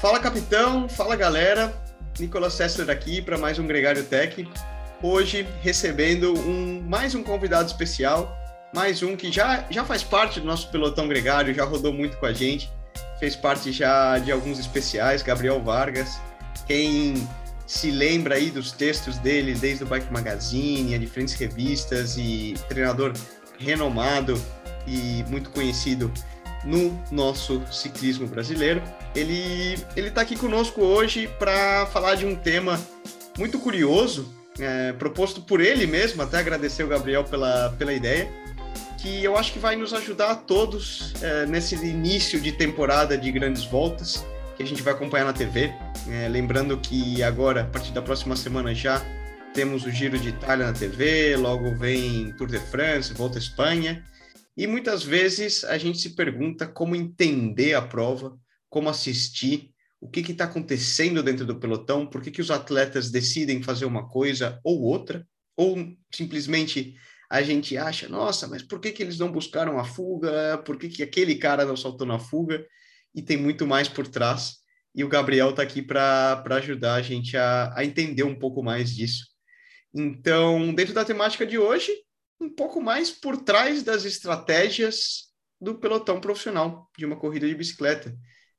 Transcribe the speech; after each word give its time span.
Fala 0.00 0.20
capitão, 0.20 0.86
fala 0.90 1.16
galera, 1.16 1.74
Nicolas 2.20 2.52
Sessler 2.52 2.90
aqui 2.90 3.22
para 3.22 3.38
mais 3.38 3.58
um 3.58 3.66
Gregário 3.66 4.04
Tech. 4.04 4.46
Hoje 5.02 5.48
recebendo 5.62 6.34
um, 6.34 6.82
mais 6.82 7.14
um 7.14 7.22
convidado 7.22 7.66
especial, 7.66 8.36
mais 8.74 9.02
um 9.02 9.16
que 9.16 9.32
já, 9.32 9.64
já 9.70 9.86
faz 9.86 10.02
parte 10.02 10.38
do 10.38 10.46
nosso 10.46 10.70
pelotão 10.70 11.08
gregário, 11.08 11.54
já 11.54 11.64
rodou 11.64 11.94
muito 11.94 12.18
com 12.18 12.26
a 12.26 12.32
gente, 12.32 12.70
fez 13.18 13.34
parte 13.34 13.72
já 13.72 14.18
de 14.18 14.30
alguns 14.30 14.58
especiais, 14.58 15.22
Gabriel 15.22 15.62
Vargas. 15.62 16.20
Quem 16.66 17.26
se 17.66 17.90
lembra 17.90 18.34
aí 18.34 18.50
dos 18.50 18.72
textos 18.72 19.16
dele 19.16 19.54
desde 19.54 19.84
o 19.84 19.86
Bike 19.86 20.12
Magazine, 20.12 20.94
a 20.94 20.98
diferentes 20.98 21.32
revistas 21.32 22.18
e 22.18 22.54
treinador 22.68 23.14
renomado 23.58 24.38
e 24.86 25.24
muito 25.28 25.48
conhecido 25.48 26.12
no 26.66 27.00
nosso 27.10 27.62
ciclismo 27.70 28.26
brasileiro. 28.26 28.82
Ele 29.14 29.78
ele 29.96 30.08
está 30.08 30.20
aqui 30.20 30.36
conosco 30.36 30.82
hoje 30.82 31.28
para 31.38 31.86
falar 31.86 32.16
de 32.16 32.26
um 32.26 32.34
tema 32.34 32.78
muito 33.38 33.58
curioso, 33.58 34.30
é, 34.58 34.92
proposto 34.92 35.40
por 35.40 35.60
ele 35.60 35.86
mesmo. 35.86 36.20
Até 36.22 36.38
agradecer 36.38 36.82
o 36.82 36.88
Gabriel 36.88 37.24
pela, 37.24 37.74
pela 37.78 37.92
ideia, 37.92 38.28
que 38.98 39.22
eu 39.22 39.36
acho 39.36 39.52
que 39.52 39.58
vai 39.58 39.76
nos 39.76 39.94
ajudar 39.94 40.30
a 40.30 40.34
todos 40.34 41.14
é, 41.22 41.46
nesse 41.46 41.74
início 41.76 42.40
de 42.40 42.52
temporada 42.52 43.16
de 43.16 43.30
grandes 43.30 43.64
voltas 43.64 44.24
que 44.56 44.62
a 44.62 44.66
gente 44.66 44.82
vai 44.82 44.94
acompanhar 44.94 45.24
na 45.24 45.32
TV. 45.32 45.72
É, 46.08 46.28
lembrando 46.28 46.76
que 46.78 47.22
agora, 47.22 47.62
a 47.62 47.64
partir 47.64 47.92
da 47.92 48.00
próxima 48.00 48.34
semana 48.34 48.74
já 48.74 49.02
temos 49.52 49.84
o 49.84 49.90
Giro 49.90 50.18
de 50.18 50.30
Itália 50.30 50.66
na 50.66 50.72
TV, 50.72 51.36
logo 51.36 51.74
vem 51.74 52.32
Tour 52.32 52.46
de 52.46 52.58
France, 52.58 53.12
Volta 53.12 53.38
à 53.38 53.40
Espanha. 53.40 54.02
E 54.56 54.66
muitas 54.66 55.02
vezes 55.02 55.64
a 55.64 55.76
gente 55.76 55.98
se 55.98 56.14
pergunta 56.14 56.66
como 56.66 56.96
entender 56.96 57.74
a 57.74 57.82
prova, 57.82 58.38
como 58.68 58.88
assistir, 58.88 59.70
o 60.00 60.08
que 60.08 60.20
está 60.20 60.44
acontecendo 60.44 61.22
dentro 61.22 61.44
do 61.44 61.58
pelotão, 61.58 62.06
por 62.06 62.22
que, 62.22 62.30
que 62.30 62.40
os 62.40 62.50
atletas 62.50 63.10
decidem 63.10 63.62
fazer 63.62 63.84
uma 63.84 64.08
coisa 64.08 64.60
ou 64.62 64.82
outra, 64.82 65.26
ou 65.56 65.76
simplesmente 66.14 66.94
a 67.28 67.42
gente 67.42 67.76
acha, 67.76 68.08
nossa, 68.08 68.46
mas 68.46 68.62
por 68.62 68.78
que, 68.78 68.92
que 68.92 69.02
eles 69.02 69.18
não 69.18 69.32
buscaram 69.32 69.78
a 69.78 69.84
fuga, 69.84 70.58
por 70.58 70.78
que, 70.78 70.88
que 70.88 71.02
aquele 71.02 71.36
cara 71.36 71.64
não 71.64 71.76
saltou 71.76 72.06
na 72.06 72.18
fuga, 72.18 72.64
e 73.14 73.22
tem 73.22 73.36
muito 73.36 73.66
mais 73.66 73.88
por 73.88 74.06
trás, 74.06 74.58
e 74.94 75.02
o 75.02 75.08
Gabriel 75.08 75.50
está 75.50 75.62
aqui 75.62 75.82
para 75.82 76.42
ajudar 76.50 76.94
a 76.94 77.02
gente 77.02 77.36
a, 77.36 77.72
a 77.74 77.84
entender 77.84 78.22
um 78.22 78.38
pouco 78.38 78.62
mais 78.62 78.94
disso. 78.94 79.26
Então, 79.92 80.74
dentro 80.74 80.94
da 80.94 81.04
temática 81.04 81.46
de 81.46 81.58
hoje, 81.58 81.90
um 82.40 82.48
pouco 82.48 82.80
mais 82.80 83.10
por 83.10 83.36
trás 83.38 83.82
das 83.82 84.04
estratégias 84.04 85.26
do 85.60 85.78
pelotão 85.78 86.20
profissional 86.20 86.90
de 86.96 87.06
uma 87.06 87.16
corrida 87.16 87.48
de 87.48 87.54
bicicleta 87.54 88.14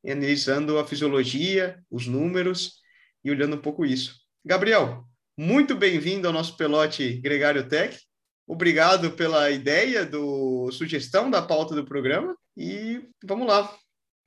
analisando 0.06 0.78
a 0.78 0.86
fisiologia, 0.86 1.80
os 1.90 2.08
números 2.08 2.82
e 3.24 3.32
olhando 3.32 3.56
um 3.56 3.62
pouco 3.62 3.86
isso. 3.86 4.16
Gabriel, 4.46 5.04
muito 5.38 5.76
bem-vindo 5.76 6.28
ao 6.28 6.34
nosso 6.34 6.56
pelote 6.56 7.18
Gregário 7.18 7.68
Tech. 7.68 8.00
Obrigado 8.48 9.12
pela 9.12 9.52
ideia, 9.52 10.06
do 10.06 10.72
sugestão 10.72 11.30
da 11.30 11.42
pauta 11.42 11.76
do 11.76 11.86
programa 11.86 12.36
e 12.56 13.02
vamos 13.24 13.48
lá. 13.48 13.70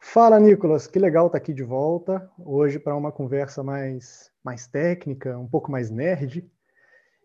Fala, 0.02 0.38
Nicolas, 0.38 0.86
que 0.86 0.98
legal 0.98 1.26
estar 1.26 1.38
aqui 1.38 1.52
de 1.52 1.62
volta 1.62 2.30
hoje 2.38 2.78
para 2.78 2.96
uma 2.96 3.12
conversa 3.12 3.62
mais, 3.62 4.30
mais 4.44 4.66
técnica, 4.66 5.38
um 5.38 5.48
pouco 5.48 5.70
mais 5.70 5.90
nerd. 5.90 6.48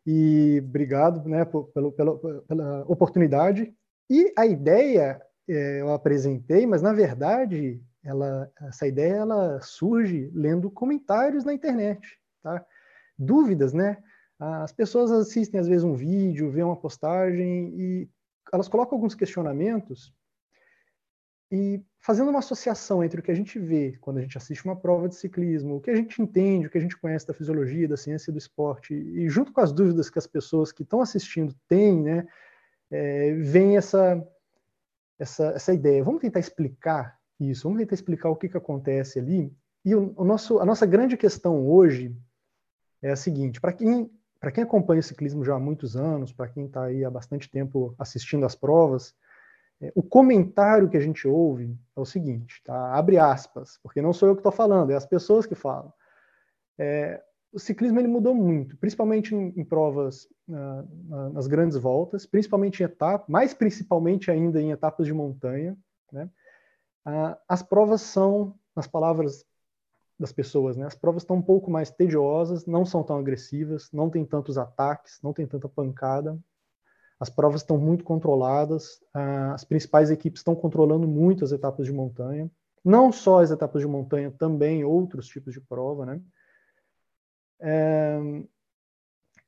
E 0.05 0.61
obrigado 0.63 1.27
né, 1.27 1.45
pelo, 1.45 1.91
pela, 1.91 2.17
pela 2.47 2.85
oportunidade. 2.87 3.73
E 4.09 4.31
a 4.37 4.45
ideia 4.45 5.21
é, 5.47 5.81
eu 5.81 5.91
apresentei, 5.91 6.65
mas 6.67 6.81
na 6.81 6.93
verdade 6.93 7.81
ela, 8.03 8.51
essa 8.61 8.87
ideia 8.87 9.15
ela 9.15 9.59
surge 9.61 10.29
lendo 10.33 10.69
comentários 10.69 11.43
na 11.43 11.53
internet, 11.53 12.19
tá? 12.43 12.63
Dúvidas, 13.17 13.73
né? 13.73 13.97
As 14.39 14.71
pessoas 14.71 15.11
assistem 15.11 15.59
às 15.59 15.67
vezes 15.67 15.83
um 15.83 15.95
vídeo, 15.95 16.51
vêem 16.51 16.65
uma 16.65 16.75
postagem 16.75 17.73
e 17.79 18.09
elas 18.53 18.67
colocam 18.67 18.95
alguns 18.97 19.15
questionamentos 19.15 20.13
e 21.51 21.81
fazendo 22.05 22.29
uma 22.29 22.37
associação 22.37 23.03
entre 23.03 23.19
o 23.19 23.23
que 23.23 23.31
a 23.31 23.35
gente 23.35 23.57
vê 23.57 23.97
quando 23.99 24.17
a 24.19 24.21
gente 24.21 24.37
assiste 24.37 24.63
uma 24.63 24.75
prova 24.75 25.09
de 25.09 25.15
ciclismo, 25.15 25.77
o 25.77 25.81
que 25.81 25.89
a 25.89 25.95
gente 25.95 26.21
entende, 26.21 26.67
o 26.67 26.69
que 26.69 26.77
a 26.77 26.81
gente 26.81 26.95
conhece 26.95 27.25
da 27.25 27.33
fisiologia, 27.33 27.87
da 27.87 27.97
ciência 27.97 28.31
do 28.31 28.37
esporte, 28.37 28.93
e 28.93 29.27
junto 29.27 29.51
com 29.51 29.59
as 29.59 29.71
dúvidas 29.71 30.07
que 30.07 30.19
as 30.19 30.27
pessoas 30.27 30.71
que 30.71 30.83
estão 30.83 31.01
assistindo 31.01 31.55
têm, 31.67 32.03
né, 32.03 32.27
é, 32.91 33.33
vem 33.33 33.75
essa, 33.75 34.23
essa, 35.17 35.47
essa 35.47 35.73
ideia. 35.73 36.03
Vamos 36.03 36.21
tentar 36.21 36.39
explicar 36.39 37.17
isso. 37.39 37.63
Vamos 37.63 37.79
tentar 37.79 37.95
explicar 37.95 38.29
o 38.29 38.35
que, 38.35 38.49
que 38.49 38.57
acontece 38.57 39.17
ali. 39.17 39.51
E 39.83 39.95
o, 39.95 40.13
o 40.15 40.23
nosso, 40.23 40.59
a 40.59 40.65
nossa 40.65 40.85
grande 40.85 41.17
questão 41.17 41.67
hoje 41.67 42.15
é 43.01 43.09
a 43.09 43.15
seguinte: 43.15 43.59
para 43.59 43.73
quem, 43.73 44.11
quem 44.53 44.63
acompanha 44.63 44.99
o 44.99 45.03
ciclismo 45.03 45.43
já 45.43 45.55
há 45.55 45.59
muitos 45.59 45.97
anos, 45.97 46.31
para 46.31 46.47
quem 46.49 46.67
está 46.67 46.83
aí 46.83 47.03
há 47.03 47.09
bastante 47.09 47.49
tempo 47.49 47.95
assistindo 47.97 48.45
às 48.45 48.53
provas, 48.53 49.15
o 49.93 50.01
comentário 50.01 50.89
que 50.89 50.97
a 50.97 51.01
gente 51.01 51.27
ouve 51.27 51.77
é 51.95 51.99
o 51.99 52.05
seguinte, 52.05 52.61
tá? 52.63 52.93
abre 52.93 53.17
aspas, 53.17 53.77
porque 53.83 54.01
não 54.01 54.13
sou 54.13 54.29
eu 54.29 54.35
que 54.35 54.39
estou 54.39 54.51
falando, 54.51 54.91
é 54.91 54.95
as 54.95 55.05
pessoas 55.05 55.45
que 55.45 55.55
falam. 55.55 55.93
É, 56.77 57.21
o 57.51 57.59
ciclismo 57.59 57.99
ele 57.99 58.07
mudou 58.07 58.35
muito, 58.35 58.77
principalmente 58.77 59.33
em, 59.33 59.53
em 59.55 59.63
provas 59.63 60.27
uh, 60.49 61.29
nas 61.31 61.47
grandes 61.47 61.77
voltas, 61.77 62.25
principalmente 62.25 62.81
em 62.81 62.85
etapas, 62.85 63.27
mais 63.29 63.53
principalmente 63.53 64.29
ainda 64.29 64.61
em 64.61 64.71
etapas 64.71 65.05
de 65.05 65.13
montanha, 65.13 65.77
né? 66.11 66.29
Ah, 67.05 67.37
as 67.47 67.61
provas 67.61 68.01
são, 68.01 68.55
nas 68.75 68.87
palavras 68.87 69.45
das 70.19 70.31
pessoas, 70.31 70.75
né, 70.75 70.85
as 70.85 70.95
provas 70.95 71.21
estão 71.21 71.35
um 71.35 71.41
pouco 71.41 71.69
mais 71.69 71.91
tediosas, 71.91 72.65
não 72.65 72.83
são 72.83 73.03
tão 73.03 73.19
agressivas, 73.19 73.91
não 73.91 74.09
tem 74.09 74.25
tantos 74.25 74.57
ataques, 74.57 75.19
não 75.21 75.31
tem 75.31 75.45
tanta 75.45 75.69
pancada. 75.69 76.37
As 77.19 77.29
provas 77.29 77.61
estão 77.61 77.77
muito 77.77 78.03
controladas, 78.03 79.01
as 79.53 79.63
principais 79.63 80.11
equipes 80.11 80.41
estão 80.41 80.55
controlando 80.55 81.07
muito 81.07 81.45
as 81.45 81.51
etapas 81.51 81.85
de 81.85 81.93
montanha. 81.93 82.51
Não 82.83 83.11
só 83.11 83.41
as 83.41 83.51
etapas 83.51 83.81
de 83.81 83.87
montanha, 83.87 84.31
também 84.31 84.83
outros 84.83 85.27
tipos 85.27 85.53
de 85.53 85.61
prova, 85.61 86.05
né? 86.05 86.21
É... 87.59 88.19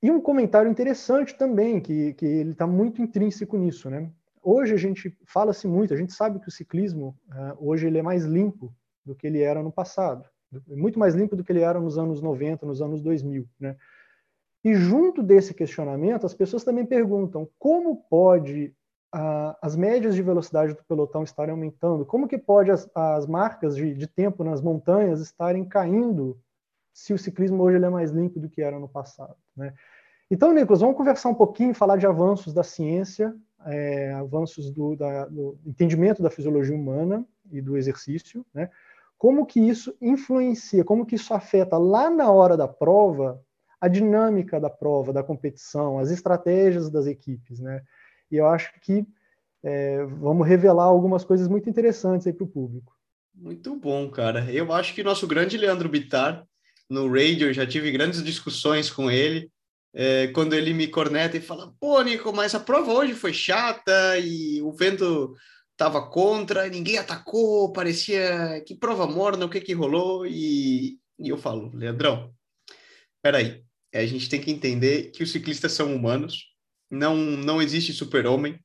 E 0.02 0.10
um 0.12 0.22
comentário 0.22 0.70
interessante 0.72 1.36
também, 1.36 1.82
que, 1.82 2.14
que 2.14 2.26
ele 2.26 2.52
está 2.52 2.66
muito 2.66 3.02
intrínseco 3.02 3.58
nisso, 3.58 3.90
né? 3.90 4.12
Hoje 4.42 4.74
a 4.74 4.78
gente 4.78 5.16
fala-se 5.26 5.68
muito, 5.68 5.94
a 5.94 5.98
gente 5.98 6.14
sabe 6.14 6.40
que 6.40 6.48
o 6.48 6.52
ciclismo 6.52 7.18
uh, 7.30 7.68
hoje 7.68 7.88
ele 7.88 7.98
é 7.98 8.02
mais 8.02 8.24
limpo 8.24 8.74
do 9.04 9.16
que 9.16 9.28
ele 9.28 9.42
era 9.42 9.62
no 9.62 9.72
passado, 9.72 10.24
muito 10.68 10.98
mais 10.98 11.16
limpo 11.16 11.36
do 11.36 11.44
que 11.44 11.52
ele 11.52 11.62
era 11.62 11.80
nos 11.80 11.98
anos 11.98 12.22
90, 12.22 12.66
nos 12.66 12.82
anos 12.82 13.02
2000, 13.02 13.48
né? 13.60 13.76
E 14.68 14.74
junto 14.74 15.24
desse 15.24 15.54
questionamento, 15.54 16.26
as 16.26 16.34
pessoas 16.34 16.62
também 16.62 16.86
perguntam 16.86 17.48
como 17.58 18.04
pode 18.10 18.76
uh, 19.16 19.56
as 19.62 19.78
médias 19.78 20.14
de 20.14 20.22
velocidade 20.22 20.74
do 20.74 20.84
pelotão 20.84 21.24
estarem 21.24 21.54
aumentando, 21.54 22.06
como 22.06 22.28
que 22.28 22.38
pode 22.38 22.70
as, 22.70 22.90
as 22.94 23.26
marcas 23.26 23.78
de, 23.78 23.94
de, 23.94 24.08
tempo 24.08 24.44
nas 24.44 24.62
montanhas 24.62 25.22
estarem 25.22 25.64
caindo 25.64 26.38
se 26.94 27.14
o 27.14 27.18
ciclismo 27.18 27.64
hoje 27.64 27.82
é 27.82 27.90
mais 27.90 28.12
limpo 28.12 28.42
do 28.42 28.50
que 28.50 28.62
era 28.62 28.78
no 28.78 28.90
passado, 28.90 29.38
né? 29.56 29.74
Então, 30.30 30.52
Nicolas, 30.52 30.82
vamos 30.82 30.98
conversar 30.98 31.30
um 31.30 31.36
pouquinho, 31.36 31.74
falar 31.74 31.96
de 31.96 32.06
avanços 32.06 32.54
da 32.54 32.62
ciência 32.62 33.34
é, 33.66 34.12
avanços 34.12 34.70
do, 34.70 34.98
da, 34.98 35.28
do, 35.28 35.58
entendimento 35.66 36.22
da 36.22 36.30
fisiologia 36.30 36.76
humana 36.76 37.26
e 37.50 37.62
do 37.62 37.78
exercício, 37.78 38.46
né? 38.54 38.70
Como 39.18 39.46
que 39.46 39.62
isso 39.62 39.96
influencia, 40.02 40.84
como 40.84 41.06
que 41.06 41.16
isso 41.16 41.34
afeta 41.34 41.78
lá 41.78 42.10
na 42.10 42.30
hora 42.30 42.58
da 42.58 42.68
prova 42.68 43.42
a 43.80 43.88
dinâmica 43.88 44.60
da 44.60 44.70
prova, 44.70 45.14
da 45.14 45.24
competição, 45.24 46.00
as 46.00 46.10
estratégias 46.10 46.90
das 46.90 47.06
equipes, 47.06 47.60
né? 47.60 47.82
E 48.32 48.38
eu 48.38 48.48
acho 48.48 48.72
que 48.82 49.06
é, 49.64 50.04
vamos 50.06 50.48
revelar 50.48 50.86
algumas 50.86 51.24
coisas 51.24 51.48
muito 51.48 51.70
interessantes 51.70 52.26
aí 52.28 52.34
para 52.34 52.44
o 52.44 52.50
público. 52.50 52.94
Muito 53.34 53.76
bom, 53.76 54.10
cara. 54.10 54.52
Eu 54.52 54.72
acho 54.74 54.94
que 54.94 55.04
nosso 55.04 55.28
grande 55.28 55.58
Leandro 55.58 55.90
Bittar, 55.90 56.46
no 56.90 57.08
radio, 57.08 57.54
já 57.54 57.68
tive 57.68 57.92
grandes 57.92 58.24
discussões 58.24 58.90
com 58.90 59.12
ele 59.12 59.52
é, 59.94 60.28
quando 60.28 60.54
ele 60.54 60.74
me 60.74 60.88
corneta 60.88 61.38
e 61.38 61.42
fala: 61.42 61.74
pô, 61.80 62.02
Nico, 62.02 62.34
mas 62.34 62.56
a 62.56 62.60
prova 62.60 62.92
hoje 62.92 63.14
foi 63.14 63.34
chata 63.34 64.18
e 64.20 64.62
o 64.62 64.72
vento 64.72 65.36
estava 65.72 66.10
contra, 66.10 66.68
ninguém 66.68 66.98
atacou, 66.98 67.72
parecia 67.72 68.64
que 68.66 68.76
prova 68.76 69.06
morna, 69.06 69.46
o 69.46 69.50
que 69.50 69.62
que 69.62 69.74
rolou? 69.74 70.26
E, 70.26 71.00
e 71.20 71.30
eu 71.30 71.38
falo: 71.38 71.72
Leandrão, 71.74 72.34
peraí, 73.22 73.64
a 73.98 74.06
gente 74.08 74.30
tem 74.30 74.42
que 74.42 74.52
entender 74.52 75.12
que 75.12 75.24
os 75.24 75.32
ciclistas 75.32 75.72
são 75.72 75.96
humanos, 75.96 76.46
não, 76.90 77.16
não 77.16 77.62
existe 77.62 77.94
super-homem. 77.94 78.60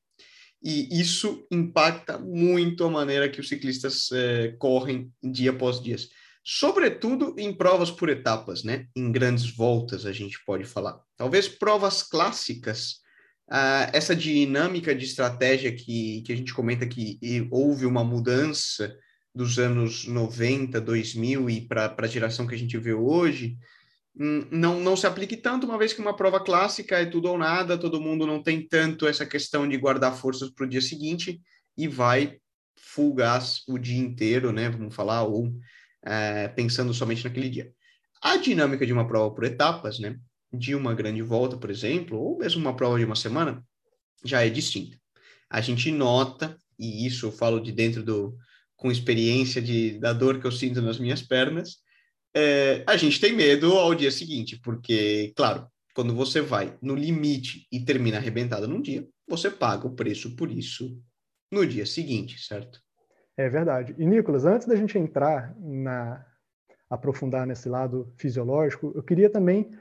E 0.65 1.01
isso 1.01 1.45
impacta 1.51 2.17
muito 2.17 2.85
a 2.85 2.89
maneira 2.89 3.27
que 3.27 3.41
os 3.41 3.49
ciclistas 3.49 4.09
é, 4.13 4.55
correm 4.57 5.11
dia 5.21 5.51
após 5.51 5.81
dia 5.81 5.97
sobretudo 6.43 7.33
em 7.37 7.53
provas 7.53 7.89
por 7.89 8.09
etapas, 8.09 8.63
né? 8.63 8.87
Em 8.95 9.11
grandes 9.11 9.49
voltas, 9.49 10.05
a 10.05 10.11
gente 10.11 10.43
pode 10.45 10.65
falar. 10.65 10.99
Talvez 11.15 11.47
provas 11.47 12.03
clássicas, 12.03 12.97
uh, 13.49 13.89
essa 13.93 14.15
dinâmica 14.15 14.93
de 14.93 15.05
estratégia 15.05 15.73
que, 15.73 16.21
que 16.23 16.33
a 16.33 16.35
gente 16.35 16.53
comenta 16.53 16.85
que 16.85 17.17
houve 17.49 17.85
uma 17.85 18.03
mudança 18.03 18.93
dos 19.33 19.57
anos 19.57 20.05
90, 20.05 20.79
2000 20.81 21.49
e 21.49 21.61
para 21.61 21.95
a 21.97 22.07
geração 22.07 22.45
que 22.45 22.53
a 22.53 22.57
gente 22.57 22.77
vê 22.77 22.93
hoje, 22.93 23.57
não, 24.15 24.79
não 24.79 24.95
se 24.95 25.07
aplique 25.07 25.35
tanto, 25.35 25.65
uma 25.65 25.77
vez 25.77 25.91
que 25.91 26.01
uma 26.01 26.15
prova 26.15 26.39
clássica 26.39 26.99
é 26.99 27.05
tudo 27.05 27.29
ou 27.29 27.37
nada, 27.37 27.77
todo 27.77 28.01
mundo 28.01 28.27
não 28.27 28.43
tem 28.43 28.67
tanto 28.67 29.07
essa 29.07 29.25
questão 29.25 29.67
de 29.67 29.77
guardar 29.77 30.15
forças 30.15 30.51
para 30.51 30.65
o 30.65 30.69
dia 30.69 30.81
seguinte 30.81 31.41
e 31.75 31.87
vai 31.87 32.37
full 32.77 33.13
gas 33.13 33.63
o 33.67 33.77
dia 33.77 33.97
inteiro, 33.97 34.51
né? 34.51 34.69
Vamos 34.69 34.93
falar, 34.93 35.23
ou 35.23 35.51
é, 36.05 36.47
pensando 36.49 36.93
somente 36.93 37.23
naquele 37.23 37.49
dia. 37.49 37.71
A 38.21 38.37
dinâmica 38.37 38.85
de 38.85 38.93
uma 38.93 39.07
prova 39.07 39.33
por 39.33 39.43
etapas, 39.43 39.99
né? 39.99 40.17
De 40.51 40.75
uma 40.75 40.93
grande 40.93 41.21
volta, 41.21 41.57
por 41.57 41.71
exemplo, 41.71 42.19
ou 42.19 42.37
mesmo 42.37 42.61
uma 42.61 42.75
prova 42.75 42.99
de 42.99 43.05
uma 43.05 43.15
semana, 43.15 43.63
já 44.23 44.45
é 44.45 44.49
distinta. 44.49 44.97
A 45.49 45.59
gente 45.59 45.91
nota, 45.91 46.55
e 46.77 47.05
isso 47.05 47.25
eu 47.25 47.31
falo 47.31 47.59
de 47.59 47.71
dentro 47.71 48.03
do, 48.03 48.37
com 48.75 48.91
experiência 48.91 49.61
de, 49.61 49.99
da 49.99 50.13
dor 50.13 50.39
que 50.39 50.45
eu 50.45 50.51
sinto 50.51 50.81
nas 50.81 50.99
minhas 50.99 51.21
pernas, 51.21 51.77
é, 52.35 52.83
a 52.87 52.97
gente 52.97 53.19
tem 53.19 53.33
medo 53.33 53.73
ao 53.73 53.93
dia 53.93 54.11
seguinte, 54.11 54.59
porque, 54.61 55.33
claro, 55.35 55.67
quando 55.93 56.15
você 56.15 56.41
vai 56.41 56.77
no 56.81 56.95
limite 56.95 57.67
e 57.71 57.79
termina 57.79 58.17
arrebentado 58.17 58.67
num 58.67 58.81
dia, 58.81 59.07
você 59.27 59.49
paga 59.49 59.87
o 59.87 59.95
preço 59.95 60.35
por 60.35 60.51
isso 60.51 60.99
no 61.51 61.65
dia 61.65 61.85
seguinte, 61.85 62.39
certo? 62.41 62.79
É 63.37 63.49
verdade. 63.49 63.95
E, 63.97 64.05
Nicolas, 64.05 64.45
antes 64.45 64.67
da 64.67 64.75
gente 64.75 64.97
entrar 64.97 65.55
na 65.59 66.25
aprofundar 66.89 67.47
nesse 67.47 67.67
lado 67.67 68.13
fisiológico, 68.17 68.91
eu 68.95 69.01
queria 69.01 69.27
também 69.27 69.71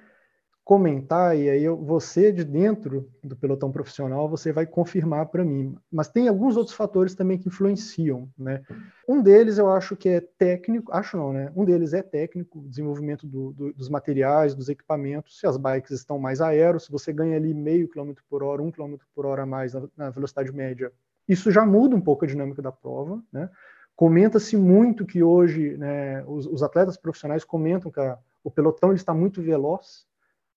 comentar, 0.65 1.37
e 1.37 1.51
aí 1.51 1.65
eu, 1.65 1.77
você 1.77 2.31
de 2.31 2.45
dentro 2.45 3.11
do 3.23 3.35
pelotão 3.35 3.73
profissional, 3.73 4.29
você 4.29 4.53
vai 4.53 4.65
confirmar 4.65 5.27
para 5.27 5.45
mim. 5.45 5.77
Mas 5.91 6.09
tem 6.09 6.29
alguns 6.29 6.57
outros 6.57 6.77
fatores 6.77 7.17
também 7.17 7.37
que 7.37 7.49
influenciam, 7.49 8.29
né? 8.39 8.63
Um 9.09 9.21
deles 9.21 9.59
eu 9.59 9.69
acho 9.69 9.97
que 9.97 10.09
é 10.09 10.21
técnico, 10.21 10.93
acho 10.93 11.17
não, 11.17 11.33
né? 11.33 11.53
Um 11.57 11.65
deles 11.65 11.93
é 11.93 12.03
técnico, 12.03 12.63
desenvolvimento 12.69 13.27
do, 13.27 13.53
do, 13.53 13.73
dos 13.73 13.89
materiais, 13.89 14.55
dos 14.55 14.69
equipamentos, 14.69 15.41
se 15.41 15.47
as 15.47 15.57
bikes 15.57 15.91
estão 15.91 16.19
mais 16.19 16.41
aero, 16.41 16.79
se 16.79 16.93
você 16.93 17.13
ganha 17.13 17.37
ali 17.37 17.53
meio 17.53 17.89
quilômetro 17.89 18.23
por 18.31 18.45
hora, 18.45 18.63
um 18.63 18.71
quilômetro 18.71 19.07
por 19.15 19.27
hora 19.27 19.43
a 19.43 19.47
mais 19.47 19.75
na, 19.75 19.83
na 19.97 20.11
velocidade 20.11 20.53
média, 20.53 20.93
isso 21.29 21.51
já 21.51 21.67
muda 21.67 21.97
um 21.97 22.01
pouco 22.01 22.25
a 22.25 22.29
dinâmica 22.29 22.63
da 22.63 22.71
prova, 22.71 23.21
né? 23.33 23.51
Comenta-se 23.97 24.57
muito 24.57 25.05
que 25.05 25.23
hoje 25.23 25.77
né, 25.77 26.25
os, 26.25 26.47
os 26.47 26.63
atletas 26.63 26.97
profissionais 26.97 27.45
comentam 27.45 27.91
que 27.91 28.01
a, 28.01 28.17
o 28.43 28.51
pelotão 28.51 28.93
está 28.93 29.13
muito 29.13 29.43
veloz, 29.43 30.07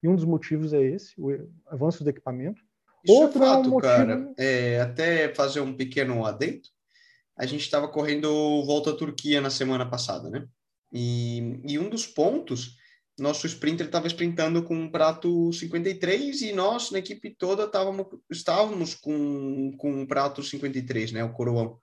e 0.06 0.08
um 0.08 0.16
dos 0.16 0.24
motivos 0.24 0.72
é 0.72 0.84
esse, 0.84 1.20
o 1.20 1.32
avanço 1.66 2.04
do 2.04 2.10
equipamento. 2.12 2.62
Isso 3.04 3.12
é 3.12 3.20
Outro 3.20 3.44
é 3.44 3.48
fato, 3.48 3.66
é 3.66 3.68
um 3.68 3.72
motivo... 3.72 3.82
cara. 3.82 4.34
É, 4.38 4.80
até 4.80 5.34
fazer 5.34 5.62
um 5.62 5.74
pequeno 5.74 6.24
adendo, 6.24 6.62
a 7.36 7.46
gente 7.48 7.62
estava 7.62 7.88
correndo 7.88 8.64
Volta 8.66 8.92
à 8.92 8.96
Turquia 8.96 9.42
na 9.42 9.50
semana 9.50 9.84
passada, 9.84 10.30
né? 10.30 10.48
E, 10.94 11.60
e 11.68 11.80
um 11.80 11.90
dos 11.90 12.06
pontos, 12.06 12.78
nosso 13.18 13.48
sprinter 13.48 13.88
estava 13.88 14.06
sprintando 14.06 14.62
com 14.62 14.76
um 14.76 14.92
prato 14.92 15.52
53 15.52 16.42
e 16.44 16.54
nós, 16.54 16.92
na 16.92 17.00
equipe 17.00 17.36
toda, 17.36 17.68
távamos, 17.68 18.06
estávamos 18.30 18.94
com, 18.94 19.72
com 19.76 19.92
um 19.92 20.06
prato 20.06 20.44
53, 20.44 21.14
né? 21.14 21.24
O 21.24 21.34
coroão. 21.34 21.80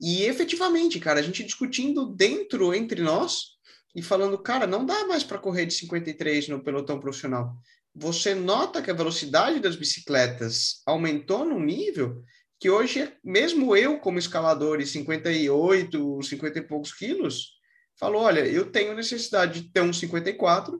E 0.00 0.22
efetivamente, 0.22 0.98
cara, 0.98 1.20
a 1.20 1.22
gente 1.22 1.44
discutindo 1.44 2.06
dentro 2.06 2.74
entre 2.74 3.02
nós, 3.02 3.56
e 3.96 4.02
falando, 4.02 4.36
cara, 4.36 4.66
não 4.66 4.84
dá 4.84 5.06
mais 5.06 5.24
para 5.24 5.38
correr 5.38 5.64
de 5.64 5.72
53 5.72 6.48
no 6.48 6.62
pelotão 6.62 7.00
profissional. 7.00 7.56
Você 7.94 8.34
nota 8.34 8.82
que 8.82 8.90
a 8.90 8.94
velocidade 8.94 9.58
das 9.58 9.74
bicicletas 9.74 10.82
aumentou 10.84 11.46
num 11.46 11.58
nível 11.58 12.22
que 12.60 12.68
hoje, 12.68 13.10
mesmo 13.24 13.74
eu 13.74 13.98
como 13.98 14.18
escalador 14.18 14.82
e 14.82 14.86
58, 14.86 16.22
50 16.22 16.58
e 16.58 16.62
poucos 16.62 16.92
quilos, 16.92 17.52
falo, 17.98 18.18
olha, 18.18 18.40
eu 18.46 18.70
tenho 18.70 18.94
necessidade 18.94 19.62
de 19.62 19.72
ter 19.72 19.80
um 19.80 19.94
54, 19.94 20.78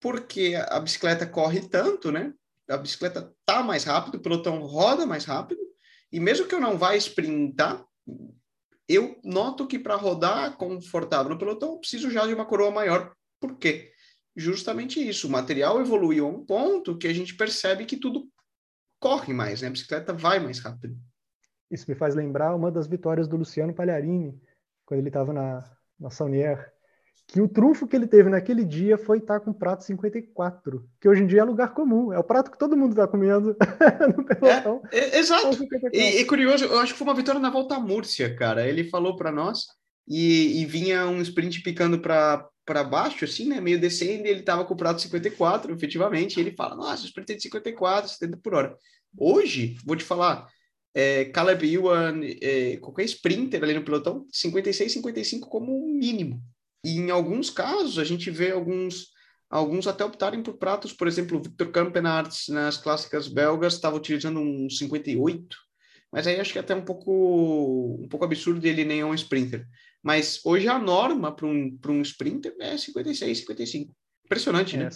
porque 0.00 0.54
a 0.68 0.78
bicicleta 0.78 1.26
corre 1.26 1.68
tanto, 1.68 2.12
né? 2.12 2.32
A 2.70 2.76
bicicleta 2.76 3.34
tá 3.44 3.60
mais 3.64 3.82
rápido, 3.82 4.16
o 4.16 4.20
pelotão 4.20 4.60
roda 4.60 5.04
mais 5.04 5.24
rápido, 5.24 5.60
e 6.12 6.20
mesmo 6.20 6.46
que 6.46 6.54
eu 6.54 6.60
não 6.60 6.78
vá 6.78 6.94
sprintar, 6.94 7.84
eu 8.88 9.20
noto 9.24 9.66
que 9.66 9.78
para 9.78 9.96
rodar 9.96 10.56
confortável 10.56 11.30
no 11.30 11.38
pelotão, 11.38 11.72
eu 11.72 11.78
preciso 11.78 12.10
já 12.10 12.26
de 12.26 12.34
uma 12.34 12.46
coroa 12.46 12.70
maior. 12.70 13.14
Por 13.40 13.56
quê? 13.56 13.92
Justamente 14.36 15.06
isso. 15.06 15.28
O 15.28 15.30
material 15.30 15.80
evoluiu 15.80 16.26
a 16.26 16.30
um 16.30 16.44
ponto 16.44 16.96
que 16.96 17.06
a 17.06 17.12
gente 17.12 17.34
percebe 17.36 17.84
que 17.84 17.96
tudo 17.96 18.28
corre 19.00 19.32
mais, 19.32 19.62
né? 19.62 19.68
A 19.68 19.70
bicicleta 19.70 20.12
vai 20.12 20.38
mais 20.38 20.58
rápido. 20.58 20.96
Isso 21.70 21.86
me 21.88 21.94
faz 21.94 22.14
lembrar 22.14 22.54
uma 22.54 22.70
das 22.70 22.86
vitórias 22.86 23.26
do 23.26 23.36
Luciano 23.36 23.74
Palharini, 23.74 24.38
quando 24.84 25.00
ele 25.00 25.08
estava 25.08 25.32
na, 25.32 25.64
na 25.98 26.10
Saunier, 26.10 26.72
que 27.32 27.40
o 27.40 27.48
trunfo 27.48 27.86
que 27.86 27.96
ele 27.96 28.06
teve 28.06 28.28
naquele 28.28 28.62
dia 28.62 28.98
foi 28.98 29.16
estar 29.16 29.40
com 29.40 29.52
o 29.52 29.54
prato 29.54 29.84
54, 29.84 30.86
que 31.00 31.08
hoje 31.08 31.22
em 31.22 31.26
dia 31.26 31.40
é 31.40 31.44
lugar 31.44 31.72
comum, 31.72 32.12
é 32.12 32.18
o 32.18 32.24
prato 32.24 32.50
que 32.50 32.58
todo 32.58 32.76
mundo 32.76 32.90
está 32.90 33.08
comendo 33.08 33.56
no 34.16 34.24
pelotão. 34.24 34.82
É, 34.92 34.98
é, 34.98 35.18
exato. 35.18 35.58
E, 35.92 36.20
e, 36.20 36.24
curioso, 36.26 36.66
eu 36.66 36.78
acho 36.78 36.92
que 36.92 36.98
foi 36.98 37.06
uma 37.06 37.14
vitória 37.14 37.40
na 37.40 37.48
volta 37.48 37.76
à 37.76 37.80
Múrcia, 37.80 38.36
cara. 38.36 38.68
Ele 38.68 38.84
falou 38.84 39.16
para 39.16 39.32
nós 39.32 39.66
e, 40.06 40.60
e, 40.60 40.66
vinha 40.66 41.06
um 41.06 41.22
sprint 41.22 41.62
picando 41.62 41.98
para 41.98 42.46
para 42.64 42.84
baixo, 42.84 43.24
assim, 43.24 43.48
né, 43.48 43.60
meio 43.60 43.80
descendo, 43.80 44.24
e 44.24 44.30
ele 44.30 44.42
tava 44.42 44.64
com 44.64 44.72
o 44.72 44.76
prato 44.76 45.02
54, 45.02 45.74
efetivamente, 45.74 46.36
e 46.36 46.40
ele 46.40 46.52
fala, 46.52 46.76
nossa, 46.76 47.04
sprint 47.04 47.34
de 47.34 47.42
54, 47.42 48.08
70 48.08 48.36
por 48.36 48.54
hora. 48.54 48.76
Hoje, 49.18 49.76
vou 49.84 49.96
te 49.96 50.04
falar, 50.04 50.46
é, 50.94 51.24
Caleb 51.26 51.74
Ewan, 51.74 52.20
é, 52.40 52.76
qualquer 52.76 53.04
sprinter 53.06 53.62
ali 53.62 53.74
no 53.74 53.82
pelotão, 53.82 54.26
56, 54.30 54.92
55 54.92 55.48
como 55.48 55.86
mínimo, 55.88 56.40
e 56.84 56.98
em 56.98 57.10
alguns 57.10 57.50
casos, 57.50 57.98
a 57.98 58.04
gente 58.04 58.30
vê 58.30 58.50
alguns, 58.50 59.08
alguns 59.48 59.86
até 59.86 60.04
optarem 60.04 60.42
por 60.42 60.54
pratos, 60.54 60.92
por 60.92 61.06
exemplo, 61.06 61.38
o 61.38 61.42
Victor 61.42 61.70
Kampenaerts 61.70 62.48
nas 62.48 62.76
clássicas 62.76 63.28
belgas 63.28 63.74
estava 63.74 63.96
utilizando 63.96 64.40
um 64.40 64.68
58, 64.68 65.56
mas 66.10 66.26
aí 66.26 66.40
acho 66.40 66.52
que 66.52 66.58
é 66.58 66.62
até 66.62 66.74
um 66.74 66.84
pouco, 66.84 67.98
um 68.00 68.08
pouco 68.08 68.24
absurdo 68.24 68.66
ele 68.66 68.84
nem 68.84 69.00
é 69.00 69.06
um 69.06 69.14
sprinter. 69.14 69.66
Mas 70.02 70.40
hoje 70.44 70.68
a 70.68 70.78
norma 70.78 71.34
para 71.34 71.46
um, 71.46 71.78
um 71.88 72.02
sprinter 72.02 72.54
é 72.60 72.76
56, 72.76 73.38
55. 73.38 73.94
Impressionante, 74.24 74.76
é, 74.76 74.80
né? 74.80 74.88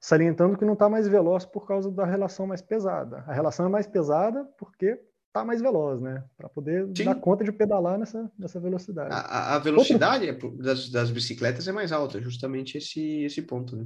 Salientando 0.00 0.58
que 0.58 0.64
não 0.64 0.74
está 0.74 0.88
mais 0.88 1.08
veloz 1.08 1.46
por 1.46 1.66
causa 1.66 1.90
da 1.90 2.04
relação 2.04 2.46
mais 2.46 2.60
pesada. 2.60 3.24
A 3.26 3.32
relação 3.32 3.66
é 3.66 3.68
mais 3.68 3.86
pesada 3.86 4.44
porque 4.58 5.00
tá 5.34 5.44
mais 5.44 5.60
veloz, 5.60 6.00
né? 6.00 6.22
Para 6.36 6.48
poder 6.48 6.88
Sim. 6.96 7.04
dar 7.04 7.16
conta 7.16 7.42
de 7.42 7.50
pedalar 7.50 7.98
nessa, 7.98 8.30
nessa 8.38 8.60
velocidade. 8.60 9.12
A, 9.12 9.56
a 9.56 9.58
velocidade 9.58 10.30
Outro... 10.30 10.50
das, 10.52 10.88
das 10.88 11.10
bicicletas 11.10 11.66
é 11.66 11.72
mais 11.72 11.90
alta, 11.90 12.20
justamente 12.20 12.78
esse, 12.78 13.24
esse 13.24 13.42
ponto, 13.42 13.76
né? 13.76 13.84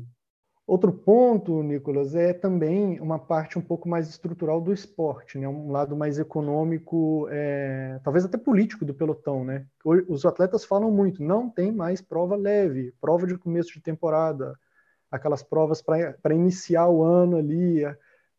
Outro 0.67 0.93
ponto, 0.93 1.63
Nicolas, 1.63 2.15
é 2.15 2.35
também 2.35 3.01
uma 3.01 3.19
parte 3.19 3.59
um 3.59 3.63
pouco 3.63 3.89
mais 3.89 4.07
estrutural 4.11 4.61
do 4.61 4.71
esporte, 4.71 5.39
né? 5.39 5.49
um 5.49 5.73
lado 5.73 5.97
mais 5.97 6.19
econômico, 6.19 7.27
é, 7.31 7.99
talvez 8.05 8.27
até 8.27 8.37
político 8.37 8.85
do 8.85 8.93
pelotão. 8.93 9.43
Né? 9.43 9.65
Os 9.83 10.27
atletas 10.27 10.67
falam 10.67 10.91
muito, 10.91 11.23
não 11.23 11.49
tem 11.49 11.73
mais 11.73 12.03
prova 12.03 12.37
leve, 12.37 12.93
prova 13.01 13.27
de 13.27 13.39
começo 13.39 13.73
de 13.73 13.81
temporada, 13.81 14.55
aquelas 15.11 15.43
provas 15.43 15.81
para 15.81 16.35
iniciar 16.35 16.87
o 16.91 17.03
ano 17.03 17.39
ali, 17.39 17.83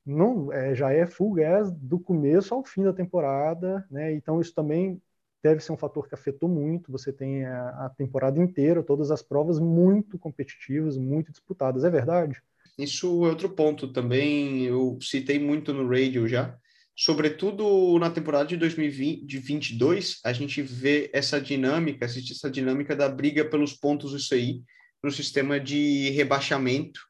não 0.05 0.51
é, 0.51 0.73
já 0.73 0.91
é 0.91 1.05
full 1.05 1.33
gas 1.33 1.71
do 1.71 1.99
começo 1.99 2.53
ao 2.53 2.63
fim 2.63 2.83
da 2.83 2.93
temporada, 2.93 3.85
né? 3.89 4.13
Então 4.13 4.41
isso 4.41 4.53
também 4.53 5.01
deve 5.43 5.61
ser 5.61 5.71
um 5.71 5.77
fator 5.77 6.07
que 6.07 6.15
afetou 6.15 6.49
muito. 6.49 6.91
Você 6.91 7.13
tem 7.13 7.45
a, 7.45 7.85
a 7.85 7.89
temporada 7.89 8.41
inteira, 8.41 8.83
todas 8.83 9.11
as 9.11 9.21
provas 9.21 9.59
muito 9.59 10.17
competitivas, 10.17 10.97
muito 10.97 11.31
disputadas. 11.31 11.83
É 11.83 11.89
verdade? 11.89 12.41
Isso 12.77 13.25
é 13.25 13.29
outro 13.29 13.49
ponto 13.49 13.87
também. 13.91 14.63
Eu 14.63 14.97
citei 15.01 15.39
muito 15.39 15.73
no 15.73 15.87
radio 15.87 16.27
já. 16.27 16.57
Sobretudo 16.95 17.97
na 17.97 18.09
temporada 18.09 18.45
de 18.45 18.57
2022, 18.57 20.19
a 20.23 20.33
gente 20.33 20.61
vê 20.61 21.09
essa 21.13 21.39
dinâmica, 21.39 22.05
assiste 22.05 22.33
essa 22.33 22.51
dinâmica 22.51 22.93
da 22.93 23.07
briga 23.07 23.45
pelos 23.45 23.73
pontos 23.73 24.13
isso 24.13 24.33
aí 24.33 24.61
no 25.01 25.09
sistema 25.09 25.57
de 25.57 26.09
rebaixamento 26.09 27.08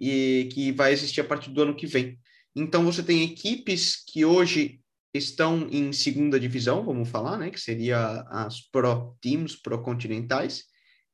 e 0.00 0.48
que 0.52 0.72
vai 0.72 0.92
existir 0.92 1.20
a 1.20 1.24
partir 1.24 1.50
do 1.50 1.62
ano 1.62 1.76
que 1.76 1.86
vem. 1.86 2.18
Então 2.56 2.84
você 2.84 3.02
tem 3.02 3.22
equipes 3.22 4.02
que 4.04 4.24
hoje 4.24 4.80
estão 5.12 5.68
em 5.70 5.92
segunda 5.92 6.38
divisão, 6.38 6.84
vamos 6.84 7.08
falar, 7.08 7.36
né, 7.36 7.50
que 7.50 7.60
seria 7.60 8.22
as 8.28 8.60
Pro 8.60 9.16
Teams, 9.20 9.56
Pro 9.56 9.82
Continentais, 9.82 10.64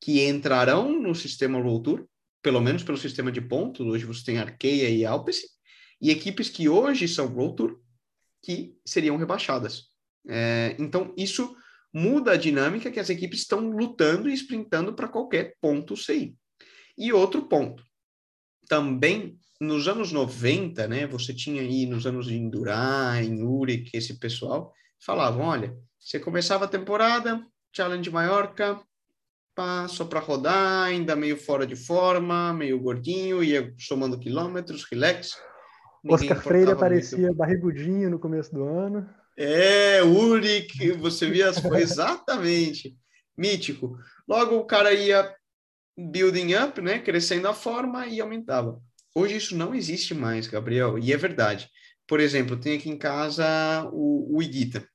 que 0.01 0.25
entrarão 0.27 1.01
no 1.01 1.15
sistema 1.15 1.59
World 1.59 1.83
Tour, 1.83 2.09
pelo 2.43 2.61
menos 2.61 2.83
pelo 2.83 2.99
sistema 2.99 3.33
de 3.33 3.41
pontos. 3.41 3.87
Hoje 3.87 4.05
você 4.05 4.25
tem 4.25 4.39
Arkeia 4.39 4.89
e 4.89 5.05
Alpecin, 5.05 5.47
e 6.01 6.11
equipes 6.11 6.49
que 6.49 6.69
hoje 6.69 7.09
são 7.09 7.35
World 7.35 7.57
Tour, 7.57 7.81
que 8.43 8.77
seriam 8.85 9.17
rebaixadas. 9.17 9.85
É, 10.29 10.77
então 10.79 11.15
isso 11.17 11.57
muda 11.93 12.33
a 12.33 12.37
dinâmica 12.37 12.91
que 12.91 13.01
as 13.01 13.09
equipes 13.09 13.41
estão 13.41 13.71
lutando 13.71 14.29
e 14.29 14.35
sprintando 14.35 14.93
para 14.93 15.09
qualquer 15.09 15.55
ponto 15.61 15.97
CI. 15.97 16.37
E 16.99 17.13
outro 17.13 17.49
ponto, 17.49 17.83
também 18.69 19.39
nos 19.61 19.89
anos 19.89 20.13
90, 20.13 20.87
né, 20.87 21.07
você 21.07 21.33
tinha 21.33 21.63
aí 21.63 21.87
nos 21.87 22.07
anos 22.07 22.27
de 22.27 22.37
Indurá, 22.37 23.23
em 23.23 23.43
Uric, 23.43 23.91
esse 23.97 24.19
pessoal, 24.19 24.73
falavam, 25.01 25.47
olha, 25.47 25.77
você 25.99 26.21
começava 26.21 26.67
a 26.67 26.69
temporada, 26.69 27.43
Challenge 27.75 28.11
Maiorca, 28.11 28.79
pá, 29.55 29.89
só 29.89 30.05
para 30.05 30.21
rodar, 30.21 30.85
ainda 30.85 31.17
meio 31.17 31.37
fora 31.37 31.67
de 31.67 31.75
forma, 31.75 32.53
meio 32.53 32.79
gordinho, 32.79 33.43
ia 33.43 33.75
somando 33.79 34.19
quilômetros, 34.19 34.85
relax. 34.85 35.37
Oscar 36.07 36.41
Freire 36.41 36.71
aparecia 36.71 37.19
muito. 37.19 37.35
barrigudinho 37.35 38.11
no 38.11 38.19
começo 38.19 38.55
do 38.55 38.65
ano. 38.65 39.09
É, 39.37 40.03
Uric, 40.03 40.93
você 40.93 41.29
via 41.29 41.49
as 41.49 41.59
coisas, 41.59 41.93
exatamente, 41.99 42.97
mítico. 43.37 43.99
Logo 44.29 44.57
o 44.57 44.67
cara 44.67 44.93
ia 44.93 45.35
building 45.97 46.55
up, 46.55 46.81
né, 46.81 46.99
crescendo 46.99 47.49
a 47.49 47.55
forma 47.55 48.07
e 48.07 48.21
aumentava. 48.21 48.81
Hoje 49.15 49.37
isso 49.37 49.57
não 49.57 49.75
existe 49.75 50.15
mais, 50.15 50.47
Gabriel, 50.47 50.99
e 50.99 51.13
é 51.13 51.17
verdade. 51.17 51.71
Por 52.07 52.21
exemplo, 52.21 52.59
tem 52.59 52.77
aqui 52.77 52.91
em 52.91 52.99
casa 52.99 53.89
o, 53.93 54.37
o 54.37 54.43
Iguita. 54.43 54.87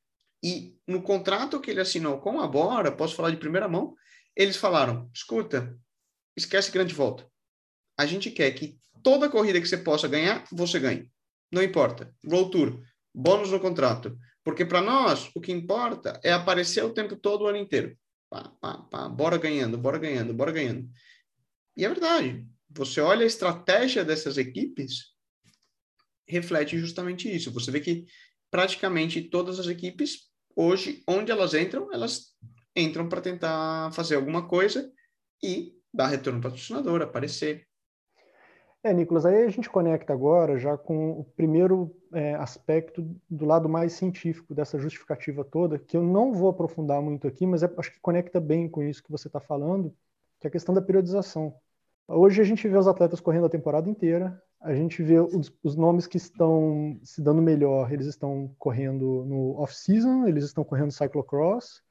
E 0.44 0.76
no 0.88 1.02
contrato 1.02 1.60
que 1.60 1.72
ele 1.72 1.82
assinou 1.82 2.20
com 2.20 2.40
a 2.40 2.48
Bora, 2.48 2.92
posso 2.92 3.16
falar 3.16 3.32
de 3.32 3.38
primeira 3.38 3.68
mão, 3.68 3.96
eles 4.36 4.58
falaram: 4.58 5.10
escuta, 5.14 5.78
esquece 6.36 6.72
grande 6.72 6.94
volta. 6.94 7.28
A 7.98 8.06
gente 8.06 8.32
quer 8.32 8.52
que 8.52 8.80
toda 9.04 9.30
corrida 9.30 9.60
que 9.60 9.68
você 9.68 9.78
possa 9.78 10.08
ganhar, 10.08 10.46
você 10.52 10.80
ganhe. 10.80 11.10
Não 11.52 11.62
importa. 11.62 12.14
Road 12.26 12.52
Tour, 12.52 12.82
bônus 13.14 13.52
no 13.52 13.60
contrato. 13.60 14.18
Porque 14.44 14.66
para 14.66 14.82
nós, 14.82 15.30
o 15.36 15.42
que 15.42 15.52
importa 15.52 16.20
é 16.24 16.32
aparecer 16.32 16.84
o 16.84 16.94
tempo 16.94 17.16
todo 17.16 17.44
o 17.44 17.48
ano 17.48 17.58
inteiro. 17.58 17.96
Pá, 18.32 18.50
pá, 18.62 18.78
pá, 18.90 19.10
bora 19.10 19.38
ganhando, 19.38 19.78
bora 19.78 19.98
ganhando, 19.98 20.34
bora 20.34 20.54
ganhando. 20.54 20.90
E 21.76 21.84
é 21.84 21.90
verdade. 21.90 22.48
Você 22.70 23.02
olha 23.02 23.24
a 23.24 23.28
estratégia 23.28 24.06
dessas 24.06 24.38
equipes, 24.38 25.14
reflete 26.26 26.80
justamente 26.80 27.30
isso. 27.30 27.52
Você 27.52 27.70
vê 27.70 27.82
que 27.82 28.06
praticamente 28.50 29.22
todas 29.22 29.60
as 29.60 29.68
equipes, 29.68 30.32
hoje, 30.56 31.04
onde 31.06 31.30
elas 31.30 31.54
entram, 31.54 31.92
elas 31.92 32.34
entram 32.74 33.10
para 33.10 33.20
tentar 33.20 33.92
fazer 33.92 34.16
alguma 34.16 34.48
coisa 34.48 34.90
e 35.44 35.74
dar 35.94 36.08
retorno 36.08 36.40
patrocinador, 36.40 37.02
aparecer. 37.02 37.68
É, 38.84 38.92
Nicolas, 38.92 39.28
aí 39.28 39.44
a 39.44 39.50
gente 39.50 39.70
conecta 39.70 40.12
agora 40.12 40.58
já 40.58 40.76
com 40.76 41.12
o 41.12 41.24
primeiro 41.24 41.96
é, 42.12 42.34
aspecto 42.34 43.08
do 43.30 43.46
lado 43.46 43.70
mais 43.70 43.94
científico 43.94 44.56
dessa 44.56 44.80
justificativa 44.80 45.44
toda, 45.44 45.78
que 45.78 45.96
eu 45.96 46.02
não 46.02 46.34
vou 46.34 46.50
aprofundar 46.50 47.00
muito 47.00 47.28
aqui, 47.28 47.46
mas 47.46 47.62
é, 47.62 47.72
acho 47.78 47.92
que 47.92 48.00
conecta 48.00 48.40
bem 48.40 48.68
com 48.68 48.82
isso 48.82 49.04
que 49.04 49.12
você 49.12 49.28
está 49.28 49.40
falando, 49.40 49.96
que 50.40 50.48
é 50.48 50.50
a 50.50 50.52
questão 50.52 50.74
da 50.74 50.82
periodização. 50.82 51.54
Hoje 52.08 52.42
a 52.42 52.44
gente 52.44 52.68
vê 52.68 52.76
os 52.76 52.88
atletas 52.88 53.20
correndo 53.20 53.46
a 53.46 53.50
temporada 53.50 53.88
inteira, 53.88 54.42
a 54.60 54.74
gente 54.74 55.04
vê 55.04 55.20
os, 55.20 55.54
os 55.64 55.76
nomes 55.76 56.08
que 56.08 56.18
estão 56.18 57.00
se 57.04 57.22
dando 57.22 57.42
melhor, 57.42 57.94
eles 57.94 58.08
estão 58.08 58.52
correndo 58.58 59.24
no 59.26 59.60
off-season, 59.62 60.28
eles 60.28 60.44
estão 60.44 60.64
correndo 60.64 60.92
cyclocross, 60.92 61.84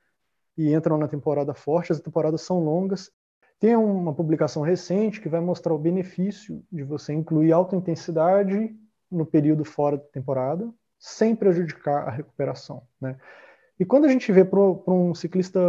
e 0.59 0.75
entram 0.75 0.99
na 0.99 1.07
temporada 1.07 1.55
forte, 1.55 1.93
as 1.93 2.01
temporadas 2.01 2.43
são 2.43 2.59
longas, 2.59 3.13
tem 3.61 3.77
uma 3.77 4.15
publicação 4.15 4.63
recente 4.63 5.21
que 5.21 5.29
vai 5.29 5.41
mostrar 5.41 5.75
o 5.75 5.79
benefício 5.79 6.65
de 6.73 6.83
você 6.83 7.13
incluir 7.13 7.53
alta 7.53 7.77
intensidade 7.77 8.75
no 9.11 9.27
período 9.27 9.65
fora 9.67 9.99
da 9.99 10.05
temporada, 10.05 10.73
sem 10.99 11.37
prejudicar 11.37 12.09
a 12.09 12.11
recuperação. 12.11 12.83
Né? 12.99 13.17
E 13.79 13.85
quando 13.85 14.07
a 14.07 14.09
gente 14.09 14.33
vê 14.33 14.45
para 14.45 14.61
um 14.61 15.15
ciclista 15.15 15.61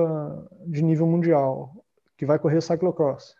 de 0.66 0.82
nível 0.82 1.06
mundial 1.06 1.86
que 2.18 2.26
vai 2.26 2.40
correr 2.40 2.62
cyclocross, 2.62 3.36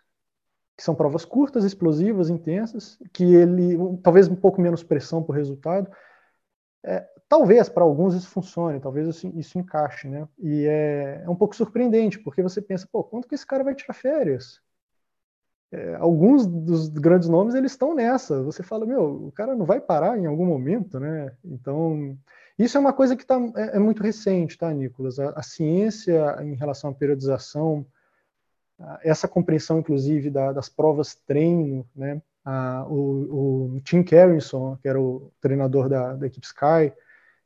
que 0.76 0.82
são 0.82 0.94
provas 0.94 1.24
curtas, 1.24 1.64
explosivas, 1.64 2.28
intensas, 2.28 2.98
que 3.12 3.24
ele 3.34 3.76
talvez 4.02 4.28
um 4.28 4.36
pouco 4.36 4.60
menos 4.60 4.82
pressão 4.82 5.22
por 5.22 5.34
resultado, 5.34 5.90
é, 6.84 7.06
talvez 7.32 7.66
para 7.66 7.82
alguns 7.82 8.14
isso 8.14 8.28
funcione, 8.28 8.78
talvez 8.78 9.08
isso, 9.08 9.26
isso 9.34 9.58
encaixe, 9.58 10.06
né? 10.06 10.28
E 10.38 10.66
é, 10.66 11.22
é, 11.24 11.30
um 11.30 11.34
pouco 11.34 11.56
surpreendente, 11.56 12.18
porque 12.18 12.42
você 12.42 12.60
pensa, 12.60 12.86
pô, 12.92 13.02
quanto 13.02 13.26
que 13.26 13.34
esse 13.34 13.46
cara 13.46 13.64
vai 13.64 13.74
tirar 13.74 13.94
férias? 13.94 14.60
É, 15.70 15.94
alguns 15.94 16.46
dos 16.46 16.90
grandes 16.90 17.30
nomes 17.30 17.54
eles 17.54 17.72
estão 17.72 17.94
nessa. 17.94 18.42
Você 18.42 18.62
fala, 18.62 18.84
meu, 18.84 19.28
o 19.28 19.32
cara 19.32 19.56
não 19.56 19.64
vai 19.64 19.80
parar 19.80 20.18
em 20.18 20.26
algum 20.26 20.44
momento, 20.44 21.00
né? 21.00 21.34
Então, 21.42 22.18
isso 22.58 22.76
é 22.76 22.80
uma 22.80 22.92
coisa 22.92 23.16
que 23.16 23.24
tá, 23.24 23.40
é, 23.56 23.76
é 23.76 23.78
muito 23.78 24.02
recente, 24.02 24.58
tá, 24.58 24.70
Nicolas? 24.70 25.18
A, 25.18 25.30
a, 25.30 25.42
ciência 25.42 26.36
em 26.42 26.52
relação 26.54 26.90
à 26.90 26.94
periodização, 26.94 27.86
essa 29.02 29.26
compreensão, 29.26 29.78
inclusive, 29.78 30.28
da, 30.28 30.52
das 30.52 30.68
provas 30.68 31.14
treino, 31.14 31.88
né? 31.96 32.20
Ah, 32.44 32.84
o, 32.90 33.76
o, 33.76 33.80
Tim 33.80 34.02
Carrington, 34.02 34.76
que 34.82 34.86
era 34.86 35.00
o 35.00 35.32
treinador 35.40 35.88
da, 35.88 36.14
da 36.14 36.26
equipe 36.26 36.44
Sky, 36.44 36.92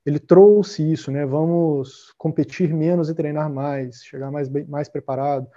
ele 0.06 0.20
trouxe 0.20 0.92
isso, 0.92 1.10
né? 1.10 1.26
Vamos 1.26 2.14
competir 2.16 2.72
menos 2.72 3.10
e 3.10 3.14
treinar 3.14 3.50
mais, 3.50 4.04
chegar 4.04 4.30
mais, 4.30 4.48
mais 4.68 4.88
preparado, 4.88 5.48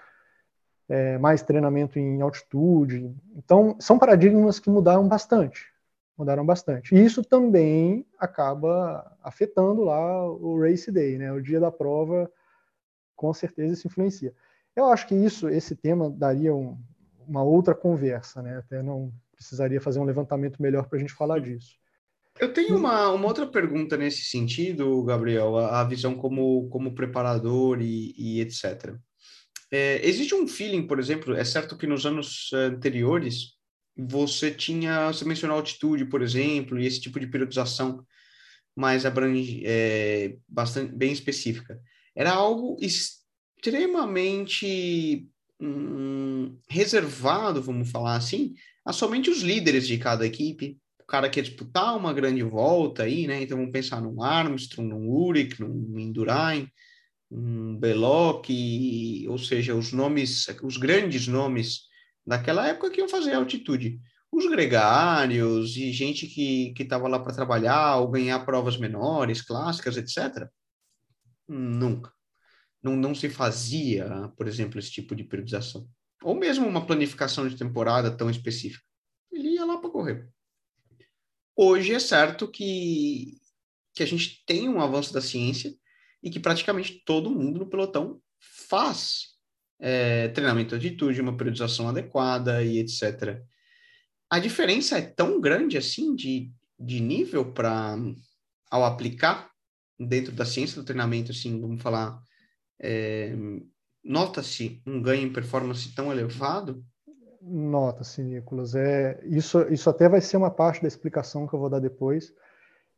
é, 0.89 1.19
mais 1.19 1.43
treinamento 1.43 1.99
em 1.99 2.19
altitude. 2.19 3.15
Então, 3.35 3.77
são 3.79 3.99
paradigmas 3.99 4.59
que 4.59 4.67
mudaram 4.67 5.07
bastante, 5.07 5.67
mudaram 6.17 6.43
bastante. 6.43 6.95
E 6.95 7.05
isso 7.05 7.23
também 7.23 8.03
acaba 8.17 9.15
afetando 9.23 9.83
lá 9.83 10.27
o 10.27 10.59
race 10.59 10.91
day, 10.91 11.19
né? 11.19 11.31
O 11.31 11.39
dia 11.39 11.59
da 11.59 11.71
prova, 11.71 12.29
com 13.15 13.31
certeza 13.31 13.73
isso 13.73 13.87
influencia. 13.87 14.33
Eu 14.75 14.85
acho 14.85 15.07
que 15.07 15.13
isso, 15.13 15.47
esse 15.47 15.75
tema 15.75 16.09
daria 16.09 16.55
um, 16.55 16.75
uma 17.27 17.43
outra 17.43 17.75
conversa, 17.75 18.41
né? 18.41 18.57
Até 18.57 18.81
não 18.81 19.13
precisaria 19.35 19.79
fazer 19.79 19.99
um 19.99 20.05
levantamento 20.05 20.59
melhor 20.59 20.87
para 20.87 20.97
a 20.97 20.99
gente 20.99 21.13
falar 21.13 21.39
disso. 21.39 21.77
Eu 22.39 22.53
tenho 22.53 22.77
uma, 22.77 23.11
uma 23.11 23.27
outra 23.27 23.45
pergunta 23.45 23.97
nesse 23.97 24.23
sentido, 24.23 25.03
Gabriel, 25.03 25.57
a, 25.57 25.81
a 25.81 25.83
visão 25.83 26.15
como, 26.15 26.69
como 26.69 26.95
preparador 26.95 27.81
e, 27.81 28.13
e 28.17 28.39
etc. 28.39 28.95
É, 29.71 29.99
existe 30.07 30.33
um 30.33 30.47
feeling, 30.47 30.87
por 30.87 30.99
exemplo, 30.99 31.35
é 31.35 31.43
certo 31.43 31.77
que 31.77 31.85
nos 31.85 32.05
anos 32.05 32.49
anteriores 32.53 33.57
você 33.95 34.51
tinha, 34.51 35.11
você 35.11 35.25
mencionou 35.25 35.57
altitude, 35.57 36.05
por 36.05 36.21
exemplo, 36.21 36.79
e 36.79 36.85
esse 36.85 37.01
tipo 37.01 37.19
de 37.19 37.27
periodização 37.27 38.05
mais 38.75 39.05
abrange, 39.05 39.63
é, 39.65 40.37
bastante 40.47 40.95
bem 40.95 41.11
específica. 41.11 41.77
Era 42.15 42.31
algo 42.31 42.77
extremamente 42.79 45.27
hum, 45.59 46.57
reservado, 46.69 47.61
vamos 47.61 47.91
falar 47.91 48.15
assim, 48.15 48.53
a 48.85 48.93
somente 48.93 49.29
os 49.29 49.41
líderes 49.41 49.85
de 49.85 49.97
cada 49.97 50.25
equipe. 50.25 50.79
Cara 51.09 51.29
quer 51.29 51.41
disputar 51.41 51.97
uma 51.97 52.13
grande 52.13 52.43
volta 52.43 53.03
aí, 53.03 53.27
né? 53.27 53.41
Então 53.41 53.57
vamos 53.57 53.71
pensar 53.71 54.01
num 54.01 54.21
Armstrong, 54.21 54.87
num 54.87 55.09
Uric, 55.09 55.59
num 55.59 55.97
Indurain, 55.97 56.69
um 57.31 57.75
Beloc, 57.77 58.47
ou 59.27 59.37
seja, 59.37 59.75
os 59.75 59.91
nomes, 59.91 60.47
os 60.63 60.77
grandes 60.77 61.27
nomes 61.27 61.87
daquela 62.25 62.67
época 62.67 62.91
que 62.91 62.99
iam 62.99 63.09
fazer 63.09 63.33
altitude. 63.33 63.99
Os 64.31 64.47
gregários 64.47 65.75
e 65.75 65.91
gente 65.91 66.27
que 66.27 66.73
estava 66.77 67.07
lá 67.07 67.19
para 67.19 67.33
trabalhar 67.33 67.97
ou 67.97 68.09
ganhar 68.09 68.45
provas 68.45 68.77
menores, 68.77 69.41
clássicas, 69.41 69.97
etc. 69.97 70.47
Nunca. 71.47 72.13
Não, 72.81 72.95
não 72.95 73.15
se 73.15 73.29
fazia, 73.29 74.31
por 74.37 74.47
exemplo, 74.47 74.79
esse 74.79 74.91
tipo 74.91 75.15
de 75.15 75.23
periodização 75.23 75.89
ou 76.23 76.35
mesmo 76.35 76.67
uma 76.67 76.85
planificação 76.85 77.47
de 77.47 77.55
temporada 77.55 78.15
tão 78.15 78.29
específica. 78.29 78.83
Ele 79.31 79.49
ia 79.49 79.65
lá 79.65 79.77
para 79.77 79.89
correr. 79.89 80.29
Hoje 81.61 81.93
é 81.93 81.99
certo 81.99 82.47
que, 82.47 83.37
que 83.93 84.01
a 84.01 84.05
gente 84.05 84.45
tem 84.45 84.69
um 84.69 84.79
avanço 84.79 85.13
da 85.13 85.19
ciência 85.19 85.75
e 86.23 86.29
que 86.29 86.39
praticamente 86.39 87.03
todo 87.05 87.29
mundo 87.29 87.59
no 87.59 87.69
pelotão 87.69 88.21
faz 88.69 89.31
é, 89.77 90.29
treinamento 90.29 90.79
de 90.79 90.87
atitude, 90.87 91.19
uma 91.19 91.35
periodização 91.35 91.89
adequada 91.89 92.63
e 92.63 92.77
etc. 92.77 93.43
A 94.29 94.39
diferença 94.39 94.99
é 94.99 95.01
tão 95.01 95.41
grande 95.41 95.77
assim 95.77 96.15
de, 96.15 96.49
de 96.79 97.01
nível 97.01 97.51
para 97.51 97.97
ao 98.71 98.85
aplicar 98.85 99.51
dentro 99.99 100.31
da 100.31 100.45
ciência 100.45 100.81
do 100.81 100.85
treinamento, 100.85 101.33
assim, 101.33 101.59
vamos 101.59 101.81
falar, 101.81 102.23
é, 102.79 103.35
nota-se 104.01 104.81
um 104.87 105.01
ganho 105.01 105.27
em 105.27 105.33
performance 105.33 105.93
tão 105.93 106.09
elevado? 106.09 106.85
Nota-se, 107.41 108.21
Nicolas. 108.21 108.75
É, 108.75 109.19
isso, 109.23 109.61
isso 109.71 109.89
até 109.89 110.09
vai 110.09 110.21
ser 110.21 110.37
uma 110.37 110.51
parte 110.51 110.81
da 110.81 110.87
explicação 110.87 111.47
que 111.47 111.53
eu 111.53 111.59
vou 111.59 111.69
dar 111.69 111.79
depois. 111.79 112.33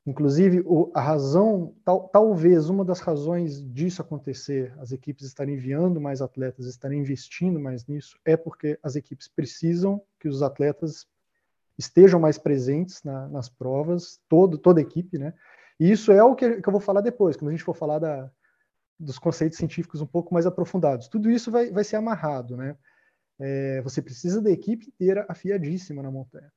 Inclusive, 0.05 0.63
o, 0.65 0.91
a 0.95 1.01
razão, 1.01 1.75
tal, 1.85 2.09
talvez 2.09 2.69
uma 2.69 2.83
das 2.83 2.99
razões 2.99 3.61
disso 3.71 4.01
acontecer, 4.01 4.73
as 4.79 4.91
equipes 4.91 5.27
estarem 5.27 5.53
enviando 5.55 6.01
mais 6.01 6.23
atletas, 6.23 6.65
estarem 6.65 6.99
investindo 6.99 7.59
mais 7.59 7.85
nisso, 7.85 8.17
é 8.25 8.35
porque 8.35 8.79
as 8.81 8.95
equipes 8.95 9.27
precisam 9.27 10.01
que 10.19 10.27
os 10.27 10.41
atletas 10.41 11.05
estejam 11.77 12.19
mais 12.19 12.39
presentes 12.39 13.03
na, 13.03 13.27
nas 13.27 13.47
provas, 13.47 14.19
todo, 14.27 14.57
toda 14.57 14.79
a 14.79 14.83
equipe, 14.83 15.19
né? 15.19 15.35
E 15.79 15.91
isso 15.91 16.11
é 16.11 16.23
o 16.23 16.35
que, 16.35 16.61
que 16.61 16.67
eu 16.67 16.71
vou 16.71 16.81
falar 16.81 17.01
depois, 17.01 17.35
quando 17.35 17.49
a 17.49 17.51
gente 17.51 17.63
for 17.63 17.75
falar 17.75 17.99
da, 17.99 18.31
dos 18.99 19.19
conceitos 19.19 19.57
científicos 19.57 20.01
um 20.01 20.07
pouco 20.07 20.33
mais 20.33 20.47
aprofundados. 20.47 21.07
Tudo 21.07 21.29
isso 21.29 21.51
vai, 21.51 21.71
vai 21.71 21.83
ser 21.83 21.97
amarrado, 21.97 22.57
né? 22.57 22.75
É, 23.41 23.81
você 23.81 24.01
precisa 24.01 24.41
da 24.41 24.51
equipe 24.51 24.87
inteira 24.87 25.25
afiadíssima 25.27 26.03
na 26.03 26.11
montanha. 26.11 26.51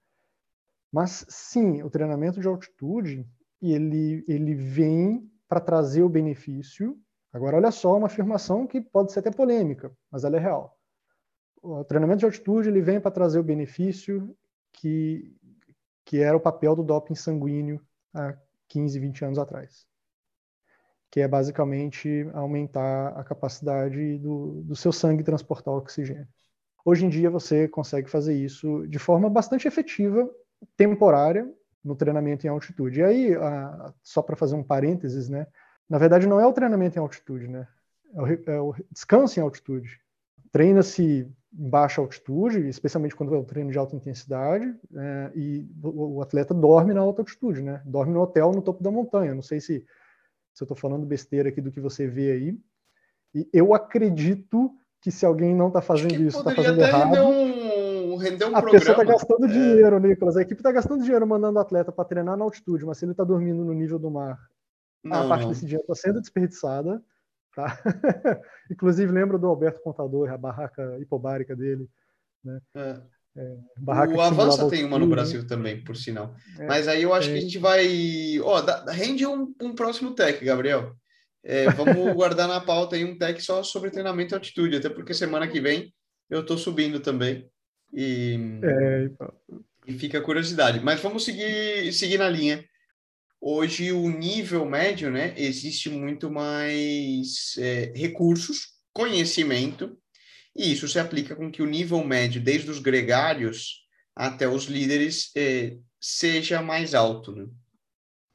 Mas 0.93 1.27
sim, 1.29 1.83
o 1.83 1.91
treinamento 1.91 2.41
de 2.41 2.47
altitude 2.47 3.27
ele 3.61 4.25
ele 4.29 4.55
vem 4.55 5.29
para 5.49 5.61
trazer 5.61 6.03
o 6.03 6.09
benefício 6.09 6.97
Agora, 7.35 7.57
olha 7.57 7.73
só 7.73 7.97
uma 7.97 8.07
afirmação 8.07 8.65
que 8.65 8.81
pode 8.81 9.13
ser 9.13 9.19
até 9.19 9.29
polêmica, 9.29 9.91
mas 10.09 10.23
ela 10.23 10.37
é 10.37 10.39
real. 10.39 10.79
O 11.61 11.83
treinamento 11.83 12.21
de 12.21 12.27
altitude 12.27 12.69
ele 12.69 12.81
vem 12.81 13.01
para 13.01 13.11
trazer 13.11 13.41
o 13.41 13.43
benefício 13.43 14.37
que, 14.73 15.37
que 16.05 16.21
era 16.21 16.37
o 16.37 16.41
papel 16.41 16.77
do 16.77 16.85
doping 16.85 17.17
sanguíneo 17.17 17.85
há 18.15 18.39
15, 18.69 19.01
20 19.01 19.25
anos 19.25 19.39
atrás, 19.41 19.85
que 21.11 21.19
é 21.21 21.27
basicamente 21.27 22.25
aumentar 22.35 23.09
a 23.19 23.25
capacidade 23.25 24.17
do, 24.19 24.63
do 24.63 24.77
seu 24.77 24.93
sangue 24.93 25.25
transportar 25.25 25.75
oxigênio. 25.75 26.29
Hoje 26.85 27.07
em 27.07 27.09
dia 27.09 27.31
você 27.31 27.67
consegue 27.67 28.11
fazer 28.11 28.35
isso 28.35 28.87
de 28.87 28.99
forma 28.99 29.31
bastante 29.31 29.67
efetiva, 29.67 30.29
temporária, 30.77 31.51
no 31.85 31.95
treinamento 31.95 32.47
em 32.47 32.51
altitude. 32.51 33.01
E 33.01 33.05
aí, 33.05 33.31
só 34.03 34.23
para 34.23 34.37
fazer 34.37 34.55
um 34.55 34.63
parênteses, 34.63 35.29
né? 35.29 35.47
Na 35.89 35.99
verdade, 35.99 36.27
não 36.27 36.41
é 36.41 36.47
o 36.47 36.53
treinamento 36.53 36.99
em 36.99 37.01
altitude, 37.01 37.47
né? 37.47 37.69
É 38.15 38.23
o, 38.23 38.27
é 38.27 38.61
o 38.61 38.75
descanso 38.91 39.39
em 39.39 39.43
altitude. 39.43 40.01
Treina-se 40.51 41.31
em 41.53 41.69
baixa 41.69 42.01
altitude, 42.01 42.69
especialmente 42.69 43.15
quando 43.15 43.35
é 43.35 43.39
o 43.39 43.45
treino 43.45 43.71
de 43.71 43.79
alta 43.79 43.95
intensidade, 43.95 44.75
é, 44.97 45.33
e 45.35 45.69
o, 45.83 46.17
o, 46.17 46.23
atleta 46.23 46.55
dorme 46.55 46.95
na 46.95 47.01
alta 47.01 47.23
altitude, 47.23 47.63
né? 47.63 47.83
Dorme 47.85 48.15
no 48.15 48.21
hotel 48.21 48.51
no 48.53 48.63
topo 48.63 48.83
da 48.83 48.91
montanha. 48.91 49.35
Não 49.35 49.43
sei 49.43 49.61
se, 49.61 49.85
se 50.55 50.63
eu 50.63 50.65
estou 50.65 50.77
falando 50.77 51.05
besteira 51.05 51.51
aqui 51.51 51.61
do 51.61 51.71
que 51.71 51.81
você 51.81 52.07
vê 52.07 52.33
aí. 52.33 52.59
E 53.35 53.49
eu 53.53 53.75
acredito 53.75 54.75
que 55.05 55.11
se 55.11 55.27
alguém 55.27 55.55
não 55.55 55.69
está 55.69 55.83
fazendo 55.83 56.15
isso, 56.15 56.39
está 56.39 56.55
fazendo 56.55 56.81
errado. 56.81 57.13
Um, 57.13 58.17
render 58.17 58.47
um 58.47 58.57
a 58.57 58.63
pessoa 58.63 58.93
está 58.93 59.05
gastando 59.05 59.45
é... 59.45 59.49
dinheiro, 59.49 59.99
Nicolas. 60.01 60.35
A 60.39 60.41
equipe 60.41 60.61
está 60.61 60.73
gastando 60.73 61.03
dinheiro 61.03 61.27
mandando 61.27 61.59
o 61.59 61.61
atleta 61.61 61.93
para 61.93 62.07
treinar 62.07 62.39
na 62.39 62.45
altitude, 62.45 62.87
mas 62.87 62.97
se 62.97 63.05
ele 63.05 63.13
está 63.13 63.23
dormindo 63.23 63.63
no 63.63 63.75
nível 63.75 63.99
do 63.99 64.11
mar 64.11 64.39
não, 65.05 65.27
a 65.27 65.29
parte 65.29 65.43
não. 65.43 65.51
desse 65.51 65.67
dinheiro 65.67 65.83
está 65.83 65.95
sendo 65.95 66.23
desperdiçada. 66.23 67.03
Tá? 67.55 67.79
Inclusive, 68.73 69.13
lembra 69.13 69.37
do 69.37 69.47
Alberto 69.47 69.83
Contador, 69.83 70.31
a 70.31 70.39
barraca 70.39 70.99
hipobárica 70.99 71.55
dele. 71.55 71.87
Né? 72.43 72.59
É. 72.75 73.03
É, 73.37 73.57
o 74.15 74.21
Avança 74.21 74.69
tem 74.69 74.85
uma 74.85 74.97
no 74.97 75.09
Brasil 75.09 75.45
também, 75.45 75.83
por 75.83 75.97
sinal. 75.97 76.37
É, 76.57 76.67
Mas 76.67 76.87
aí 76.87 77.03
eu 77.03 77.13
acho 77.13 77.29
que 77.29 77.37
a 77.37 77.41
gente 77.41 77.59
vai. 77.59 78.39
Ó, 78.41 78.61
oh, 78.61 78.91
rende 78.93 79.27
um, 79.27 79.53
um, 79.61 79.75
próximo 79.75 80.15
tech, 80.15 80.43
Gabriel. 80.45 80.95
É, 81.45 81.71
vamos 81.71 82.15
guardar 82.15 82.49
na 82.49 82.61
pauta 82.61 82.97
aí 82.97 83.05
um 83.05 83.19
tech 83.19 83.41
só 83.43 83.63
sobre 83.63 83.91
treinamento 83.91 84.35
e 84.35 84.37
altitude, 84.37 84.77
até 84.77 84.89
porque 84.89 85.13
semana 85.13 85.47
que 85.47 85.61
vem 85.61 85.93
eu 86.31 86.41
estou 86.41 86.57
subindo 86.57 87.01
também. 87.01 87.49
E, 87.93 88.39
é, 88.63 89.05
então. 89.05 89.33
e 89.87 89.93
fica 89.99 90.19
a 90.19 90.23
curiosidade. 90.23 90.81
Mas 90.81 91.01
vamos 91.01 91.25
seguir, 91.25 91.93
seguir 91.93 92.19
na 92.19 92.29
linha 92.29 92.65
hoje 93.47 93.93
o 93.93 94.09
nível 94.09 94.65
médio, 94.65 95.11
né, 95.11 95.35
existe 95.37 95.91
muito 95.91 96.31
mais 96.31 97.55
é, 97.59 97.93
recursos, 97.95 98.69
conhecimento, 98.91 99.99
e 100.57 100.73
isso 100.73 100.89
se 100.89 100.99
aplica 100.99 101.37
com 101.37 101.51
que 101.51 101.61
o 101.61 101.67
nível 101.67 102.03
médio, 102.03 102.41
desde 102.41 102.71
os 102.71 102.79
gregários 102.79 103.85
até 104.17 104.49
os 104.49 104.65
líderes, 104.65 105.31
é, 105.37 105.77
seja 106.01 106.63
mais 106.63 106.95
alto. 106.95 107.33
Né? 107.33 107.47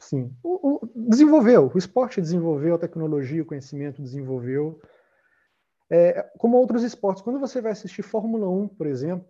Sim. 0.10 0.36
O, 0.42 0.86
o, 0.86 0.90
desenvolveu, 0.96 1.72
o 1.72 1.78
esporte 1.78 2.20
desenvolveu, 2.20 2.74
a 2.74 2.80
tecnologia, 2.80 3.44
o 3.44 3.46
conhecimento 3.46 4.02
desenvolveu. 4.02 4.82
É, 5.88 6.24
como 6.40 6.58
outros 6.58 6.82
esportes, 6.82 7.22
quando 7.22 7.40
você 7.40 7.62
vai 7.62 7.74
assistir 7.74 8.02
Fórmula 8.02 8.50
1, 8.50 8.70
por 8.70 8.88
exemplo, 8.88 9.28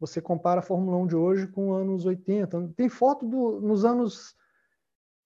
você 0.00 0.22
compara 0.22 0.60
a 0.60 0.62
Fórmula 0.62 0.96
1 0.96 1.06
de 1.08 1.14
hoje 1.14 1.46
com 1.46 1.74
anos 1.74 2.06
80. 2.06 2.72
Tem 2.74 2.88
foto 2.88 3.26
do, 3.26 3.60
nos 3.60 3.84
anos 3.84 4.34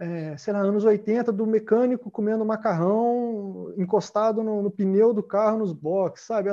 é, 0.01 0.37
sei 0.37 0.53
lá, 0.53 0.61
anos 0.61 0.85
80, 0.85 1.31
do 1.31 1.47
mecânico 1.47 2.11
comendo 2.11 2.45
macarrão 2.45 3.73
encostado 3.77 4.43
no, 4.43 4.63
no 4.63 4.71
pneu 4.71 5.15
do 5.15 5.23
carro 5.23 5.59
nos 5.59 5.73
boxes, 5.73 6.27
sabe? 6.27 6.51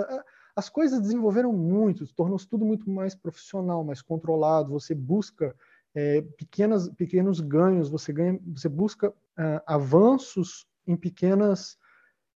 As 0.55 0.69
coisas 0.69 1.01
desenvolveram 1.01 1.51
muito, 1.51 2.05
tornou-se 2.13 2.47
tudo 2.47 2.63
muito 2.63 2.87
mais 2.91 3.15
profissional, 3.15 3.83
mais 3.83 4.03
controlado. 4.03 4.71
Você 4.71 4.93
busca 4.93 5.55
é, 5.95 6.21
pequenas, 6.37 6.89
pequenos 6.89 7.39
ganhos, 7.39 7.89
você, 7.89 8.11
ganha, 8.11 8.39
você 8.45 8.67
busca 8.67 9.13
é, 9.39 9.61
avanços 9.65 10.67
em 10.85 10.95
pequenas 10.95 11.77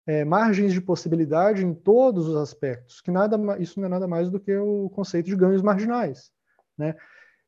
é, 0.06 0.24
margens 0.24 0.72
de 0.72 0.80
possibilidade 0.80 1.64
em 1.64 1.74
todos 1.74 2.28
os 2.28 2.36
aspectos, 2.36 3.00
que 3.00 3.10
nada, 3.10 3.36
isso 3.58 3.78
não 3.78 3.86
é 3.86 3.90
nada 3.90 4.06
mais 4.06 4.30
do 4.30 4.40
que 4.40 4.56
o 4.56 4.88
conceito 4.90 5.26
de 5.26 5.36
ganhos 5.36 5.60
marginais, 5.60 6.30
né? 6.78 6.94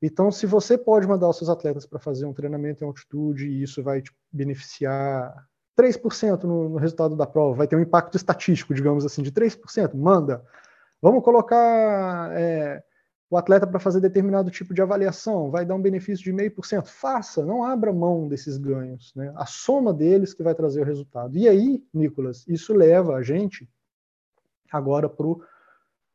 Então, 0.03 0.31
se 0.31 0.47
você 0.47 0.79
pode 0.79 1.07
mandar 1.07 1.29
os 1.29 1.37
seus 1.37 1.51
atletas 1.51 1.85
para 1.87 1.99
fazer 1.99 2.25
um 2.25 2.33
treinamento 2.33 2.83
em 2.83 2.87
altitude 2.87 3.47
e 3.47 3.63
isso 3.63 3.83
vai 3.83 4.01
te 4.01 4.11
beneficiar 4.33 5.47
3% 5.79 6.45
no, 6.45 6.71
no 6.71 6.77
resultado 6.79 7.15
da 7.15 7.27
prova, 7.27 7.55
vai 7.55 7.69
ter 7.69 7.77
um 7.77 7.81
impacto 7.81 8.17
estatístico, 8.17 8.75
digamos 8.75 9.05
assim, 9.05 9.23
de 9.23 9.31
3%, 9.31 9.95
manda. 9.95 10.43
Vamos 11.03 11.23
colocar 11.23 12.31
é, 12.33 12.83
o 13.31 13.37
atleta 13.37 13.65
para 13.65 13.79
fazer 13.79 14.01
determinado 14.01 14.51
tipo 14.51 14.75
de 14.75 14.83
avaliação, 14.83 15.53
vai 15.53 15.65
dar 15.65 15.77
um 15.77 15.81
benefício 15.81 16.25
de 16.25 16.33
0,5%. 16.33 16.85
Faça, 16.85 17.47
não 17.47 17.63
abra 17.63 17.93
mão 17.93 18.27
desses 18.27 18.59
ganhos. 18.59 19.15
Né? 19.15 19.33
A 19.37 19.47
soma 19.47 19.95
deles 19.95 20.35
que 20.35 20.43
vai 20.43 20.53
trazer 20.53 20.81
o 20.81 20.85
resultado. 20.85 21.39
E 21.39 21.49
aí, 21.49 21.85
Nicolas, 21.95 22.45
isso 22.49 22.75
leva 22.75 23.15
a 23.15 23.23
gente 23.23 23.71
agora 24.73 25.09
para 25.09 25.27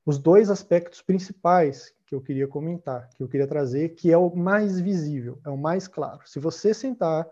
os 0.06 0.17
dois 0.17 0.49
aspectos 0.49 1.01
principais 1.01 1.95
que 2.06 2.13
eu 2.13 2.21
queria 2.21 2.49
comentar, 2.49 3.10
que 3.15 3.23
eu 3.23 3.30
queria 3.30 3.47
trazer, 3.47 3.89
que 3.95 4.12
é 4.12 4.17
o 4.17 4.36
mais 4.36 4.80
visível, 4.80 5.39
é 5.45 5.49
o 5.49 5.58
mais 5.58 5.88
claro. 5.88 6.19
Se 6.25 6.38
você 6.38 6.73
sentar, 6.73 7.25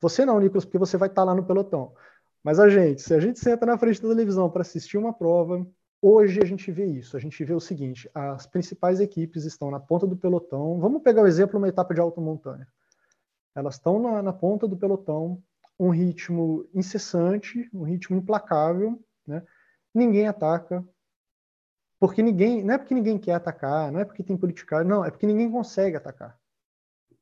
você 0.00 0.26
não, 0.26 0.40
Nicolas, 0.40 0.64
porque 0.64 0.78
você 0.78 0.96
vai 0.96 1.08
estar 1.08 1.22
lá 1.22 1.34
no 1.34 1.46
pelotão, 1.46 1.94
mas 2.42 2.58
a 2.58 2.68
gente, 2.68 3.00
se 3.02 3.14
a 3.14 3.20
gente 3.20 3.38
senta 3.38 3.64
na 3.64 3.78
frente 3.78 4.02
da 4.02 4.08
televisão 4.08 4.50
para 4.50 4.62
assistir 4.62 4.98
uma 4.98 5.12
prova, 5.12 5.66
hoje 6.00 6.40
a 6.42 6.44
gente 6.44 6.70
vê 6.70 6.86
isso, 6.86 7.16
a 7.16 7.20
gente 7.20 7.42
vê 7.44 7.52
o 7.54 7.60
seguinte, 7.60 8.10
as 8.14 8.46
principais 8.46 9.00
equipes 9.00 9.44
estão 9.44 9.70
na 9.70 9.80
ponta 9.80 10.06
do 10.06 10.16
pelotão, 10.16 10.78
vamos 10.78 11.02
pegar 11.02 11.22
o 11.22 11.26
exemplo 11.26 11.58
uma 11.58 11.68
etapa 11.68 11.94
de 11.94 12.00
alta 12.00 12.20
montanha. 12.20 12.66
Elas 13.54 13.76
estão 13.76 13.98
na, 13.98 14.22
na 14.22 14.32
ponta 14.32 14.68
do 14.68 14.76
pelotão, 14.76 15.42
um 15.78 15.90
ritmo 15.90 16.68
incessante, 16.74 17.68
um 17.72 17.82
ritmo 17.82 18.16
implacável, 18.16 19.02
né? 19.26 19.42
ninguém 19.94 20.26
ataca, 20.28 20.86
porque 21.98 22.22
ninguém, 22.22 22.62
não 22.62 22.74
é 22.74 22.78
porque 22.78 22.94
ninguém 22.94 23.18
quer 23.18 23.34
atacar, 23.34 23.90
não 23.90 24.00
é 24.00 24.04
porque 24.04 24.22
tem 24.22 24.36
politicagem, 24.36 24.86
não, 24.86 25.04
é 25.04 25.10
porque 25.10 25.26
ninguém 25.26 25.50
consegue 25.50 25.96
atacar. 25.96 26.38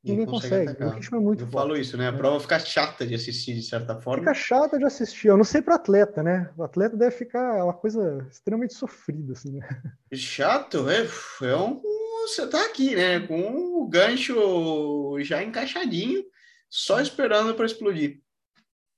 Ninguém, 0.04 0.26
consegue. 0.26 0.66
consegue. 0.66 0.84
O 0.84 0.90
ritmo 0.90 1.16
é 1.16 1.20
muito 1.20 1.44
Eu 1.44 1.46
forte. 1.46 1.62
falo 1.62 1.76
isso, 1.76 1.96
né? 1.96 2.08
A 2.08 2.12
né? 2.12 2.18
prova 2.18 2.40
fica 2.40 2.58
chata 2.58 3.06
de 3.06 3.14
assistir, 3.14 3.54
de 3.54 3.62
certa 3.62 4.00
forma. 4.00 4.22
Fica 4.22 4.34
chata 4.34 4.78
de 4.78 4.84
assistir. 4.84 5.28
Eu 5.28 5.36
não 5.36 5.44
sei 5.44 5.62
para 5.62 5.76
atleta, 5.76 6.22
né? 6.22 6.50
O 6.56 6.62
atleta 6.62 6.96
deve 6.96 7.16
ficar 7.16 7.64
uma 7.64 7.74
coisa 7.74 8.26
extremamente 8.30 8.74
sofrida, 8.74 9.32
assim. 9.32 9.58
Né? 9.58 9.68
Chato? 10.12 10.88
É, 10.88 11.06
é 11.42 11.56
um... 11.56 11.80
Você 12.22 12.46
tá 12.46 12.64
aqui, 12.64 12.94
né? 12.94 13.20
Com 13.20 13.82
o 13.82 13.88
gancho 13.88 15.16
já 15.20 15.42
encaixadinho, 15.42 16.24
só 16.68 17.00
esperando 17.00 17.54
para 17.54 17.66
explodir 17.66 18.24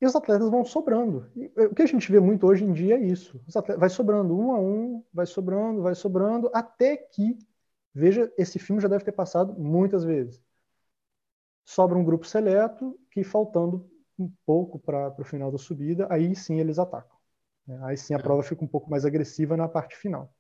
e 0.00 0.06
os 0.06 0.14
atletas 0.14 0.50
vão 0.50 0.64
sobrando. 0.64 1.26
E 1.34 1.50
o 1.64 1.74
que 1.74 1.82
a 1.82 1.86
gente 1.86 2.10
vê 2.10 2.20
muito 2.20 2.46
hoje 2.46 2.64
em 2.64 2.72
dia 2.72 2.96
é 2.96 3.00
isso. 3.00 3.40
Atletas, 3.48 3.80
vai 3.80 3.88
sobrando 3.88 4.38
um 4.38 4.52
a 4.52 4.60
um, 4.60 5.02
vai 5.12 5.26
sobrando, 5.26 5.82
vai 5.82 5.94
sobrando, 5.94 6.50
até 6.52 6.96
que, 6.96 7.38
veja, 7.94 8.30
esse 8.36 8.58
filme 8.58 8.80
já 8.80 8.88
deve 8.88 9.04
ter 9.04 9.12
passado 9.12 9.54
muitas 9.58 10.04
vezes. 10.04 10.42
Sobra 11.66 11.98
um 11.98 12.04
grupo 12.04 12.24
seleto 12.24 12.98
que, 13.10 13.22
faltando 13.22 13.90
um 14.18 14.32
pouco 14.46 14.78
para 14.78 15.14
o 15.20 15.24
final 15.24 15.52
da 15.52 15.58
subida, 15.58 16.06
aí 16.08 16.34
sim 16.34 16.58
eles 16.58 16.78
atacam. 16.78 17.18
Né? 17.66 17.78
Aí 17.82 17.96
sim 17.96 18.14
a 18.14 18.18
prova 18.18 18.42
fica 18.42 18.64
um 18.64 18.68
pouco 18.68 18.88
mais 18.88 19.04
agressiva 19.04 19.56
na 19.56 19.68
parte 19.68 19.96
final. 19.96 20.32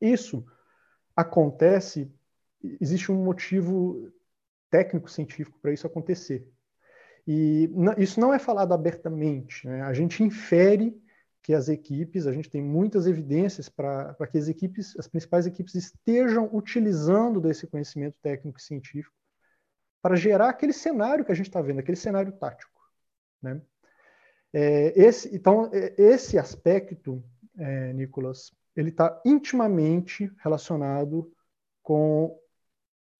Isso 0.00 0.46
acontece, 1.16 2.12
existe 2.80 3.10
um 3.10 3.24
motivo 3.24 4.12
técnico-científico 4.70 5.58
para 5.60 5.72
isso 5.72 5.86
acontecer 5.86 6.46
e 7.26 7.70
isso 7.98 8.20
não 8.20 8.32
é 8.32 8.38
falado 8.38 8.72
abertamente. 8.72 9.66
Né? 9.66 9.82
A 9.82 9.92
gente 9.92 10.22
infere 10.22 10.98
que 11.42 11.52
as 11.52 11.68
equipes, 11.68 12.26
a 12.26 12.32
gente 12.32 12.50
tem 12.50 12.62
muitas 12.62 13.06
evidências 13.06 13.68
para 13.68 14.14
que 14.30 14.38
as 14.38 14.48
equipes, 14.48 14.94
as 14.98 15.08
principais 15.08 15.46
equipes 15.46 15.74
estejam 15.74 16.48
utilizando 16.52 17.40
desse 17.40 17.66
conhecimento 17.66 18.16
técnico 18.22 18.60
científico 18.60 19.17
para 20.00 20.16
gerar 20.16 20.48
aquele 20.48 20.72
cenário 20.72 21.24
que 21.24 21.32
a 21.32 21.34
gente 21.34 21.48
está 21.48 21.60
vendo, 21.60 21.80
aquele 21.80 21.96
cenário 21.96 22.32
tático. 22.32 22.80
Né? 23.42 23.60
É, 24.52 24.98
esse, 25.00 25.34
então, 25.34 25.70
é, 25.72 25.94
esse 25.98 26.38
aspecto, 26.38 27.22
é, 27.56 27.92
Nicolas, 27.92 28.52
ele 28.76 28.90
está 28.90 29.20
intimamente 29.24 30.32
relacionado 30.38 31.32
com 31.82 32.38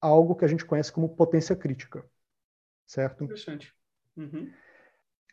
algo 0.00 0.36
que 0.36 0.44
a 0.44 0.48
gente 0.48 0.64
conhece 0.64 0.92
como 0.92 1.16
potência 1.16 1.56
crítica, 1.56 2.04
certo? 2.86 3.24
Interessante. 3.24 3.74
Uhum. 4.16 4.50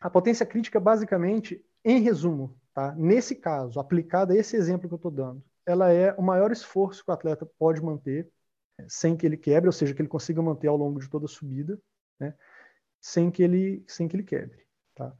A 0.00 0.10
potência 0.10 0.44
crítica, 0.44 0.80
basicamente, 0.80 1.64
em 1.84 2.00
resumo, 2.00 2.58
tá? 2.74 2.92
nesse 2.96 3.36
caso, 3.36 3.78
aplicada 3.78 4.34
a 4.34 4.36
esse 4.36 4.56
exemplo 4.56 4.88
que 4.88 4.94
eu 4.94 4.96
estou 4.96 5.10
dando, 5.10 5.42
ela 5.64 5.92
é 5.92 6.12
o 6.14 6.22
maior 6.22 6.50
esforço 6.50 7.04
que 7.04 7.10
o 7.10 7.14
atleta 7.14 7.46
pode 7.58 7.82
manter 7.82 8.28
sem 8.88 9.16
que 9.16 9.24
ele 9.26 9.36
quebre, 9.36 9.68
ou 9.68 9.72
seja, 9.72 9.94
que 9.94 10.00
ele 10.00 10.08
consiga 10.08 10.42
manter 10.42 10.68
ao 10.68 10.76
longo 10.76 11.00
de 11.00 11.08
toda 11.08 11.26
a 11.26 11.28
subida, 11.28 11.78
né? 12.20 12.34
sem, 13.00 13.30
que 13.30 13.42
ele, 13.42 13.84
sem 13.86 14.08
que 14.08 14.16
ele 14.16 14.22
quebre. 14.22 14.58
Tá? 14.94 15.12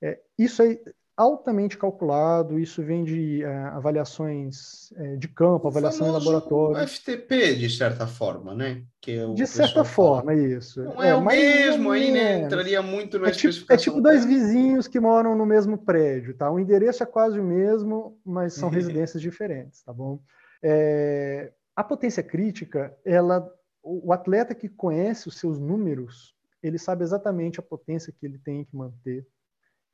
É, 0.00 0.20
isso 0.38 0.62
aí, 0.62 0.80
altamente 1.16 1.76
calculado, 1.76 2.58
isso 2.58 2.82
vem 2.82 3.04
de 3.04 3.42
é, 3.42 3.54
avaliações 3.66 4.92
é, 4.92 5.16
de 5.16 5.28
campo, 5.28 5.68
avaliação 5.68 6.08
em 6.08 6.10
laboratório. 6.10 6.88
FTP, 6.88 7.56
de 7.56 7.70
certa 7.70 8.06
forma, 8.06 8.54
né? 8.54 8.82
Que 9.00 9.18
é 9.18 9.26
de 9.26 9.46
certa 9.46 9.84
forma, 9.84 10.32
fala. 10.32 10.34
isso. 10.34 10.82
Não 10.82 11.02
é, 11.02 11.10
é 11.10 11.14
o 11.14 11.24
mesmo 11.24 11.90
aí, 11.90 12.10
né? 12.12 12.42
Entraria 12.42 12.82
muito 12.82 13.18
na 13.18 13.28
é 13.28 13.30
tipo, 13.30 13.72
é 13.72 13.76
tipo 13.76 14.00
dois 14.00 14.24
vizinhos 14.24 14.88
que 14.88 14.98
moram 14.98 15.36
no 15.36 15.44
mesmo 15.44 15.76
prédio, 15.78 16.34
tá? 16.34 16.50
O 16.50 16.58
endereço 16.58 17.02
é 17.02 17.06
quase 17.06 17.38
o 17.38 17.44
mesmo, 17.44 18.18
mas 18.24 18.54
são 18.54 18.68
residências 18.68 19.20
diferentes, 19.20 19.82
tá 19.82 19.92
bom? 19.92 20.20
É, 20.62 21.52
a 21.74 21.84
potência 21.84 22.22
crítica, 22.22 22.96
ela, 23.04 23.48
o 23.82 24.12
atleta 24.12 24.54
que 24.54 24.68
conhece 24.68 25.28
os 25.28 25.38
seus 25.38 25.58
números, 25.58 26.34
ele 26.62 26.78
sabe 26.78 27.02
exatamente 27.02 27.58
a 27.60 27.62
potência 27.62 28.12
que 28.12 28.26
ele 28.26 28.38
tem 28.38 28.64
que 28.64 28.76
manter 28.76 29.26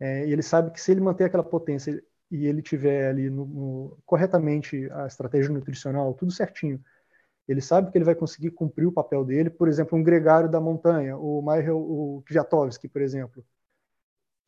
é, 0.00 0.28
ele 0.28 0.42
sabe 0.42 0.70
que 0.70 0.80
se 0.80 0.92
ele 0.92 1.00
manter 1.00 1.24
aquela 1.24 1.42
potência 1.42 2.02
e 2.30 2.46
ele 2.46 2.62
tiver 2.62 3.08
ali 3.08 3.28
no, 3.30 3.46
no, 3.46 3.98
corretamente 4.06 4.88
a 4.92 5.06
estratégia 5.06 5.52
nutricional, 5.52 6.14
tudo 6.14 6.30
certinho, 6.30 6.80
ele 7.48 7.60
sabe 7.60 7.90
que 7.90 7.98
ele 7.98 8.04
vai 8.04 8.14
conseguir 8.14 8.50
cumprir 8.50 8.86
o 8.86 8.92
papel 8.92 9.24
dele. 9.24 9.50
Por 9.50 9.68
exemplo, 9.68 9.98
um 9.98 10.02
gregário 10.02 10.50
da 10.50 10.60
montanha, 10.60 11.16
o 11.16 11.40
Michael 11.40 11.78
o 11.78 12.22
Kwiatkowski, 12.28 12.88
por 12.88 13.00
exemplo, 13.02 13.44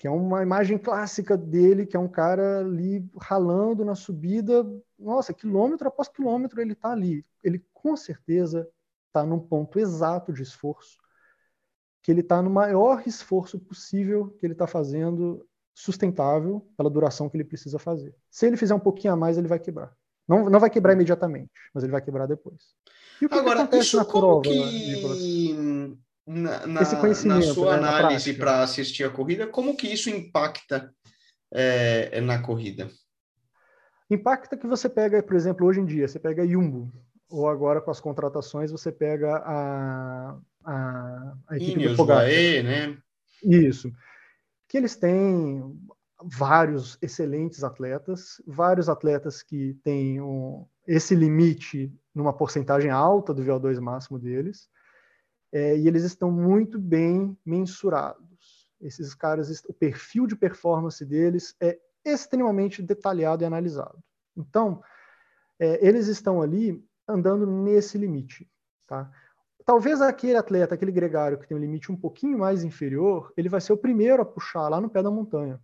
que 0.00 0.06
é 0.06 0.10
uma 0.10 0.42
imagem 0.42 0.78
clássica 0.78 1.36
dele, 1.36 1.84
que 1.84 1.94
é 1.94 2.00
um 2.00 2.08
cara 2.08 2.60
ali 2.60 3.06
ralando 3.20 3.84
na 3.84 3.94
subida, 3.94 4.66
nossa, 4.98 5.34
quilômetro 5.34 5.86
após 5.88 6.08
quilômetro 6.08 6.58
ele 6.58 6.72
está 6.72 6.90
ali. 6.90 7.22
Ele 7.44 7.62
com 7.70 7.94
certeza 7.94 8.66
está 9.08 9.26
num 9.26 9.38
ponto 9.38 9.78
exato 9.78 10.32
de 10.32 10.42
esforço 10.42 10.96
que 12.02 12.10
ele 12.10 12.22
está 12.22 12.40
no 12.40 12.48
maior 12.48 13.02
esforço 13.06 13.58
possível 13.58 14.34
que 14.38 14.46
ele 14.46 14.54
está 14.54 14.66
fazendo 14.66 15.46
sustentável 15.74 16.66
pela 16.78 16.88
duração 16.88 17.28
que 17.28 17.36
ele 17.36 17.44
precisa 17.44 17.78
fazer. 17.78 18.16
Se 18.30 18.46
ele 18.46 18.56
fizer 18.56 18.74
um 18.74 18.80
pouquinho 18.80 19.12
a 19.12 19.16
mais, 19.16 19.36
ele 19.36 19.48
vai 19.48 19.58
quebrar. 19.58 19.94
Não, 20.26 20.48
não 20.48 20.60
vai 20.60 20.70
quebrar 20.70 20.94
imediatamente, 20.94 21.52
mas 21.74 21.84
ele 21.84 21.92
vai 21.92 22.00
quebrar 22.00 22.24
depois. 22.24 22.74
E 23.20 23.26
o 23.26 23.28
que 23.28 23.38
Agora, 23.38 23.66
que 23.66 23.76
isso 23.76 23.98
na 23.98 24.04
prova, 24.06 24.40
que 24.40 25.98
na, 26.30 26.64
na, 26.66 26.80
na 26.80 27.42
sua 27.42 27.76
né, 27.76 27.88
análise 27.88 28.34
para 28.34 28.62
assistir 28.62 29.02
a 29.02 29.10
corrida, 29.10 29.48
como 29.48 29.76
que 29.76 29.88
isso 29.88 30.08
impacta 30.08 30.94
é, 31.52 32.20
na 32.20 32.40
corrida? 32.40 32.88
Impacta 34.08 34.56
que 34.56 34.66
você 34.66 34.88
pega, 34.88 35.20
por 35.22 35.34
exemplo, 35.34 35.66
hoje 35.66 35.80
em 35.80 35.84
dia, 35.84 36.06
você 36.06 36.20
pega 36.20 36.42
a 36.42 36.46
Jumbo, 36.46 36.92
ou 37.28 37.48
agora 37.48 37.80
com 37.80 37.90
as 37.90 38.00
contratações 38.00 38.70
você 38.70 38.92
pega 38.92 39.36
a, 39.38 40.38
a, 40.64 41.34
a 41.48 41.56
equipe 41.56 41.72
Ineos, 41.72 41.92
do 41.92 41.96
Pogacar. 41.96 42.26
né? 42.26 42.96
Isso. 43.42 43.90
Que 44.68 44.76
eles 44.78 44.94
têm 44.94 45.76
vários 46.22 46.96
excelentes 47.02 47.64
atletas, 47.64 48.40
vários 48.46 48.88
atletas 48.88 49.42
que 49.42 49.74
têm 49.82 50.20
um, 50.20 50.64
esse 50.86 51.14
limite 51.14 51.92
numa 52.14 52.32
porcentagem 52.32 52.90
alta 52.90 53.34
do 53.34 53.42
VO2 53.42 53.80
máximo 53.80 54.18
deles, 54.18 54.68
é, 55.52 55.76
e 55.76 55.86
eles 55.86 56.04
estão 56.04 56.30
muito 56.30 56.78
bem 56.78 57.36
mensurados. 57.44 58.70
Esses 58.80 59.14
caras, 59.14 59.62
o 59.68 59.74
perfil 59.74 60.26
de 60.26 60.36
performance 60.36 61.04
deles 61.04 61.54
é 61.60 61.78
extremamente 62.04 62.82
detalhado 62.82 63.42
e 63.42 63.46
analisado. 63.46 63.98
Então, 64.36 64.82
é, 65.58 65.86
eles 65.86 66.06
estão 66.06 66.40
ali 66.40 66.82
andando 67.06 67.46
nesse 67.46 67.98
limite. 67.98 68.50
Tá? 68.86 69.10
Talvez 69.64 70.00
aquele 70.00 70.36
atleta, 70.36 70.74
aquele 70.74 70.92
gregário 70.92 71.38
que 71.38 71.46
tem 71.46 71.56
um 71.56 71.60
limite 71.60 71.92
um 71.92 71.96
pouquinho 71.96 72.38
mais 72.38 72.64
inferior, 72.64 73.32
ele 73.36 73.48
vai 73.48 73.60
ser 73.60 73.72
o 73.72 73.78
primeiro 73.78 74.22
a 74.22 74.26
puxar 74.26 74.68
lá 74.68 74.80
no 74.80 74.88
pé 74.88 75.02
da 75.02 75.10
montanha. 75.10 75.60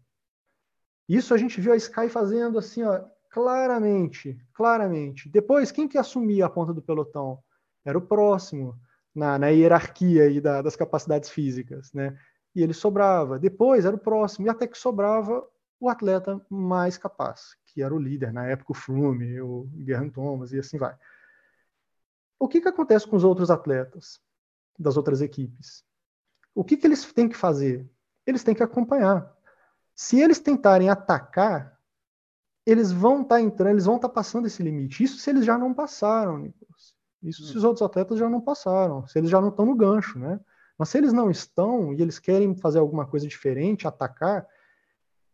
Isso 1.09 1.33
a 1.33 1.39
gente 1.39 1.61
viu 1.61 1.73
a 1.73 1.77
Sky 1.77 2.09
fazendo 2.09 2.59
assim, 2.59 2.83
ó, 2.83 3.05
claramente, 3.31 4.39
claramente. 4.53 5.29
Depois, 5.29 5.71
quem 5.71 5.89
que 5.89 5.97
assumia 5.97 6.47
a 6.47 6.51
ponta 6.51 6.75
do 6.75 6.83
pelotão? 6.83 7.39
Era 7.85 7.97
o 7.97 8.03
próximo, 8.03 8.79
na, 9.17 9.39
na 9.39 9.49
hierarquia 9.49 10.25
aí 10.25 10.41
da, 10.41 10.61
das 10.61 10.77
capacidades 10.77 11.31
físicas, 11.31 11.93
né? 11.93 12.17
E 12.55 12.63
ele 12.63 12.75
sobrava. 12.75 13.39
Depois 13.39 13.85
era 13.85 13.97
o 13.97 13.99
próximo, 13.99 14.47
e 14.47 14.51
até 14.51 14.67
que 14.67 14.77
sobrava 14.77 15.47
o 15.81 15.89
atleta 15.89 16.41
mais 16.49 16.99
capaz, 16.99 17.57
que 17.67 17.83
era 17.83 17.95
o 17.95 17.99
líder, 17.99 18.33
na 18.33 18.47
época 18.47 18.73
o 18.73 18.75
Froome, 18.75 19.41
o 19.41 19.65
Guerrero 19.73 20.11
Thomas, 20.11 20.53
e 20.53 20.59
assim 20.59 20.79
vai. 20.79 20.95
O 22.39 22.47
que, 22.47 22.61
que 22.61 22.69
acontece 22.69 23.09
com 23.09 23.17
os 23.17 23.25
outros 23.25 23.51
atletas 23.51 24.21
das 24.79 24.97
outras 24.97 25.23
equipes? 25.23 25.83
O 26.55 26.63
que, 26.63 26.77
que 26.77 26.87
eles 26.87 27.11
têm 27.13 27.29
que 27.29 27.37
fazer? 27.37 27.89
Eles 28.27 28.43
têm 28.43 28.55
que 28.55 28.63
acompanhar. 28.63 29.35
Se 29.95 30.21
eles 30.21 30.39
tentarem 30.39 30.91
atacar, 30.91 31.79
eles 32.67 32.93
vão 32.93 33.23
estar 33.23 33.37
tá 33.37 33.41
entrando, 33.41 33.73
eles 33.73 33.87
vão 33.87 33.97
estar 33.97 34.09
tá 34.09 34.15
passando 34.15 34.47
esse 34.47 34.63
limite. 34.63 35.05
Isso 35.05 35.19
se 35.19 35.31
eles 35.31 35.45
já 35.45 35.57
não 35.57 35.73
passaram, 35.73 36.39
Nicolas. 36.39 36.96
Isso 37.27 37.45
se 37.45 37.57
os 37.57 37.65
outros 37.65 37.83
atletas 37.83 38.19
já 38.19 38.29
não 38.29 38.41
passaram, 38.41 39.07
se 39.07 39.19
eles 39.19 39.29
já 39.29 39.41
não 39.41 39.49
estão 39.49 39.67
no 39.67 39.75
gancho, 39.75 40.19
né? 40.19 40.39
Mas 40.79 40.91
se 40.91 40.99
eles 40.99 41.13
não 41.13 41.31
estão 41.31 41.93
e 41.93 42.01
eles 42.01 42.19
querem 42.19 42.55
fazer 42.55 42.79
alguma 42.79 43.07
coisa 43.07 43.27
diferente, 43.27 43.89
atacar, 43.89 44.47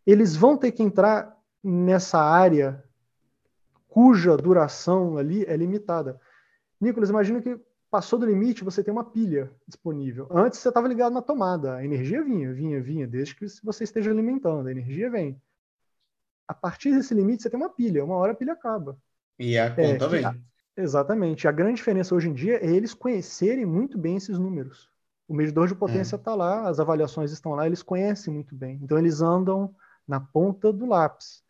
eles 0.06 0.34
vão 0.34 0.56
ter 0.56 0.72
que 0.72 0.82
entrar 0.82 1.36
nessa 1.62 2.18
área 2.18 2.82
cuja 3.88 4.36
duração 4.36 5.18
ali 5.18 5.44
é 5.44 5.56
limitada. 5.56 6.18
Nicolas, 6.80 7.10
imagina 7.10 7.42
que 7.42 7.60
passou 7.90 8.18
do 8.18 8.24
limite, 8.24 8.64
você 8.64 8.82
tem 8.82 8.90
uma 8.90 9.04
pilha 9.04 9.52
disponível. 9.68 10.26
Antes 10.30 10.60
você 10.60 10.68
estava 10.68 10.88
ligado 10.88 11.12
na 11.12 11.20
tomada, 11.20 11.76
a 11.76 11.84
energia 11.84 12.24
vinha, 12.24 12.52
vinha, 12.54 12.80
vinha, 12.80 13.06
desde 13.06 13.34
que 13.34 13.44
você 13.62 13.84
esteja 13.84 14.10
alimentando, 14.10 14.66
a 14.66 14.70
energia 14.70 15.10
vem. 15.10 15.38
A 16.48 16.54
partir 16.54 16.94
desse 16.94 17.12
limite, 17.12 17.42
você 17.42 17.50
tem 17.50 17.60
uma 17.60 17.68
pilha, 17.68 18.02
uma 18.02 18.16
hora 18.16 18.32
a 18.32 18.34
pilha 18.34 18.54
acaba. 18.54 18.96
E 19.38 19.58
a 19.58 19.68
conta 19.70 20.06
é, 20.06 20.08
vem. 20.08 20.24
A, 20.24 20.34
exatamente. 20.76 21.46
A 21.46 21.52
grande 21.52 21.76
diferença 21.76 22.14
hoje 22.14 22.28
em 22.28 22.34
dia 22.34 22.64
é 22.64 22.70
eles 22.70 22.94
conhecerem 22.94 23.64
muito 23.64 23.98
bem 23.98 24.16
esses 24.16 24.38
números. 24.38 24.90
O 25.28 25.34
medidor 25.34 25.68
de 25.68 25.74
potência 25.74 26.16
está 26.16 26.32
é. 26.32 26.34
lá, 26.34 26.68
as 26.68 26.78
avaliações 26.80 27.32
estão 27.32 27.52
lá, 27.52 27.66
eles 27.66 27.82
conhecem 27.82 28.32
muito 28.32 28.54
bem. 28.54 28.78
Então, 28.82 28.98
eles 28.98 29.20
andam 29.20 29.74
na 30.06 30.20
ponta 30.20 30.72
do 30.72 30.86
lápis. 30.86 31.42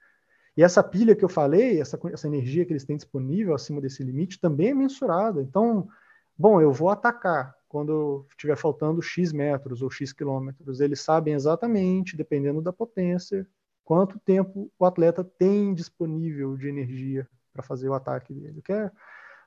E 0.57 0.63
essa 0.63 0.83
pilha 0.83 1.17
que 1.17 1.25
eu 1.25 1.29
falei, 1.29 1.81
essa, 1.81 1.99
essa 2.13 2.27
energia 2.27 2.65
que 2.65 2.73
eles 2.73 2.85
têm 2.85 2.97
disponível 2.97 3.55
acima 3.55 3.81
desse 3.81 4.05
limite, 4.05 4.39
também 4.39 4.69
é 4.71 4.75
mensurada. 4.75 5.41
Então, 5.41 5.89
bom, 6.37 6.61
eu 6.61 6.73
vou 6.73 6.91
atacar 6.91 7.55
quando 7.67 8.27
estiver 8.29 8.57
faltando 8.57 9.01
X 9.01 9.33
metros 9.33 9.81
ou 9.81 9.91
X 9.91 10.13
quilômetros. 10.13 10.81
Eles 10.81 11.01
sabem 11.01 11.33
exatamente, 11.33 12.17
dependendo 12.17 12.61
da 12.61 12.73
potência, 12.73 13.47
quanto 13.83 14.21
tempo 14.21 14.71
o 14.79 14.85
atleta 14.85 15.25
tem 15.25 15.73
disponível 15.73 16.57
de 16.57 16.69
energia 16.69 17.27
para 17.53 17.63
fazer 17.63 17.89
o 17.89 17.95
ataque 17.95 18.33
dele. 18.33 18.63
Que 18.63 18.73
é, 18.73 18.91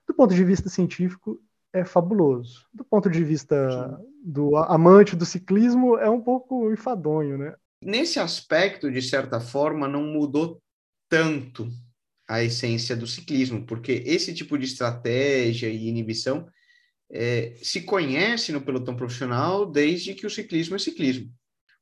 do 0.08 0.14
ponto 0.14 0.34
de 0.34 0.44
vista 0.44 0.70
científico, 0.70 1.40
é 1.74 1.84
fabuloso. 1.84 2.66
Do 2.74 2.86
ponto 2.86 3.10
de 3.10 3.24
vista 3.24 4.00
do 4.24 4.56
amante 4.56 5.16
do 5.16 5.26
ciclismo, 5.26 5.98
é 5.98 6.10
um 6.10 6.22
pouco 6.22 6.72
enfadonho, 6.72 7.38
né? 7.38 7.56
Nesse 7.82 8.20
aspecto, 8.20 8.92
de 8.92 9.02
certa 9.02 9.40
forma, 9.40 9.88
não 9.88 10.04
mudou 10.04 10.62
tanto 11.10 11.70
a 12.28 12.42
essência 12.42 12.96
do 12.96 13.06
ciclismo, 13.06 13.66
porque 13.66 14.04
esse 14.06 14.34
tipo 14.34 14.58
de 14.58 14.66
estratégia 14.66 15.68
e 15.68 15.88
inibição 15.88 16.48
é, 17.12 17.56
se 17.62 17.82
conhece 17.82 18.52
no 18.52 18.62
pelotão 18.62 18.96
profissional 18.96 19.66
desde 19.66 20.16
que 20.16 20.26
o 20.26 20.30
ciclismo 20.30 20.76
é 20.76 20.80
ciclismo. 20.80 21.32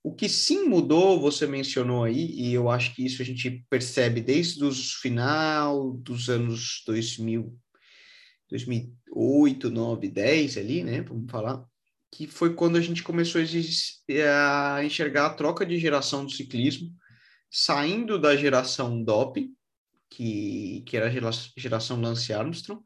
O 0.04 0.13
que 0.13 0.28
sim 0.28 0.66
mudou, 0.66 1.18
você 1.18 1.48
mencionou 1.48 2.04
aí, 2.04 2.30
e 2.32 2.54
eu 2.54 2.70
acho 2.70 2.94
que 2.94 3.06
isso 3.06 3.22
a 3.22 3.26
gente 3.26 3.66
percebe 3.70 4.20
desde 4.20 4.62
o 4.62 4.72
final 4.72 5.94
dos 5.94 6.30
anos 6.30 6.84
2000, 6.86 7.58
2008, 8.50 9.70
9, 9.70 10.10
10 10.10 10.58
ali, 10.58 10.84
né, 10.84 11.02
vamos 11.02 11.32
falar, 11.32 11.63
que 12.12 12.28
foi 12.28 12.54
quando 12.54 12.76
a 12.76 12.82
gente 12.82 13.02
começou 13.02 13.39
a 13.42 14.84
enxergar 14.84 15.28
a 15.28 15.34
troca 15.34 15.66
de 15.66 15.80
geração 15.80 16.26
do 16.26 16.32
ciclismo, 16.32 16.92
saindo 17.50 18.20
da 18.20 18.36
geração 18.36 19.02
DOP, 19.02 19.50
que, 20.10 20.84
que 20.86 20.98
era 20.98 21.08
a 21.08 21.32
geração 21.58 22.02
Lance 22.02 22.34
Armstrong, 22.34 22.82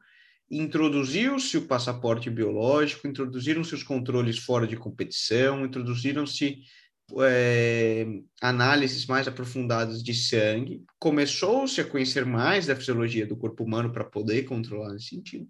introduziu-se 0.50 1.58
o 1.58 1.66
passaporte 1.66 2.30
biológico, 2.30 3.08
introduziram-se 3.08 3.74
os 3.74 3.82
controles 3.82 4.38
fora 4.38 4.66
de 4.66 4.76
competição, 4.76 5.64
introduziram-se 5.64 6.60
é, 7.20 8.06
análises 8.40 9.06
mais 9.06 9.26
aprofundadas 9.26 10.02
de 10.02 10.14
sangue, 10.14 10.84
começou-se 10.98 11.80
a 11.80 11.84
conhecer 11.84 12.24
mais 12.24 12.66
da 12.66 12.76
fisiologia 12.76 13.26
do 13.26 13.36
corpo 13.36 13.64
humano 13.64 13.92
para 13.92 14.04
poder 14.04 14.44
controlar 14.44 14.92
nesse 14.92 15.08
sentido, 15.08 15.48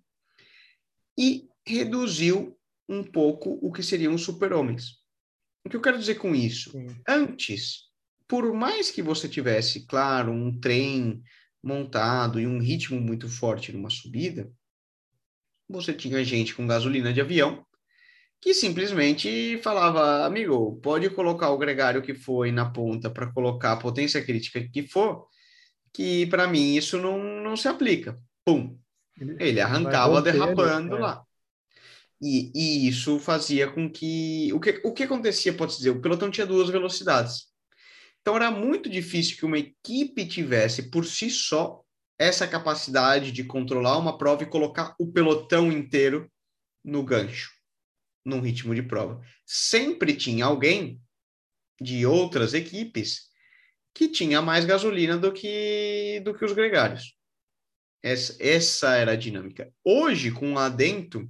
e 1.18 1.48
reduziu 1.66 2.56
um 2.88 3.02
pouco 3.02 3.58
o 3.60 3.72
que 3.72 3.82
seriam 3.82 4.14
os 4.14 4.22
super-homens. 4.22 4.98
O 5.64 5.68
que 5.68 5.76
eu 5.76 5.82
quero 5.82 5.98
dizer 5.98 6.14
com 6.14 6.34
isso? 6.34 6.70
Sim. 6.70 6.86
Antes, 7.06 7.88
por 8.26 8.52
mais 8.54 8.90
que 8.90 9.02
você 9.02 9.28
tivesse, 9.28 9.86
claro, 9.86 10.32
um 10.32 10.58
trem 10.58 11.22
montado 11.62 12.40
e 12.40 12.46
um 12.46 12.58
ritmo 12.58 13.00
muito 13.00 13.28
forte 13.28 13.72
numa 13.72 13.90
subida, 13.90 14.50
você 15.68 15.92
tinha 15.92 16.24
gente 16.24 16.54
com 16.54 16.66
gasolina 16.66 17.12
de 17.12 17.20
avião 17.20 17.66
que 18.40 18.54
simplesmente 18.54 19.58
falava, 19.62 20.24
amigo, 20.24 20.76
pode 20.80 21.10
colocar 21.10 21.50
o 21.50 21.58
gregário 21.58 22.02
que 22.02 22.14
foi 22.14 22.52
na 22.52 22.70
ponta 22.70 23.10
para 23.10 23.32
colocar 23.32 23.72
a 23.72 23.76
potência 23.76 24.22
crítica 24.22 24.66
que 24.72 24.86
for, 24.86 25.26
que 25.92 26.26
para 26.26 26.46
mim 26.46 26.76
isso 26.76 26.98
não, 26.98 27.18
não 27.42 27.56
se 27.56 27.66
aplica. 27.68 28.16
Pum. 28.44 28.78
Ele, 29.20 29.60
arrancava 29.60 30.22
derrapando 30.22 30.96
é. 30.96 31.00
lá. 31.00 31.24
E, 32.22 32.52
e, 32.54 32.88
isso 32.88 33.18
fazia 33.18 33.70
com 33.70 33.90
que 33.90 34.52
o, 34.52 34.60
que. 34.60 34.80
o 34.84 34.92
que 34.92 35.04
acontecia, 35.04 35.52
pode 35.52 35.76
dizer? 35.76 35.90
O 35.90 36.00
pelotão 36.00 36.30
tinha 36.30 36.46
duas 36.46 36.68
velocidades. 36.68 37.46
Então 38.20 38.36
era 38.36 38.50
muito 38.50 38.88
difícil 38.88 39.36
que 39.36 39.44
uma 39.44 39.58
equipe 39.58 40.26
tivesse 40.26 40.90
por 40.90 41.04
si 41.04 41.30
só 41.30 41.82
essa 42.18 42.46
capacidade 42.46 43.32
de 43.32 43.44
controlar 43.44 43.98
uma 43.98 44.18
prova 44.18 44.42
e 44.42 44.46
colocar 44.46 44.94
o 44.98 45.10
pelotão 45.10 45.70
inteiro 45.70 46.30
no 46.84 47.02
gancho 47.02 47.57
num 48.24 48.40
ritmo 48.40 48.74
de 48.74 48.82
prova. 48.82 49.20
Sempre 49.46 50.14
tinha 50.14 50.44
alguém 50.44 51.00
de 51.80 52.04
outras 52.04 52.54
equipes 52.54 53.28
que 53.94 54.08
tinha 54.08 54.40
mais 54.42 54.64
gasolina 54.64 55.16
do 55.16 55.32
que, 55.32 56.20
do 56.24 56.34
que 56.34 56.44
os 56.44 56.52
gregários. 56.52 57.14
Essa, 58.02 58.36
essa 58.38 58.96
era 58.96 59.12
a 59.12 59.16
dinâmica. 59.16 59.72
Hoje, 59.84 60.30
com 60.30 60.52
o 60.52 60.58
adento 60.58 61.28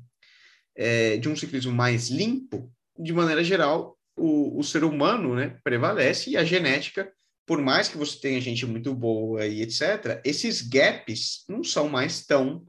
é, 0.77 1.17
de 1.17 1.29
um 1.29 1.37
ciclismo 1.37 1.73
mais 1.73 2.09
limpo, 2.09 2.73
de 2.99 3.13
maneira 3.13 3.43
geral, 3.43 3.99
o, 4.17 4.59
o 4.59 4.63
ser 4.63 4.85
humano 4.85 5.35
né, 5.35 5.59
prevalece 5.63 6.31
e 6.31 6.37
a 6.37 6.45
genética, 6.45 7.11
por 7.47 7.61
mais 7.63 7.89
que 7.89 7.97
você 7.97 8.21
tenha 8.21 8.41
gente 8.41 8.67
muito 8.67 8.95
boa 8.95 9.47
e 9.47 9.63
etc., 9.63 10.21
esses 10.25 10.61
gaps 10.61 11.45
não 11.49 11.65
são 11.65 11.89
mais 11.89 12.27
tão 12.27 12.67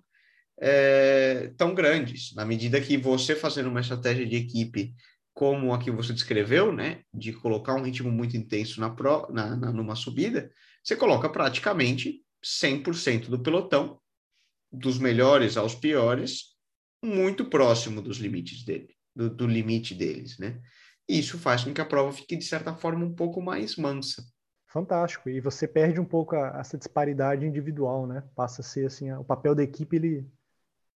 é, 0.59 1.51
tão 1.57 1.73
grandes. 1.73 2.33
Na 2.35 2.45
medida 2.45 2.81
que 2.81 2.97
você 2.97 3.35
fazendo 3.35 3.69
uma 3.69 3.81
estratégia 3.81 4.25
de 4.25 4.35
equipe 4.35 4.93
como 5.33 5.73
a 5.73 5.79
que 5.79 5.89
você 5.89 6.11
descreveu, 6.11 6.73
né, 6.73 7.01
de 7.13 7.31
colocar 7.31 7.73
um 7.73 7.81
ritmo 7.81 8.11
muito 8.11 8.35
intenso 8.35 8.81
na, 8.81 8.89
pro, 8.89 9.25
na, 9.31 9.55
na 9.55 9.71
numa 9.71 9.95
subida, 9.95 10.51
você 10.83 10.97
coloca 10.97 11.29
praticamente 11.29 12.21
100% 12.43 13.29
do 13.29 13.39
pelotão, 13.39 13.99
dos 14.71 14.99
melhores 14.99 15.55
aos 15.55 15.73
piores, 15.73 16.55
muito 17.03 17.45
próximo 17.45 18.01
dos 18.01 18.17
limites 18.17 18.65
dele, 18.65 18.89
do, 19.15 19.29
do 19.29 19.47
limite 19.47 19.95
deles, 19.95 20.37
né? 20.37 20.59
Isso 21.07 21.39
faz 21.39 21.63
com 21.63 21.73
que 21.73 21.81
a 21.81 21.85
prova 21.85 22.11
fique, 22.11 22.35
de 22.35 22.45
certa 22.45 22.75
forma, 22.75 23.03
um 23.03 23.15
pouco 23.15 23.41
mais 23.41 23.77
mansa. 23.77 24.23
Fantástico. 24.67 25.29
E 25.29 25.39
você 25.39 25.67
perde 25.67 25.99
um 25.99 26.05
pouco 26.05 26.35
a, 26.35 26.59
essa 26.59 26.77
disparidade 26.77 27.45
individual, 27.45 28.05
né? 28.05 28.23
Passa 28.35 28.61
a 28.61 28.63
ser 28.63 28.85
assim, 28.85 29.11
o 29.13 29.23
papel 29.23 29.55
da 29.55 29.63
equipe 29.63 29.95
ele 29.95 30.29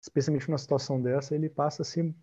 especialmente 0.03 0.49
numa 0.49 0.57
situação 0.57 1.01
dessa, 1.01 1.33
ele 1.33 1.49
passa 1.49 1.81
a 1.81 1.85
ser 1.85 2.13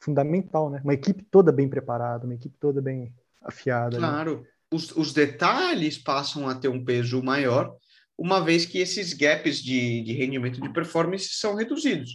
fundamental, 0.00 0.70
né? 0.70 0.80
Uma 0.82 0.94
equipe 0.94 1.22
toda 1.22 1.52
bem 1.52 1.68
preparada, 1.68 2.24
uma 2.24 2.34
equipe 2.34 2.56
toda 2.58 2.80
bem 2.80 3.14
afiada. 3.42 3.98
Claro, 3.98 4.40
né? 4.40 4.46
os, 4.72 4.90
os, 4.96 5.12
detalhes 5.12 5.98
passam 5.98 6.48
a 6.48 6.54
ter 6.54 6.68
um 6.68 6.82
peso 6.82 7.22
maior, 7.22 7.76
uma 8.16 8.40
vez 8.40 8.64
que 8.64 8.78
esses 8.78 9.12
gaps 9.12 9.62
de, 9.62 10.02
de 10.02 10.12
rendimento 10.14 10.60
de 10.60 10.72
performance 10.72 11.28
são 11.34 11.54
reduzidos. 11.54 12.10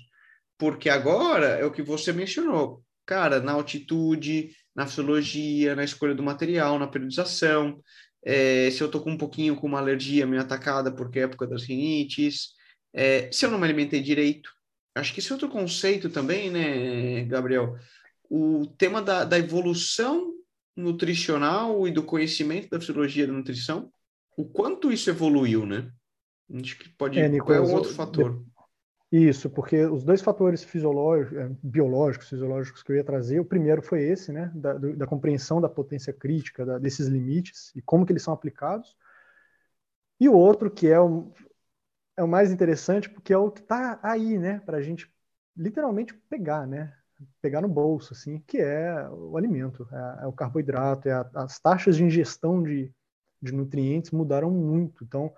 Porque 0.58 0.90
agora 0.90 1.48
é 1.48 1.66
o 1.66 1.72
que 1.72 1.84
você 1.84 2.12
mencionou, 2.12 2.82
cara, 3.06 3.40
na 3.40 3.52
altitude, 3.52 4.52
na 4.76 4.88
fisiologia, 4.88 5.76
na 5.76 5.84
escolha 5.84 6.16
do 6.16 6.24
material, 6.24 6.80
na 6.80 6.88
periodização, 6.88 7.80
é, 8.24 8.72
se 8.72 8.82
eu 8.82 8.90
tô 8.90 9.02
com 9.02 9.12
um 9.12 9.18
pouquinho 9.18 9.56
com 9.56 9.68
uma 9.68 9.78
alergia 9.78 10.26
meio 10.26 10.42
atacada 10.42 10.92
porque 10.92 11.20
é 11.20 11.24
época 11.24 11.46
das 11.46 11.64
rinites, 11.64 12.54
é, 12.92 13.30
se 13.32 13.46
eu 13.46 13.52
não 13.52 13.60
me 13.60 13.66
alimentei 13.66 14.02
direito, 14.02 14.50
acho 14.96 15.14
que 15.14 15.20
esse 15.20 15.32
outro 15.32 15.50
conceito 15.50 16.10
também, 16.10 16.50
né, 16.50 17.24
Gabriel? 17.26 17.76
O 18.30 18.66
tema 18.78 19.02
da, 19.02 19.24
da 19.24 19.38
evolução 19.38 20.34
nutricional 20.76 21.88
e 21.88 21.92
do 21.92 22.04
conhecimento 22.04 22.70
da 22.70 22.80
fisiologia 22.80 23.28
da 23.28 23.34
nutrição, 23.34 23.92
o 24.36 24.46
quanto 24.46 24.92
isso 24.92 25.10
evoluiu, 25.10 25.66
né? 25.66 25.92
Acho 26.54 26.78
que 26.78 26.90
pode 26.90 27.20
é, 27.20 27.28
Nicolas, 27.28 27.58
é 27.58 27.62
um 27.62 27.76
outro 27.76 27.94
fator. 27.94 28.44
Isso, 29.12 29.50
porque 29.50 29.86
os 29.86 30.04
dois 30.04 30.22
fatores 30.22 30.64
fisiológicos, 30.64 31.38
é, 31.38 31.50
biológicos, 31.64 32.30
fisiológicos 32.30 32.84
que 32.84 32.92
eu 32.92 32.96
ia 32.98 33.04
trazer, 33.04 33.40
o 33.40 33.46
primeiro 33.46 33.82
foi 33.82 34.04
esse, 34.04 34.32
né, 34.32 34.52
da, 34.54 34.74
da 34.74 35.08
compreensão 35.08 35.62
da 35.62 35.70
potência 35.70 36.12
crítica, 36.12 36.66
da, 36.66 36.78
desses 36.78 37.08
limites 37.08 37.72
e 37.76 37.82
como 37.82 38.06
que 38.06 38.12
eles 38.12 38.24
são 38.24 38.34
aplicados. 38.34 38.96
E 40.20 40.28
o 40.28 40.34
outro, 40.34 40.72
que 40.72 40.88
é 40.88 41.00
o, 41.00 41.32
é 42.18 42.24
o 42.24 42.28
mais 42.28 42.52
interessante 42.52 43.10
porque 43.10 43.34
é 43.34 43.38
o 43.38 43.52
que 43.52 43.62
está 43.62 44.00
aí, 44.02 44.38
né, 44.38 44.60
para 44.66 44.78
a 44.78 44.82
gente 44.82 45.12
literalmente 45.56 46.14
pegar, 46.30 46.68
né, 46.68 46.94
pegar 47.42 47.62
no 47.62 47.68
bolso, 47.68 48.14
assim, 48.14 48.40
que 48.48 48.58
é 48.58 49.08
o 49.10 49.38
alimento, 49.38 49.88
é, 49.92 50.24
é 50.24 50.28
o 50.28 50.34
carboidrato, 50.34 51.08
é 51.08 51.14
a, 51.14 51.30
as 51.36 51.60
taxas 51.60 51.96
de 51.96 52.04
ingestão 52.04 52.62
de, 52.62 52.94
de 53.42 53.54
nutrientes 53.54 54.12
mudaram 54.12 54.52
muito. 54.52 55.04
Então, 55.04 55.34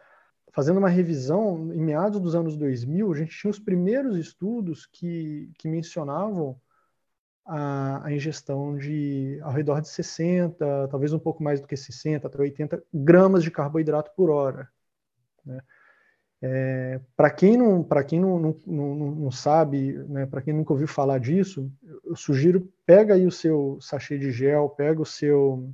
fazendo 0.51 0.77
uma 0.77 0.89
revisão, 0.89 1.71
em 1.73 1.79
meados 1.79 2.19
dos 2.19 2.35
anos 2.35 2.57
2000, 2.57 3.11
a 3.11 3.15
gente 3.15 3.37
tinha 3.37 3.51
os 3.51 3.59
primeiros 3.59 4.17
estudos 4.17 4.85
que, 4.87 5.51
que 5.57 5.67
mencionavam 5.67 6.59
a, 7.45 8.05
a, 8.05 8.13
ingestão 8.13 8.77
de 8.77 9.39
ao 9.41 9.51
redor 9.51 9.81
de 9.81 9.87
60, 9.87 10.87
talvez 10.89 11.13
um 11.13 11.19
pouco 11.19 11.43
mais 11.43 11.61
do 11.61 11.67
que 11.67 11.77
60, 11.77 12.27
até 12.27 12.39
80 12.39 12.83
gramas 12.93 13.43
de 13.43 13.51
carboidrato 13.51 14.11
por 14.15 14.29
hora. 14.29 14.69
Né? 15.45 15.61
É, 16.41 16.99
para 17.15 17.31
quem 17.31 17.57
não, 17.57 17.83
para 17.83 18.03
quem 18.03 18.19
não, 18.19 18.39
não, 18.39 18.55
não, 18.65 18.95
não 18.95 19.31
sabe, 19.31 19.93
né, 20.07 20.25
para 20.27 20.41
quem 20.41 20.53
nunca 20.53 20.71
ouviu 20.71 20.87
falar 20.87 21.19
disso, 21.19 21.71
eu 22.05 22.15
sugiro 22.15 22.71
pega 22.85 23.15
aí 23.15 23.25
o 23.25 23.31
seu 23.31 23.79
sachê 23.81 24.19
de 24.19 24.31
gel, 24.31 24.69
pega 24.69 25.01
o 25.01 25.05
seu 25.05 25.73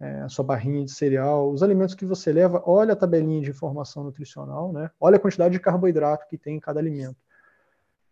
é, 0.00 0.22
a 0.22 0.28
sua 0.28 0.44
barrinha 0.44 0.84
de 0.84 0.90
cereal, 0.90 1.50
os 1.50 1.62
alimentos 1.62 1.94
que 1.94 2.04
você 2.04 2.32
leva, 2.32 2.62
olha 2.66 2.94
a 2.94 2.96
tabelinha 2.96 3.42
de 3.42 3.50
informação 3.50 4.04
nutricional, 4.04 4.72
né? 4.72 4.90
Olha 4.98 5.16
a 5.16 5.20
quantidade 5.20 5.52
de 5.52 5.60
carboidrato 5.60 6.26
que 6.28 6.36
tem 6.36 6.56
em 6.56 6.60
cada 6.60 6.80
alimento. 6.80 7.16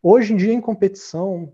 Hoje 0.03 0.33
em 0.33 0.37
dia, 0.37 0.53
em 0.53 0.61
competição, 0.61 1.53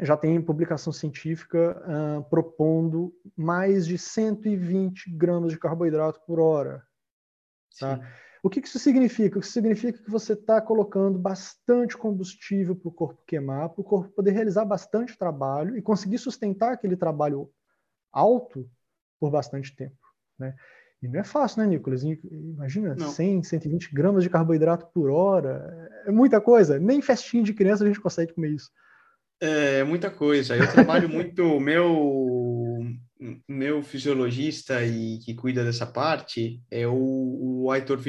já 0.00 0.16
tem 0.16 0.40
publicação 0.40 0.92
científica 0.92 1.80
uh, 1.86 2.24
propondo 2.24 3.14
mais 3.36 3.86
de 3.86 3.96
120 3.96 5.10
gramas 5.10 5.52
de 5.52 5.58
carboidrato 5.58 6.20
por 6.26 6.40
hora. 6.40 6.82
Tá? 7.78 8.00
O 8.44 8.50
que, 8.50 8.60
isso 8.60 8.78
significa? 8.78 9.38
Isso 9.38 9.52
significa 9.52 9.98
que 9.98 10.10
você 10.10 10.34
está 10.34 10.60
colocando 10.60 11.18
bastante 11.18 11.96
combustível 11.96 12.76
para 12.76 12.88
o 12.90 12.92
corpo 12.92 13.22
queimar, 13.26 13.70
para 13.70 13.80
o 13.80 13.84
corpo 13.84 14.12
poder 14.12 14.32
realizar 14.32 14.66
bastante 14.66 15.16
trabalho 15.16 15.78
e 15.78 15.80
conseguir 15.80 16.18
sustentar 16.18 16.74
aquele 16.74 16.94
trabalho 16.94 17.48
alto 18.12 18.68
por 19.18 19.30
bastante 19.30 19.74
tempo. 19.74 19.96
Né? 20.38 20.54
E 21.02 21.08
não 21.08 21.20
é 21.20 21.24
fácil, 21.24 21.62
né, 21.62 21.68
Nicolas? 21.68 22.04
Imagina, 22.04 22.94
não. 22.94 23.08
100, 23.08 23.44
120 23.44 23.94
gramas 23.94 24.22
de 24.22 24.28
carboidrato 24.28 24.88
por 24.92 25.08
hora. 25.08 25.90
É 26.04 26.12
muita 26.12 26.38
coisa. 26.38 26.78
Nem 26.78 27.00
festinha 27.00 27.42
de 27.42 27.54
criança 27.54 27.82
a 27.82 27.86
gente 27.86 28.00
consegue 28.00 28.34
comer 28.34 28.50
isso. 28.50 28.70
É 29.40 29.82
muita 29.84 30.10
coisa. 30.10 30.54
Eu 30.54 30.70
trabalho 30.70 31.08
muito. 31.08 31.58
Meu 31.60 32.43
meu 33.48 33.82
fisiologista 33.82 34.84
e 34.84 35.18
que 35.18 35.34
cuida 35.34 35.64
dessa 35.64 35.86
parte 35.86 36.60
é 36.70 36.86
o, 36.86 37.62
o 37.64 37.70
Aitor. 37.70 38.00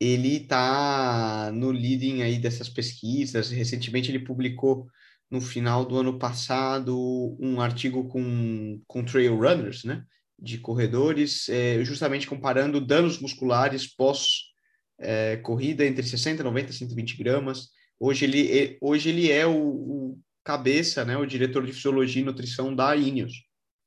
Ele 0.00 0.36
está 0.36 1.50
no 1.52 1.70
leading 1.70 2.22
aí 2.22 2.38
dessas 2.38 2.68
pesquisas. 2.68 3.50
Recentemente 3.50 4.10
ele 4.10 4.24
publicou 4.24 4.86
no 5.30 5.40
final 5.40 5.84
do 5.84 5.96
ano 5.98 6.18
passado 6.18 7.36
um 7.40 7.60
artigo 7.60 8.08
com, 8.08 8.80
com 8.86 9.04
trail 9.04 9.36
runners, 9.36 9.84
né? 9.84 10.04
De 10.38 10.58
corredores, 10.58 11.48
é, 11.48 11.82
justamente 11.84 12.26
comparando 12.26 12.80
danos 12.80 13.20
musculares 13.20 13.86
pós 13.86 14.52
é, 14.98 15.36
corrida 15.38 15.86
entre 15.86 16.02
60, 16.02 16.42
90 16.42 16.70
e 16.70 16.74
120 16.74 17.16
gramas. 17.16 17.68
Hoje 17.98 18.24
ele, 18.24 18.78
hoje 18.80 19.10
ele 19.10 19.30
é 19.30 19.46
o, 19.46 19.56
o 19.56 20.20
cabeça, 20.42 21.04
né? 21.04 21.16
O 21.16 21.26
diretor 21.26 21.64
de 21.64 21.72
fisiologia 21.72 22.22
e 22.22 22.24
nutrição 22.24 22.74
da 22.74 22.94
Ineos. 22.96 23.43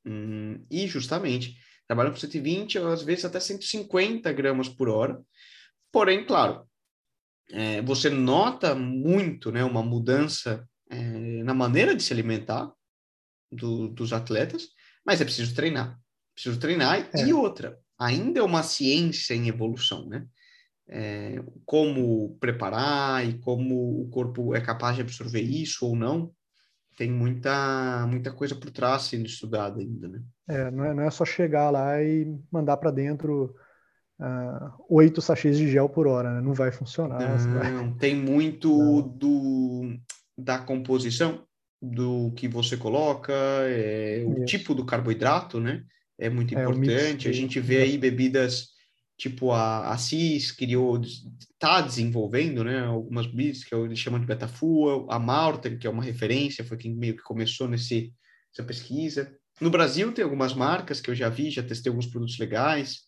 Hum, 0.08 0.66
e 0.72 0.88
justamente 0.88 1.58
trabalham 1.86 2.12
com 2.12 2.18
120, 2.18 2.78
às 2.78 3.04
vezes 3.04 3.26
até 3.26 3.42
150 3.42 4.32
gramas 4.32 4.70
por 4.70 4.88
hora. 4.88 5.22
Porém, 5.92 6.26
claro, 6.26 6.66
é, 7.52 7.82
você 7.82 8.10
nota 8.10 8.74
muito 8.74 9.52
né, 9.52 9.66
uma 9.66 9.84
mudança 9.84 10.66
é, 10.90 11.44
na 11.44 11.54
maneira 11.54 11.94
de 11.94 12.02
se 12.02 12.14
alimentar 12.14 12.72
do, 13.52 13.90
dos 13.90 14.14
atletas, 14.14 14.70
mas 15.06 15.20
é 15.20 15.26
preciso 15.26 15.54
treinar. 15.54 16.00
Preciso 16.34 16.58
treinar. 16.58 17.10
É. 17.14 17.26
E 17.26 17.34
outra, 17.34 17.78
ainda 18.00 18.40
é 18.40 18.44
uma 18.44 18.64
ciência 18.64 19.34
em 19.34 19.50
evolução, 19.50 20.08
né? 20.08 20.26
É, 20.90 21.44
como 21.66 22.38
preparar 22.40 23.28
e 23.28 23.40
como 23.40 24.04
o 24.04 24.10
corpo 24.10 24.56
é 24.56 24.62
capaz 24.62 24.96
de 24.96 25.02
absorver 25.02 25.42
isso 25.42 25.86
ou 25.86 25.98
não 25.98 26.34
tem 26.98 27.12
muita, 27.12 28.08
muita 28.08 28.32
coisa 28.32 28.56
por 28.56 28.72
trás 28.72 29.04
sendo 29.04 29.28
estudada 29.28 29.80
ainda, 29.80 30.08
né? 30.08 30.20
É, 30.50 30.72
não 30.72 30.84
é, 30.84 30.94
não 30.96 31.04
é 31.04 31.12
só 31.12 31.24
chegar 31.24 31.70
lá 31.70 32.02
e 32.02 32.36
mandar 32.52 32.76
para 32.78 32.90
dentro 32.90 33.56
uh, 34.20 34.84
oito 34.90 35.22
sachês 35.22 35.58
de 35.60 35.70
gel 35.70 35.88
por 35.88 36.08
hora, 36.08 36.34
né? 36.34 36.42
Não 36.42 36.54
vai 36.54 36.72
funcionar. 36.72 37.20
Não, 37.20 37.60
vai... 37.60 37.94
tem 38.00 38.16
muito 38.16 38.76
não. 38.76 39.02
do 39.08 39.96
da 40.36 40.58
composição. 40.58 41.46
do 41.80 42.32
que 42.36 42.48
você 42.48 42.76
coloca, 42.76 43.34
é, 43.34 44.24
o 44.26 44.44
tipo 44.46 44.74
do 44.74 44.84
carboidrato, 44.84 45.60
né? 45.60 45.84
É 46.18 46.28
muito 46.28 46.58
é, 46.58 46.62
importante. 46.62 47.30
a 47.30 47.32
gente 47.32 47.60
vê 47.60 47.84
aí 47.84 47.96
bebidas 47.96 48.70
tipo 49.18 49.52
a, 49.52 49.92
a 49.92 49.98
CIS 49.98 50.52
criou, 50.52 51.02
está 51.02 51.82
desenvolvendo, 51.82 52.64
né? 52.64 52.86
Algumas 52.86 53.26
bebidas 53.26 53.64
que 53.64 53.74
eles 53.74 53.98
chamam 53.98 54.20
de 54.20 54.28
Betafuel, 54.28 55.08
a 55.10 55.18
Malter, 55.18 55.78
que 55.80 55.88
é 55.88 55.90
uma 55.90 56.04
referência, 56.04 56.64
foi 56.64 56.78
quem 56.78 56.96
meio 56.96 57.18
que 57.18 57.24
começou 57.24 57.68
nesse, 57.68 58.14
nessa 58.52 58.66
pesquisa. 58.66 59.36
No 59.60 59.72
Brasil 59.72 60.14
tem 60.14 60.24
algumas 60.24 60.54
marcas 60.54 61.02
que 61.02 61.10
eu 61.10 61.16
já 61.16 61.30
vi, 61.30 61.50
já 61.50 61.64
testei 61.64 61.90
alguns 61.90 62.06
produtos 62.06 62.38
legais. 62.38 63.08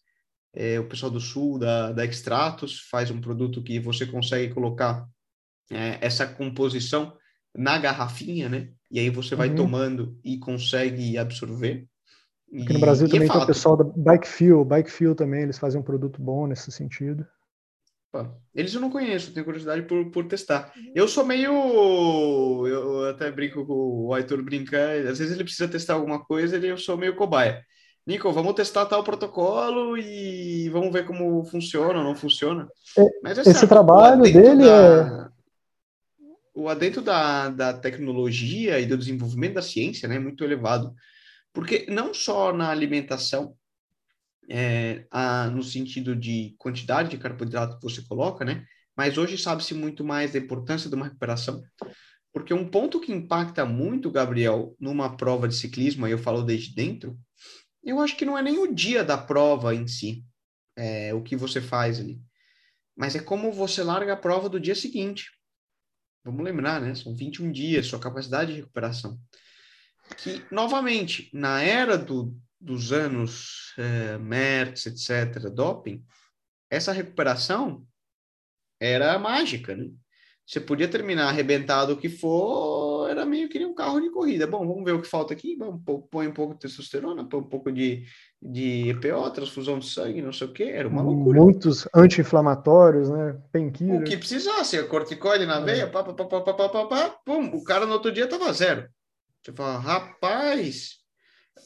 É, 0.51 0.79
o 0.79 0.87
pessoal 0.87 1.11
do 1.11 1.19
Sul, 1.19 1.59
da, 1.59 1.91
da 1.91 2.03
Extratos, 2.03 2.79
faz 2.89 3.11
um 3.11 3.21
produto 3.21 3.61
que 3.61 3.79
você 3.79 4.07
consegue 4.07 4.51
colocar 4.51 5.07
é, 5.69 5.99
essa 6.01 6.25
composição 6.25 7.15
na 7.55 7.77
garrafinha, 7.77 8.49
né? 8.49 8.71
E 8.89 8.99
aí 8.99 9.11
você 9.11 9.35
vai 9.35 9.49
uhum. 9.49 9.55
tomando 9.55 10.19
e 10.23 10.39
consegue 10.39 11.17
absorver. 11.17 11.87
Aqui 12.51 12.73
no 12.73 12.79
Brasil 12.79 13.07
e, 13.07 13.09
também 13.09 13.27
é 13.27 13.31
tem 13.31 13.41
o 13.41 13.45
pessoal 13.45 13.77
da 13.77 13.83
Bike 13.83 14.27
Fuel, 14.27 14.65
Bike 14.65 14.89
Fuel 14.89 15.15
também, 15.15 15.43
eles 15.43 15.59
fazem 15.59 15.79
um 15.79 15.83
produto 15.83 16.21
bom 16.21 16.47
nesse 16.47 16.71
sentido. 16.71 17.25
Eles 18.55 18.73
eu 18.73 18.81
não 18.81 18.89
conheço, 18.89 19.31
tenho 19.31 19.45
curiosidade 19.45 19.83
por, 19.83 20.09
por 20.09 20.25
testar. 20.27 20.73
Eu 20.95 21.07
sou 21.07 21.23
meio. 21.23 22.65
Eu 22.67 23.07
até 23.09 23.31
brinco 23.31 23.65
com 23.65 24.07
o 24.07 24.13
Aitor 24.13 24.41
brincar, 24.41 24.97
às 25.05 25.19
vezes 25.19 25.31
ele 25.31 25.43
precisa 25.43 25.67
testar 25.67 25.93
alguma 25.93 26.23
coisa 26.23 26.57
e 26.57 26.65
eu 26.65 26.77
sou 26.77 26.97
meio 26.97 27.15
cobaia. 27.15 27.63
Nico, 28.07 28.31
vamos 28.31 28.55
testar 28.55 28.87
tal 28.87 29.03
protocolo 29.03 29.95
e 29.95 30.67
vamos 30.69 30.91
ver 30.91 31.05
como 31.05 31.45
funciona 31.45 31.99
ou 31.99 32.03
não 32.03 32.15
funciona. 32.15 32.67
É, 32.97 33.31
esse 33.31 33.43
certo, 33.53 33.67
trabalho 33.67 34.23
dele 34.23 34.63
da, 34.63 35.27
é. 35.27 35.29
O 36.55 36.67
adentro 36.67 37.01
da, 37.01 37.49
da 37.49 37.73
tecnologia 37.73 38.79
e 38.79 38.87
do 38.87 38.97
desenvolvimento 38.97 39.53
da 39.53 39.61
ciência 39.61 40.09
né, 40.09 40.15
é 40.15 40.19
muito 40.19 40.43
elevado. 40.43 40.93
Porque 41.53 41.85
não 41.89 42.13
só 42.13 42.53
na 42.53 42.69
alimentação, 42.69 43.55
é, 44.49 45.05
a, 45.11 45.47
no 45.47 45.61
sentido 45.61 46.15
de 46.15 46.55
quantidade 46.57 47.09
de 47.09 47.17
carboidrato 47.17 47.77
que 47.77 47.83
você 47.83 48.01
coloca, 48.01 48.43
né? 48.43 48.65
Mas 48.97 49.17
hoje 49.17 49.37
sabe-se 49.37 49.73
muito 49.73 50.03
mais 50.03 50.33
da 50.33 50.39
importância 50.39 50.89
de 50.89 50.95
uma 50.95 51.05
recuperação. 51.05 51.61
Porque 52.33 52.53
um 52.53 52.69
ponto 52.69 52.99
que 52.99 53.11
impacta 53.11 53.65
muito, 53.65 54.11
Gabriel, 54.11 54.75
numa 54.79 55.15
prova 55.15 55.47
de 55.47 55.55
ciclismo, 55.55 56.05
aí 56.05 56.11
eu 56.11 56.17
falo 56.17 56.43
desde 56.43 56.73
dentro, 56.73 57.17
eu 57.83 57.99
acho 57.99 58.15
que 58.17 58.25
não 58.25 58.37
é 58.37 58.41
nem 58.41 58.57
o 58.57 58.73
dia 58.73 59.03
da 59.03 59.17
prova 59.17 59.73
em 59.73 59.87
si, 59.87 60.23
é, 60.75 61.13
o 61.13 61.21
que 61.23 61.35
você 61.35 61.61
faz 61.61 61.99
ali, 61.99 62.21
mas 62.95 63.15
é 63.15 63.19
como 63.19 63.51
você 63.51 63.83
larga 63.83 64.13
a 64.13 64.17
prova 64.17 64.49
do 64.49 64.59
dia 64.59 64.75
seguinte. 64.75 65.31
Vamos 66.23 66.43
lembrar, 66.43 66.81
né? 66.81 66.93
São 66.95 67.15
21 67.15 67.51
dias, 67.51 67.87
sua 67.87 67.99
capacidade 67.99 68.53
de 68.53 68.59
recuperação. 68.59 69.17
Que, 70.17 70.43
novamente, 70.51 71.29
na 71.33 71.61
era 71.61 71.97
do, 71.97 72.35
dos 72.59 72.91
anos 72.91 73.73
é, 73.77 74.17
Mertz, 74.17 74.85
etc., 74.85 75.49
doping, 75.49 76.03
essa 76.69 76.91
recuperação 76.91 77.85
era 78.79 79.17
mágica, 79.17 79.75
né? 79.75 79.89
Você 80.49 80.59
podia 80.59 80.87
terminar 80.87 81.27
arrebentado 81.27 81.93
o 81.93 81.97
que 81.97 82.09
for, 82.09 83.07
era 83.07 83.23
meio 83.23 83.47
que 83.47 83.63
um 83.63 83.75
carro 83.75 84.01
de 84.01 84.09
corrida. 84.09 84.47
Bom, 84.47 84.67
vamos 84.67 84.83
ver 84.83 84.93
o 84.93 85.01
que 85.01 85.07
falta 85.07 85.31
aqui. 85.31 85.55
Vamos, 85.55 85.79
põe 86.09 86.27
um 86.27 86.33
pouco 86.33 86.55
de 86.55 86.61
testosterona, 86.61 87.23
põe 87.23 87.39
um 87.39 87.43
pouco 87.43 87.71
de, 87.71 88.03
de 88.41 88.89
EPO, 88.89 89.29
transfusão 89.29 89.77
de 89.77 89.85
sangue, 89.85 90.23
não 90.23 90.33
sei 90.33 90.47
o 90.47 90.51
quê. 90.51 90.63
Era 90.63 90.87
uma 90.87 91.03
loucura. 91.03 91.39
Muitos 91.39 91.87
anti-inflamatórios, 91.93 93.11
né? 93.11 93.39
O 94.01 94.03
que 94.03 94.17
precisasse, 94.17 94.81
corticoide 94.85 95.45
na 95.45 95.59
veia, 95.59 95.83
é. 95.83 95.85
pá, 95.85 96.03
pá, 96.03 96.15
pá, 96.15 96.25
pá, 96.25 96.41
pá, 96.41 96.69
pá, 96.69 96.85
pá, 96.87 97.09
pum, 97.23 97.55
o 97.55 97.63
cara 97.63 97.85
no 97.85 97.93
outro 97.93 98.11
dia 98.11 98.27
tava 98.27 98.51
zero. 98.51 98.89
Você 99.41 99.53
fala, 99.53 99.79
rapaz, 99.79 100.97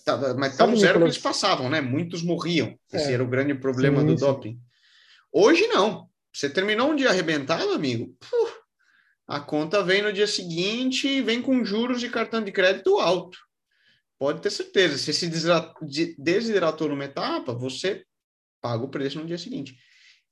tá, 0.05 0.33
mas 0.35 0.55
tão 0.55 0.75
zero 0.75 0.99
que 0.99 1.05
eles 1.05 1.17
passavam, 1.17 1.69
né? 1.69 1.81
Muitos 1.81 2.21
morriam. 2.21 2.77
Esse 2.91 3.09
é. 3.09 3.13
era 3.13 3.23
o 3.23 3.29
grande 3.29 3.55
problema 3.55 4.01
sim, 4.01 4.07
do 4.07 4.17
sim. 4.17 4.25
doping. 4.25 4.59
Hoje 5.31 5.67
não. 5.67 6.09
Você 6.31 6.49
terminou 6.49 6.91
um 6.91 6.95
dia 6.95 7.09
arrebentado, 7.09 7.71
amigo? 7.71 8.15
Puh, 8.19 8.63
a 9.27 9.39
conta 9.39 9.83
vem 9.83 10.01
no 10.01 10.13
dia 10.13 10.27
seguinte 10.27 11.07
e 11.07 11.21
vem 11.21 11.41
com 11.41 11.63
juros 11.63 11.99
de 11.99 12.09
cartão 12.09 12.43
de 12.43 12.51
crédito 12.51 12.99
alto. 12.99 13.37
Pode 14.17 14.41
ter 14.41 14.51
certeza. 14.51 14.97
Se 14.97 15.13
se 15.13 16.15
desidratou 16.17 16.89
numa 16.89 17.05
etapa, 17.05 17.53
você 17.53 18.05
paga 18.61 18.83
o 18.83 18.89
preço 18.89 19.19
no 19.19 19.25
dia 19.25 19.37
seguinte. 19.37 19.77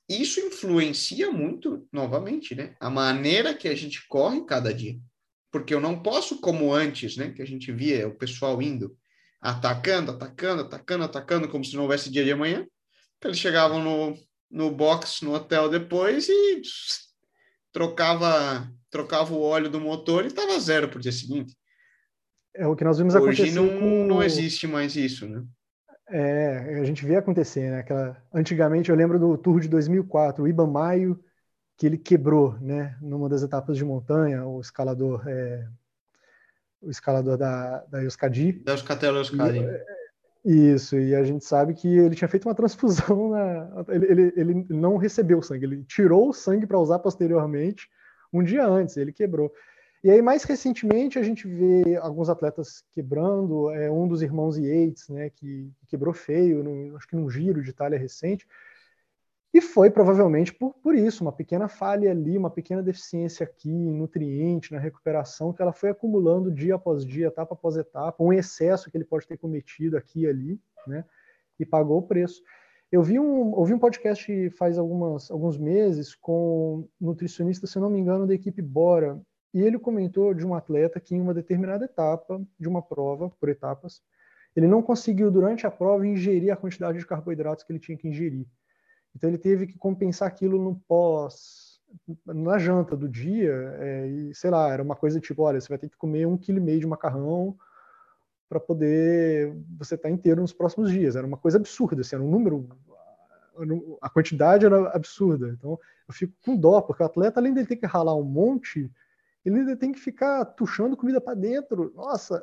Isso 0.08 0.40
influencia 0.40 1.32
muito, 1.32 1.88
novamente, 1.92 2.54
né? 2.56 2.76
A 2.80 2.90
maneira 2.90 3.54
que 3.54 3.68
a 3.68 3.76
gente 3.76 4.06
corre 4.08 4.46
cada 4.46 4.74
dia. 4.74 4.98
Porque 5.52 5.74
eu 5.74 5.82
não 5.82 6.02
posso, 6.02 6.40
como 6.40 6.74
antes, 6.74 7.18
né? 7.18 7.32
Que 7.32 7.42
a 7.42 7.46
gente 7.46 7.72
via 7.72 8.08
o 8.08 8.16
pessoal 8.16 8.62
indo, 8.62 8.96
atacando, 9.40 10.12
atacando, 10.12 10.62
atacando, 10.62 11.04
atacando, 11.04 11.50
como 11.50 11.66
se 11.66 11.76
não 11.76 11.84
houvesse 11.84 12.10
dia 12.10 12.24
de 12.24 12.32
amanhã. 12.32 12.66
Eles 13.24 13.38
chegavam 13.38 13.84
no, 13.84 14.18
no 14.50 14.72
box, 14.72 15.24
no 15.24 15.34
hotel 15.34 15.70
depois 15.70 16.28
e 16.30 16.62
trocava 17.72 18.70
trocava 18.90 19.34
o 19.34 19.42
óleo 19.42 19.70
do 19.70 19.80
motor 19.80 20.26
e 20.26 20.28
estava 20.28 20.60
zero 20.60 20.90
para 20.90 20.98
o 20.98 21.02
dia 21.02 21.12
seguinte. 21.12 21.56
É 22.54 22.68
o 22.68 22.76
que 22.76 22.84
nós 22.84 22.98
vimos 22.98 23.16
Hoje 23.16 23.24
acontecer. 23.24 23.60
Hoje 23.60 23.72
não, 23.72 23.80
com... 23.80 24.06
não 24.06 24.22
existe 24.22 24.68
mais 24.68 24.96
isso, 24.96 25.26
né? 25.28 25.42
É, 26.10 26.80
a 26.82 26.84
gente 26.84 27.06
vê 27.06 27.16
acontecer, 27.16 27.72
né? 27.72 27.80
Aquela, 27.80 28.22
antigamente, 28.34 28.90
eu 28.90 28.96
lembro 28.98 29.18
do 29.18 29.38
Tour 29.38 29.62
de 29.62 29.70
2004, 29.70 30.44
o 30.44 30.48
Iban 30.48 30.68
Maio, 30.68 31.18
que 31.82 31.88
ele 31.88 31.98
quebrou, 31.98 32.56
né? 32.62 32.96
Numa 33.02 33.28
das 33.28 33.42
etapas 33.42 33.76
de 33.76 33.84
montanha, 33.84 34.46
o 34.46 34.62
escalador, 34.62 35.28
é, 35.28 35.68
o 36.80 36.92
escalador 36.92 37.38
da, 37.38 37.80
da 37.90 38.04
Euskadi. 38.04 38.52
Da 38.52 38.74
Euskatel 38.74 39.16
Euskadi. 39.16 39.58
É, 39.58 39.86
isso, 40.46 40.96
e 40.96 41.16
a 41.16 41.24
gente 41.24 41.44
sabe 41.44 41.74
que 41.74 41.88
ele 41.88 42.14
tinha 42.14 42.28
feito 42.28 42.48
uma 42.48 42.54
transfusão, 42.54 43.32
na, 43.34 43.84
ele, 43.88 44.06
ele, 44.06 44.34
ele 44.38 44.66
não 44.70 44.96
recebeu 44.96 45.42
sangue, 45.42 45.66
ele 45.66 45.84
tirou 45.86 46.30
o 46.30 46.34
sangue 46.34 46.68
para 46.68 46.78
usar 46.78 47.00
posteriormente, 47.00 47.90
um 48.32 48.44
dia 48.44 48.64
antes, 48.64 48.96
ele 48.96 49.12
quebrou. 49.12 49.52
E 50.04 50.12
aí, 50.12 50.22
mais 50.22 50.44
recentemente, 50.44 51.18
a 51.18 51.24
gente 51.24 51.48
vê 51.48 51.96
alguns 51.96 52.30
atletas 52.30 52.84
quebrando, 52.92 53.72
é, 53.72 53.90
um 53.90 54.08
dos 54.08 54.22
irmãos 54.22 54.56
Yates, 54.56 55.10
né, 55.10 55.32
que, 55.32 55.68
quebrou 55.88 56.14
feio, 56.14 56.64
no, 56.64 56.96
acho 56.96 57.08
que 57.08 57.16
num 57.16 57.28
giro 57.28 57.64
de 57.64 57.72
Itália 57.72 57.98
recente, 57.98 58.46
e 59.54 59.60
foi 59.60 59.90
provavelmente 59.90 60.54
por, 60.54 60.74
por 60.76 60.96
isso, 60.96 61.24
uma 61.24 61.32
pequena 61.32 61.68
falha 61.68 62.10
ali, 62.10 62.38
uma 62.38 62.50
pequena 62.50 62.82
deficiência 62.82 63.44
aqui 63.44 63.70
em 63.70 63.94
nutriente, 63.94 64.72
na 64.72 64.80
recuperação, 64.80 65.52
que 65.52 65.62
ela 65.62 65.74
foi 65.74 65.90
acumulando 65.90 66.52
dia 66.52 66.76
após 66.76 67.06
dia, 67.06 67.28
etapa 67.28 67.54
após 67.54 67.76
etapa, 67.76 68.24
um 68.24 68.32
excesso 68.32 68.90
que 68.90 68.98
ele 68.98 69.04
pode 69.04 69.28
ter 69.28 69.38
cometido 69.38 69.98
aqui 69.98 70.22
e 70.22 70.28
ali, 70.28 70.62
né, 70.88 71.04
e 71.60 71.66
pagou 71.66 72.00
o 72.00 72.04
preço. 72.04 72.42
Eu 72.90 73.04
vi 73.04 73.20
um, 73.20 73.54
ouvi 73.54 73.74
um 73.74 73.80
podcast 73.80 74.50
faz 74.52 74.78
algumas, 74.78 75.30
alguns 75.30 75.58
meses 75.58 76.16
com 76.16 76.88
um 77.00 77.06
nutricionista, 77.08 77.68
se 77.68 77.80
não 77.80 77.90
me 77.90 78.00
engano, 78.00 78.28
da 78.28 78.34
equipe 78.34 78.62
Bora, 78.62 79.22
e 79.54 79.62
ele 79.62 79.78
comentou 79.78 80.34
de 80.34 80.46
um 80.46 80.56
atleta 80.56 81.00
que 81.00 81.14
em 81.14 81.20
uma 81.20 81.34
determinada 81.34 81.84
etapa 81.84 82.42
de 82.58 82.70
uma 82.70 82.82
prova, 82.82 83.30
por 83.30 83.50
etapas, 83.50 84.02
ele 84.56 84.68
não 84.68 84.82
conseguiu 84.82 85.30
durante 85.30 85.68
a 85.68 85.72
prova 85.72 86.08
ingerir 86.08 86.52
a 86.52 86.58
quantidade 86.58 86.98
de 87.00 87.06
carboidratos 87.06 87.64
que 87.64 87.72
ele 87.72 87.80
tinha 87.80 87.98
que 87.98 88.08
ingerir. 88.08 88.46
Então 89.16 89.30
ele 89.30 89.38
teve 89.38 89.68
que 89.68 89.78
compensar 89.78 90.28
aquilo 90.28 90.62
no 90.62 90.76
pós, 90.88 91.80
na 92.26 92.58
janta 92.58 92.96
do 92.96 93.10
dia, 93.10 93.54
é, 93.80 94.08
e 94.08 94.36
sei 94.36 94.50
lá, 94.50 94.70
era 94.72 94.82
uma 94.82 94.96
coisa 94.96 95.20
tipo, 95.20 95.44
olha, 95.44 95.60
você 95.60 95.68
vai 95.68 95.78
ter 95.78 95.90
que 95.90 95.98
comer 95.98 96.26
um 96.26 96.38
quilo 96.38 96.58
e 96.58 96.62
meio 96.62 96.80
de 96.80 96.88
macarrão 96.88 97.58
para 98.48 98.60
poder 98.60 99.56
você 99.78 99.96
estar 99.96 100.10
tá 100.10 100.14
inteiro 100.14 100.42
nos 100.42 100.54
próximos 100.54 100.92
dias. 100.92 101.16
Era 101.16 101.28
uma 101.28 101.38
coisa 101.38 101.58
absurda, 101.58 102.02
assim, 102.02 102.16
era 102.16 102.24
um 102.24 102.30
número, 102.30 102.68
a 104.02 104.10
quantidade 104.10 104.66
era 104.66 104.90
absurda. 104.90 105.50
Então 105.50 105.80
eu 106.08 106.14
fico 106.14 106.34
com 106.44 106.56
dó, 106.56 106.82
porque 106.82 107.04
o 107.04 107.06
atleta, 107.06 107.40
além 107.40 107.54
de 107.54 107.66
ter 107.66 107.76
que 107.76 107.86
ralar 107.86 108.16
um 108.16 108.24
monte, 108.24 108.92
ele 109.46 109.60
ainda 109.60 109.76
tem 109.76 109.92
que 109.92 110.00
ficar 110.00 110.46
tuchando 110.46 110.98
comida 110.98 111.20
para 111.20 111.34
dentro. 111.34 111.92
Nossa! 111.96 112.42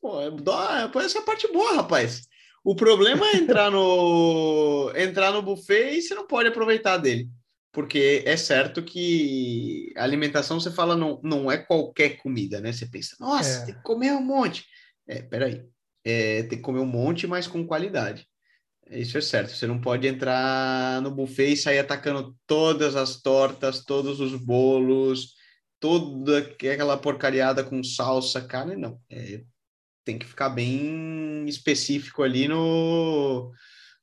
Pô, 0.00 0.20
é 0.20 0.30
dó, 0.30 0.60
essa 1.00 1.18
é 1.18 1.20
a 1.20 1.24
parte 1.24 1.50
boa, 1.52 1.76
rapaz. 1.76 2.28
O 2.64 2.74
problema 2.74 3.26
é 3.28 3.36
entrar 3.36 3.70
no 3.70 4.92
entrar 4.96 5.32
no 5.32 5.42
buffet 5.42 5.96
e 5.96 6.02
você 6.02 6.14
não 6.14 6.26
pode 6.26 6.48
aproveitar 6.48 6.96
dele. 6.96 7.28
Porque 7.72 8.22
é 8.26 8.36
certo 8.36 8.82
que 8.82 9.92
a 9.96 10.02
alimentação, 10.02 10.58
você 10.58 10.70
fala, 10.70 10.96
não, 10.96 11.20
não 11.22 11.50
é 11.50 11.58
qualquer 11.58 12.16
comida, 12.16 12.60
né? 12.60 12.72
Você 12.72 12.86
pensa, 12.86 13.16
nossa, 13.20 13.62
é. 13.62 13.66
tem 13.66 13.74
que 13.74 13.82
comer 13.82 14.12
um 14.12 14.22
monte. 14.22 14.64
É, 15.06 15.22
peraí. 15.22 15.64
É, 16.04 16.42
tem 16.44 16.58
que 16.58 16.64
comer 16.64 16.80
um 16.80 16.86
monte, 16.86 17.26
mas 17.26 17.46
com 17.46 17.66
qualidade. 17.66 18.26
Isso 18.90 19.18
é 19.18 19.20
certo. 19.20 19.52
Você 19.52 19.66
não 19.66 19.80
pode 19.80 20.06
entrar 20.06 21.02
no 21.02 21.10
buffet 21.10 21.52
e 21.52 21.56
sair 21.56 21.78
atacando 21.78 22.34
todas 22.46 22.96
as 22.96 23.20
tortas, 23.20 23.84
todos 23.84 24.18
os 24.18 24.34
bolos, 24.34 25.34
toda 25.78 26.38
aquela 26.38 26.96
porcariada 26.96 27.62
com 27.62 27.82
salsa, 27.84 28.40
carne, 28.40 28.76
não. 28.76 28.98
É, 29.10 29.42
tem 30.04 30.18
que 30.18 30.26
ficar 30.26 30.48
bem 30.48 31.27
específico 31.48 32.22
ali 32.22 32.48
no. 32.48 33.52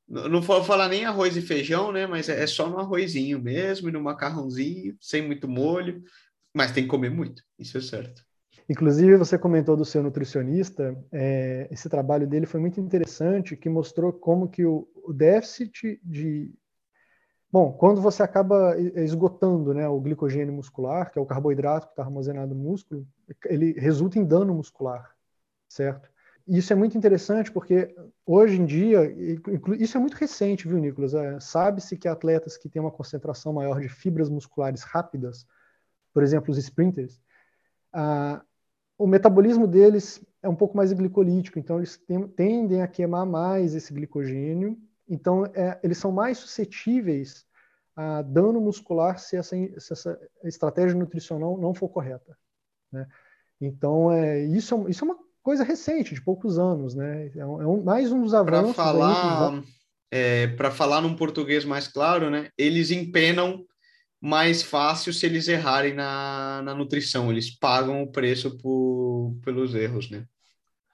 Não 0.07 0.41
vou 0.41 0.63
falar 0.63 0.87
nem 0.87 1.05
arroz 1.05 1.35
e 1.35 1.41
feijão, 1.41 1.91
né? 1.91 2.05
Mas 2.05 2.29
é 2.29 2.45
só 2.45 2.69
no 2.69 2.79
arrozinho 2.79 3.41
mesmo 3.41 3.89
e 3.89 3.91
no 3.91 4.01
macarrãozinho, 4.01 4.95
sem 4.99 5.21
muito 5.21 5.47
molho. 5.47 6.03
Mas 6.53 6.71
tem 6.71 6.83
que 6.83 6.89
comer 6.89 7.09
muito, 7.09 7.43
isso 7.59 7.77
é 7.77 7.81
certo. 7.81 8.23
Inclusive, 8.67 9.17
você 9.17 9.37
comentou 9.37 9.77
do 9.77 9.85
seu 9.85 10.01
nutricionista, 10.01 10.97
é, 11.11 11.67
esse 11.69 11.87
trabalho 11.87 12.25
dele 12.25 12.47
foi 12.47 12.59
muito 12.59 12.79
interessante, 12.81 13.55
que 13.55 13.69
mostrou 13.69 14.11
como 14.11 14.49
que 14.49 14.65
o, 14.65 14.87
o 15.03 15.13
déficit 15.13 15.99
de... 16.03 16.51
Bom, 17.51 17.71
quando 17.73 18.01
você 18.01 18.23
acaba 18.23 18.75
esgotando 18.79 19.73
né, 19.73 19.87
o 19.87 20.01
glicogênio 20.01 20.53
muscular, 20.53 21.11
que 21.11 21.19
é 21.19 21.21
o 21.21 21.25
carboidrato 21.25 21.87
que 21.87 21.93
está 21.93 22.03
armazenado 22.03 22.55
no 22.55 22.61
músculo, 22.61 23.07
ele 23.45 23.73
resulta 23.73 24.17
em 24.17 24.25
dano 24.25 24.53
muscular, 24.53 25.13
certo? 25.69 26.09
Isso 26.47 26.71
é 26.71 26.75
muito 26.75 26.97
interessante 26.97 27.51
porque 27.51 27.95
hoje 28.25 28.61
em 28.61 28.65
dia, 28.65 29.01
isso 29.79 29.97
é 29.97 29.99
muito 29.99 30.15
recente, 30.15 30.67
viu, 30.67 30.77
Nicolas? 30.77 31.13
É, 31.13 31.39
Sabe-se 31.39 31.97
que 31.97 32.07
atletas 32.07 32.57
que 32.57 32.69
têm 32.69 32.81
uma 32.81 32.91
concentração 32.91 33.53
maior 33.53 33.79
de 33.79 33.89
fibras 33.89 34.29
musculares 34.29 34.83
rápidas, 34.83 35.45
por 36.13 36.23
exemplo, 36.23 36.51
os 36.51 36.57
sprinters, 36.57 37.19
ah, 37.91 38.43
o 38.97 39.07
metabolismo 39.07 39.67
deles 39.67 40.23
é 40.41 40.47
um 40.47 40.55
pouco 40.55 40.77
mais 40.77 40.93
glicolítico, 40.93 41.57
então 41.57 41.77
eles 41.77 41.99
tendem 42.35 42.81
a 42.81 42.87
queimar 42.87 43.25
mais 43.25 43.73
esse 43.73 43.91
glicogênio, 43.93 44.77
então 45.07 45.45
é, 45.47 45.79
eles 45.83 45.97
são 45.97 46.11
mais 46.11 46.37
suscetíveis 46.37 47.45
a 47.95 48.21
dano 48.21 48.61
muscular 48.61 49.17
se 49.19 49.35
essa, 49.37 49.55
se 49.55 49.93
essa 49.93 50.19
estratégia 50.43 50.97
nutricional 50.97 51.57
não 51.57 51.73
for 51.73 51.89
correta. 51.89 52.37
Né? 52.91 53.07
Então, 53.59 54.11
é, 54.11 54.43
isso, 54.43 54.87
é, 54.87 54.91
isso 54.91 55.03
é 55.03 55.07
uma 55.07 55.24
coisa 55.45 55.63
recente, 55.63 56.15
de 56.15 56.21
poucos 56.21 56.57
anos, 56.57 56.95
né? 56.95 57.29
É, 57.35 57.45
um, 57.45 57.79
é 57.79 57.83
mais 57.83 58.11
um 58.11 58.23
dos 58.23 58.33
avanços. 58.33 58.75
Para 58.75 58.83
falar, 58.83 59.63
é, 60.09 60.47
para 60.47 60.71
falar 60.71 61.01
num 61.01 61.15
português 61.15 61.63
mais 61.63 61.87
claro, 61.87 62.31
né? 62.31 62.49
Eles 62.57 62.89
empenam 62.89 63.63
mais 64.19 64.63
fácil 64.63 65.13
se 65.13 65.23
eles 65.23 65.47
errarem 65.47 65.93
na, 65.93 66.63
na 66.63 66.73
nutrição. 66.73 67.31
Eles 67.31 67.55
pagam 67.55 68.01
o 68.01 68.11
preço 68.11 68.57
por, 68.57 69.37
pelos 69.43 69.75
erros, 69.75 70.09
né? 70.09 70.25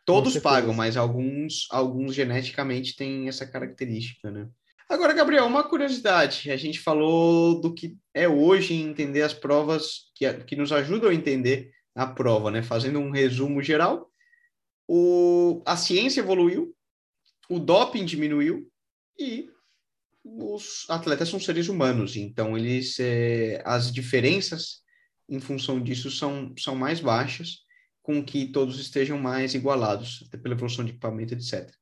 Todos 0.06 0.38
pagam, 0.39 0.74
mas 0.74 0.97
alguns, 0.97 1.66
alguns 1.72 2.14
geneticamente 2.14 2.97
têm 2.97 3.30
essa 3.30 3.47
característica, 3.47 4.30
né? 4.30 4.49
Agora, 4.89 5.14
Gabriel, 5.14 5.45
uma 5.45 5.64
curiosidade. 5.64 6.52
A 6.52 6.58
gente 6.58 6.78
falou 6.78 7.62
do 7.62 7.74
que 7.74 7.95
é 8.14 8.28
hoje 8.28 8.74
entender 8.74 9.22
as 9.22 9.34
provas 9.34 10.12
que, 10.14 10.30
que 10.43 10.58
nos 10.58 10.74
ajudam 10.74 11.10
a 11.10 11.14
entender 11.14 11.72
a 11.95 12.06
prova, 12.06 12.52
né? 12.52 12.62
Fazendo 12.62 12.99
um 12.99 13.12
resumo 13.12 13.64
geral, 13.64 14.11
o, 14.94 15.64
a 15.66 15.78
ciência 15.78 16.20
evoluiu, 16.20 16.76
o 17.50 17.58
doping 17.60 18.04
diminuiu 18.04 18.70
e 19.18 19.50
os 20.22 20.86
atletas 20.89 21.30
são 21.30 21.39
seres 21.39 21.70
humanos, 21.70 22.18
então 22.18 22.58
eles 22.58 23.00
é, 23.00 23.64
as 23.64 23.89
diferenças 23.89 24.82
em 25.30 25.39
função 25.39 25.82
disso 25.82 26.12
são, 26.12 26.54
são 26.58 26.76
mais 26.76 27.00
baixas, 27.00 27.60
com 28.02 28.22
que 28.22 28.48
todos 28.48 28.82
estejam 28.82 29.18
mais 29.18 29.54
igualados, 29.54 30.26
até 30.28 30.38
pela 30.38 30.56
evolução 30.56 30.84
de 30.84 30.92
equipamento, 30.92 31.36
etc. 31.36 31.74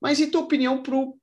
Mas 0.00 0.18
e 0.18 0.28
tua 0.28 0.40
opinião 0.40 0.82
para 0.82 0.96
o 0.96 1.20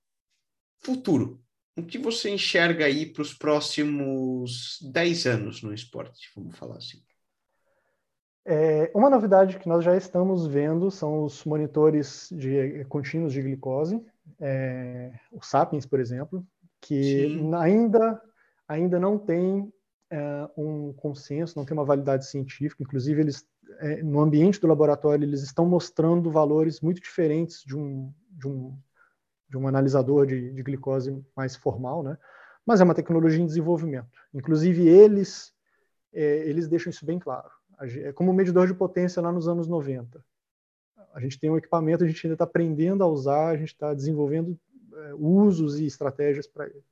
futuro? 0.77 1.43
O 1.75 1.83
que 1.83 1.97
você 1.97 2.29
enxerga 2.29 2.85
aí 2.85 3.07
para 3.07 3.23
os 3.23 3.33
próximos 3.33 4.77
10 4.91 5.25
anos 5.25 5.63
no 5.63 5.73
esporte, 5.73 6.29
vamos 6.35 6.55
falar 6.55 6.77
assim? 6.77 7.01
É, 8.51 8.89
uma 8.95 9.11
novidade 9.11 9.59
que 9.59 9.69
nós 9.69 9.85
já 9.85 9.95
estamos 9.95 10.47
vendo 10.47 10.89
são 10.89 11.23
os 11.23 11.45
monitores 11.45 12.29
de 12.31 12.57
eh, 12.57 12.83
contínuos 12.85 13.31
de 13.31 13.43
glicose, 13.43 14.03
é, 14.39 15.11
o 15.31 15.39
Sapiens, 15.39 15.85
por 15.85 15.99
exemplo, 15.99 16.43
que 16.81 17.39
ainda, 17.55 18.19
ainda 18.67 18.99
não 18.99 19.19
tem 19.19 19.71
é, 20.09 20.49
um 20.57 20.91
consenso, 20.93 21.59
não 21.59 21.63
tem 21.63 21.77
uma 21.77 21.85
validade 21.85 22.25
científica. 22.25 22.81
Inclusive, 22.81 23.21
eles, 23.21 23.45
é, 23.81 24.01
no 24.01 24.19
ambiente 24.19 24.59
do 24.59 24.65
laboratório, 24.65 25.23
eles 25.23 25.43
estão 25.43 25.67
mostrando 25.67 26.31
valores 26.31 26.81
muito 26.81 26.99
diferentes 26.99 27.61
de 27.63 27.77
um, 27.77 28.11
de 28.31 28.47
um, 28.47 28.75
de 29.47 29.57
um 29.59 29.67
analisador 29.67 30.25
de, 30.25 30.51
de 30.53 30.63
glicose 30.63 31.23
mais 31.37 31.55
formal, 31.55 32.01
né? 32.01 32.17
mas 32.65 32.81
é 32.81 32.83
uma 32.83 32.95
tecnologia 32.95 33.43
em 33.43 33.45
desenvolvimento. 33.45 34.09
Inclusive, 34.33 34.87
eles, 34.87 35.53
é, 36.11 36.49
eles 36.49 36.67
deixam 36.67 36.89
isso 36.89 37.05
bem 37.05 37.19
claro 37.19 37.58
é 37.81 38.11
como 38.13 38.31
um 38.31 38.35
medidor 38.35 38.67
de 38.67 38.73
potência 38.73 39.21
lá 39.21 39.31
nos 39.31 39.47
anos 39.47 39.67
90. 39.67 40.23
A 41.13 41.19
gente 41.19 41.39
tem 41.39 41.49
um 41.49 41.57
equipamento, 41.57 42.03
a 42.03 42.07
gente 42.07 42.25
ainda 42.25 42.35
está 42.35 42.43
aprendendo 42.43 43.03
a 43.03 43.07
usar, 43.07 43.49
a 43.49 43.57
gente 43.57 43.69
está 43.69 43.93
desenvolvendo 43.93 44.59
é, 44.93 45.13
usos 45.15 45.79
e 45.79 45.85
estratégias 45.85 46.47
para 46.47 46.67
ele. 46.67 46.83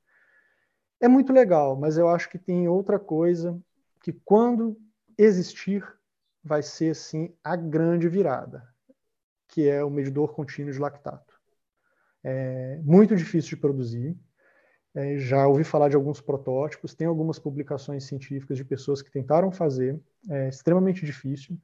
É 1.00 1.06
muito 1.06 1.32
legal, 1.32 1.76
mas 1.76 1.96
eu 1.96 2.08
acho 2.08 2.28
que 2.28 2.38
tem 2.38 2.66
outra 2.68 2.98
coisa 2.98 3.60
que 4.02 4.12
quando 4.12 4.76
existir 5.16 5.86
vai 6.42 6.62
ser 6.62 6.94
sim 6.96 7.32
a 7.44 7.54
grande 7.54 8.08
virada, 8.08 8.66
que 9.46 9.68
é 9.68 9.84
o 9.84 9.90
medidor 9.90 10.34
contínuo 10.34 10.72
de 10.72 10.78
lactato. 10.78 11.38
É 12.24 12.80
muito 12.82 13.14
difícil 13.14 13.50
de 13.50 13.56
produzir, 13.56 14.18
é, 14.98 15.16
já 15.16 15.46
ouvi 15.46 15.62
falar 15.62 15.88
de 15.88 15.94
alguns 15.94 16.20
protótipos, 16.20 16.92
tem 16.92 17.06
algumas 17.06 17.38
publicações 17.38 18.02
científicas 18.04 18.56
de 18.56 18.64
pessoas 18.64 19.00
que 19.00 19.12
tentaram 19.12 19.52
fazer, 19.52 20.00
é 20.28 20.48
extremamente 20.48 21.06
difícil. 21.06 21.56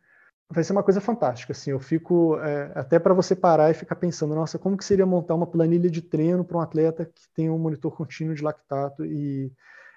Vai 0.48 0.62
ser 0.62 0.72
uma 0.72 0.84
coisa 0.84 1.00
fantástica, 1.00 1.52
assim, 1.52 1.72
eu 1.72 1.80
fico 1.80 2.38
é, 2.38 2.70
até 2.76 2.98
para 2.98 3.12
você 3.12 3.34
parar 3.34 3.72
e 3.72 3.74
ficar 3.74 3.96
pensando, 3.96 4.36
nossa, 4.36 4.56
como 4.56 4.76
que 4.76 4.84
seria 4.84 5.04
montar 5.04 5.34
uma 5.34 5.48
planilha 5.48 5.90
de 5.90 6.00
treino 6.00 6.44
para 6.44 6.58
um 6.58 6.60
atleta 6.60 7.06
que 7.06 7.22
tem 7.34 7.50
um 7.50 7.58
monitor 7.58 7.96
contínuo 7.96 8.36
de 8.36 8.42
lactato 8.42 9.04
e 9.04 9.50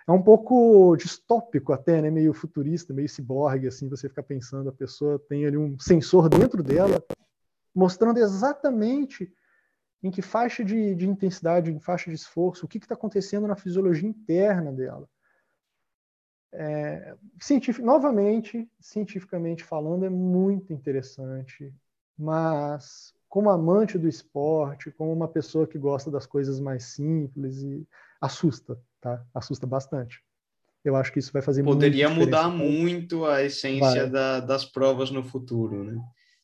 é 0.07 0.11
um 0.11 0.21
pouco 0.21 0.95
distópico 0.95 1.73
até, 1.73 2.01
né, 2.01 2.09
meio 2.09 2.33
futurista, 2.33 2.91
meio 2.91 3.09
ciborgue, 3.09 3.67
assim, 3.67 3.87
você 3.87 4.09
ficar 4.09 4.23
pensando, 4.23 4.69
a 4.69 4.73
pessoa 4.73 5.21
tem 5.29 5.45
ali 5.45 5.57
um 5.57 5.77
sensor 5.77 6.27
dentro 6.27 6.63
dela 6.63 7.03
mostrando 7.75 8.17
exatamente 8.17 9.31
em 10.07 10.11
que 10.11 10.21
faixa 10.21 10.63
de, 10.63 10.95
de 10.95 11.07
intensidade, 11.07 11.71
em 11.71 11.79
faixa 11.79 12.09
de 12.09 12.15
esforço, 12.15 12.65
o 12.65 12.67
que 12.67 12.77
está 12.77 12.95
acontecendo 12.95 13.47
na 13.47 13.55
fisiologia 13.55 14.07
interna 14.07 14.71
dela. 14.71 15.07
É, 16.53 17.15
cientific, 17.39 17.83
novamente, 17.83 18.67
cientificamente 18.79 19.63
falando, 19.63 20.05
é 20.05 20.09
muito 20.09 20.71
interessante, 20.73 21.73
mas 22.17 23.13
como 23.27 23.49
amante 23.49 23.97
do 23.97 24.07
esporte, 24.07 24.89
como 24.91 25.11
uma 25.11 25.27
pessoa 25.27 25.67
que 25.67 25.77
gosta 25.77 26.09
das 26.09 26.25
coisas 26.25 26.59
mais 26.59 26.85
simples, 26.85 27.61
e 27.61 27.85
assusta, 28.21 28.79
tá? 29.01 29.23
Assusta 29.33 29.67
bastante. 29.67 30.23
Eu 30.83 30.95
acho 30.95 31.11
que 31.11 31.19
isso 31.19 31.33
vai 31.33 31.41
fazer 31.41 31.63
Poderia 31.63 32.09
mudar 32.09 32.49
muito 32.49 33.25
a 33.25 33.43
essência 33.43 34.07
da, 34.07 34.39
das 34.39 34.63
provas 34.63 35.11
no 35.11 35.23
futuro, 35.23 35.83
né? 35.83 36.01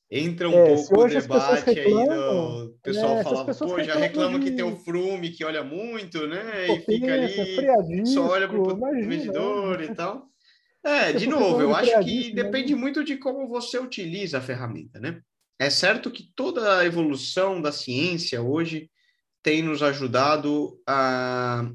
Entra 0.10 0.49
um 0.49 0.54
é, 0.54 0.76
pouco 0.76 1.01
o 1.01 1.08
debate 1.08 1.66
reclamam, 1.66 2.62
aí 2.62 2.68
do 2.68 2.80
pessoal 2.82 3.18
é, 3.18 3.24
pô, 3.24 3.84
já 3.84 3.95
reclama 3.95 4.39
de... 4.39 4.45
que 4.45 4.51
tem 4.56 4.64
o 4.64 4.76
Frume 4.78 5.32
que 5.32 5.43
olha 5.43 5.64
muito, 5.64 6.28
né? 6.28 6.68
Potência, 6.68 6.91
e 6.91 7.56
fica 7.56 7.74
ali, 7.74 8.06
só 8.06 8.28
olha 8.28 8.47
para 8.47 8.58
o 8.58 8.78
medidor 8.78 9.80
né? 9.80 9.86
e 9.86 9.95
tal. 9.95 10.28
É, 10.84 11.14
de 11.14 11.28
novo, 11.28 11.62
eu 11.62 11.74
acho 11.74 11.97
que 12.04 12.34
depende 12.34 12.76
muito 12.76 13.04
de 13.04 13.16
como 13.16 13.47
você 13.47 13.80
utiliza 13.80 14.39
a 14.39 14.41
ferramenta, 14.41 14.99
né? 14.99 15.22
É 15.58 15.70
certo 15.70 16.12
que 16.12 16.32
toda 16.36 16.80
a 16.80 16.86
evolução 16.86 17.62
da 17.62 17.72
ciência 17.72 18.41
hoje 18.41 18.89
tem 19.41 19.62
nos 19.62 19.82
ajudado 19.82 20.78
a 20.88 21.70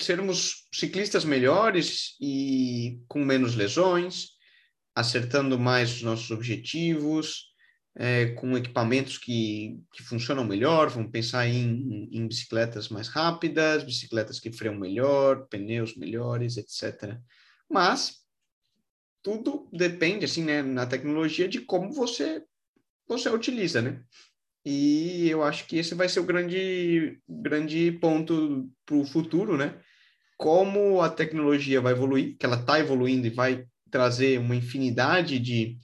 sermos 0.00 0.66
ciclistas 0.72 1.24
melhores 1.24 2.16
e 2.20 3.00
com 3.08 3.24
menos 3.24 3.54
lesões, 3.54 4.30
acertando 4.94 5.58
mais 5.58 5.92
os 5.92 6.02
nossos 6.02 6.30
objetivos, 6.30 7.47
é, 8.00 8.26
com 8.26 8.56
equipamentos 8.56 9.18
que, 9.18 9.82
que 9.92 10.04
funcionam 10.04 10.44
melhor, 10.44 10.88
vamos 10.88 11.10
pensar 11.10 11.48
em, 11.48 12.08
em 12.12 12.28
bicicletas 12.28 12.88
mais 12.88 13.08
rápidas, 13.08 13.82
bicicletas 13.82 14.38
que 14.38 14.52
freiam 14.52 14.76
melhor, 14.76 15.48
pneus 15.48 15.96
melhores, 15.96 16.56
etc. 16.56 17.18
Mas 17.68 18.18
tudo 19.20 19.68
depende, 19.72 20.24
assim, 20.24 20.44
né, 20.44 20.62
na 20.62 20.86
tecnologia 20.86 21.48
de 21.48 21.60
como 21.60 21.90
você, 21.92 22.44
você 23.08 23.28
utiliza, 23.28 23.82
né? 23.82 24.00
E 24.64 25.28
eu 25.28 25.42
acho 25.42 25.66
que 25.66 25.78
esse 25.78 25.94
vai 25.94 26.08
ser 26.08 26.20
o 26.20 26.24
grande, 26.24 27.20
grande 27.28 27.90
ponto 27.92 28.70
para 28.86 28.94
o 28.94 29.04
futuro, 29.04 29.56
né? 29.56 29.76
Como 30.36 31.00
a 31.00 31.08
tecnologia 31.08 31.80
vai 31.80 31.94
evoluir, 31.94 32.36
que 32.38 32.46
ela 32.46 32.60
está 32.60 32.78
evoluindo 32.78 33.26
e 33.26 33.30
vai 33.30 33.66
trazer 33.90 34.38
uma 34.38 34.54
infinidade 34.54 35.40
de, 35.40 35.78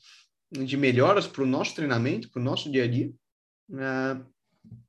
de 0.62 0.76
melhoras 0.76 1.26
para 1.26 1.42
o 1.42 1.46
nosso 1.46 1.74
treinamento, 1.74 2.30
para 2.30 2.40
o 2.40 2.44
nosso 2.44 2.70
dia 2.70 2.84
a 2.84 2.88
dia, 2.88 3.12
né? 3.68 4.24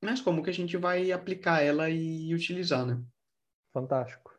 mas 0.02 0.22
como 0.22 0.44
que 0.44 0.50
a 0.50 0.54
gente 0.54 0.78
vai 0.78 1.12
aplicar 1.12 1.62
ela 1.62 1.90
e 1.90 2.34
utilizar, 2.34 2.86
né? 2.86 3.02
Fantástico. 3.74 4.36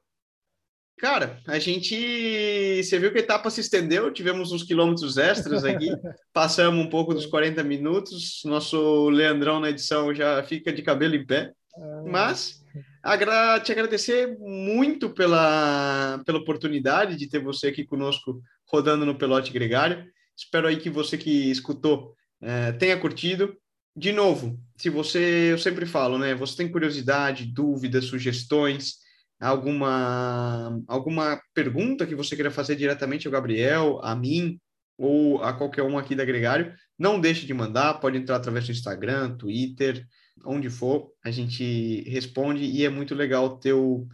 Cara, 0.98 1.38
a 1.46 1.58
gente. 1.58 2.82
Você 2.82 2.98
viu 2.98 3.12
que 3.12 3.18
a 3.18 3.20
etapa 3.20 3.50
se 3.50 3.60
estendeu, 3.60 4.10
tivemos 4.10 4.50
uns 4.50 4.62
quilômetros 4.62 5.18
extras 5.18 5.62
aqui, 5.62 5.90
passamos 6.32 6.82
um 6.82 6.88
pouco 6.88 7.12
dos 7.12 7.26
40 7.26 7.62
minutos. 7.62 8.40
Nosso 8.46 9.10
Leandrão 9.10 9.60
na 9.60 9.68
edição 9.68 10.14
já 10.14 10.42
fica 10.42 10.72
de 10.72 10.82
cabelo 10.82 11.14
em 11.14 11.26
pé. 11.26 11.52
Ah. 11.76 12.02
Mas 12.06 12.64
agra 13.02 13.60
te 13.60 13.72
agradecer 13.72 14.38
muito 14.38 15.10
pela, 15.10 16.22
pela 16.24 16.38
oportunidade 16.38 17.16
de 17.16 17.28
ter 17.28 17.40
você 17.40 17.68
aqui 17.68 17.84
conosco 17.84 18.40
rodando 18.66 19.04
no 19.04 19.18
Pelote 19.18 19.52
Gregário. 19.52 20.02
Espero 20.36 20.68
aí 20.68 20.76
que 20.76 20.90
você 20.90 21.16
que 21.16 21.50
escutou 21.50 22.14
é, 22.40 22.72
tenha 22.72 22.98
curtido. 22.98 23.56
De 23.94 24.12
novo, 24.12 24.60
se 24.76 24.90
você, 24.90 25.52
eu 25.52 25.58
sempre 25.58 25.86
falo, 25.86 26.18
né? 26.18 26.34
Você 26.34 26.56
tem 26.56 26.70
curiosidade, 26.70 27.46
dúvidas, 27.46 28.04
sugestões, 28.04 28.96
alguma 29.40 30.82
alguma 30.86 31.40
pergunta 31.54 32.06
que 32.06 32.14
você 32.14 32.36
queira 32.36 32.50
fazer 32.50 32.76
diretamente 32.76 33.26
ao 33.26 33.32
Gabriel, 33.32 34.00
a 34.02 34.14
mim 34.14 34.60
ou 34.98 35.42
a 35.42 35.52
qualquer 35.52 35.82
um 35.82 35.98
aqui 35.98 36.14
da 36.14 36.24
Gregário, 36.24 36.74
não 36.98 37.20
deixe 37.20 37.46
de 37.46 37.54
mandar, 37.54 37.94
pode 37.94 38.16
entrar 38.16 38.36
através 38.36 38.64
do 38.66 38.72
Instagram, 38.72 39.36
Twitter, 39.36 40.06
onde 40.44 40.70
for, 40.70 41.10
a 41.24 41.30
gente 41.30 42.02
responde 42.08 42.64
e 42.64 42.84
é 42.84 42.88
muito 42.88 43.14
legal 43.14 43.58
ter, 43.58 43.72
o, 43.72 44.06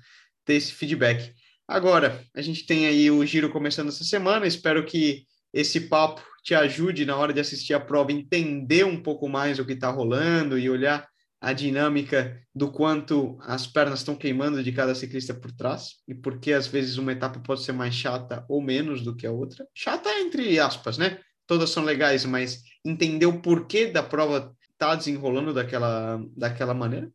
ter 0.45 0.55
esse 0.55 0.73
feedback. 0.73 1.33
Agora, 1.67 2.21
a 2.35 2.43
gente 2.43 2.67
tem 2.67 2.87
aí 2.87 3.11
o 3.11 3.25
giro 3.25 3.51
começando 3.51 3.89
essa 3.89 4.05
semana, 4.05 4.47
espero 4.47 4.85
que 4.85 5.25
esse 5.53 5.81
papo 5.83 6.23
te 6.43 6.55
ajude 6.55 7.05
na 7.05 7.17
hora 7.17 7.33
de 7.33 7.41
assistir 7.41 7.75
a 7.75 7.81
prova, 7.81 8.13
entender 8.13 8.85
um 8.85 9.01
pouco 9.01 9.29
mais 9.29 9.59
o 9.59 9.65
que 9.65 9.75
está 9.75 9.91
rolando 9.91 10.59
e 10.59 10.69
olhar 10.69 11.09
a 11.41 11.53
dinâmica 11.53 12.41
do 12.55 12.71
quanto 12.71 13.37
as 13.41 13.67
pernas 13.67 13.99
estão 13.99 14.15
queimando 14.15 14.63
de 14.63 14.71
cada 14.71 14.95
ciclista 14.95 15.35
por 15.35 15.51
trás 15.51 15.97
e 16.07 16.15
porque 16.15 16.53
às 16.53 16.69
vezes 16.69 16.99
uma 16.99 17.13
etapa 17.13 17.41
pode 17.41 17.65
ser 17.65 17.73
mais 17.73 17.95
chata 17.95 18.45
ou 18.49 18.63
menos 18.63 19.03
do 19.03 19.15
que 19.15 19.27
a 19.27 19.33
outra. 19.33 19.67
Chata 19.75 20.09
entre 20.21 20.59
aspas, 20.61 20.97
né? 20.97 21.19
Todas 21.47 21.71
são 21.71 21.83
legais, 21.85 22.25
mas 22.25 22.63
entender 22.85 23.27
o 23.27 23.41
porquê 23.41 23.87
da 23.87 24.03
prova 24.03 24.55
tá 24.79 24.95
desenrolando 24.95 25.53
daquela, 25.53 26.25
daquela 26.37 26.75
maneira. 26.75 27.11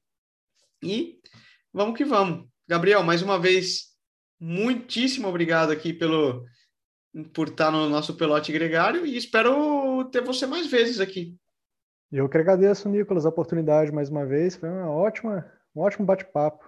E 0.84 1.20
vamos 1.74 1.98
que 1.98 2.04
vamos. 2.04 2.48
Gabriel, 2.68 3.04
mais 3.04 3.22
uma 3.22 3.40
vez, 3.40 3.94
muitíssimo 4.38 5.28
obrigado 5.30 5.72
aqui 5.72 5.94
pelo 5.94 6.46
por 7.34 7.49
estar 7.49 7.72
no 7.72 7.89
nosso 7.89 8.16
pelote 8.16 8.51
gregário 8.51 9.05
e 9.05 9.18
espero 9.18 10.05
ter 10.05 10.22
você 10.22 10.45
mais 10.45 10.68
vezes 10.68 10.99
aqui. 10.99 11.36
Eu 12.12 12.30
que 12.30 12.38
agradeço, 12.38 12.88
Nicolas, 12.88 13.26
a 13.26 13.30
oportunidade 13.30 13.91
mais 13.91 14.10
uma 14.10 14.26
vez. 14.26 14.55
Foi 14.55 14.70
uma 14.70 14.89
ótima, 14.89 15.45
um 15.76 15.82
ótimo 15.82 16.05
bate-papo. 16.05 16.66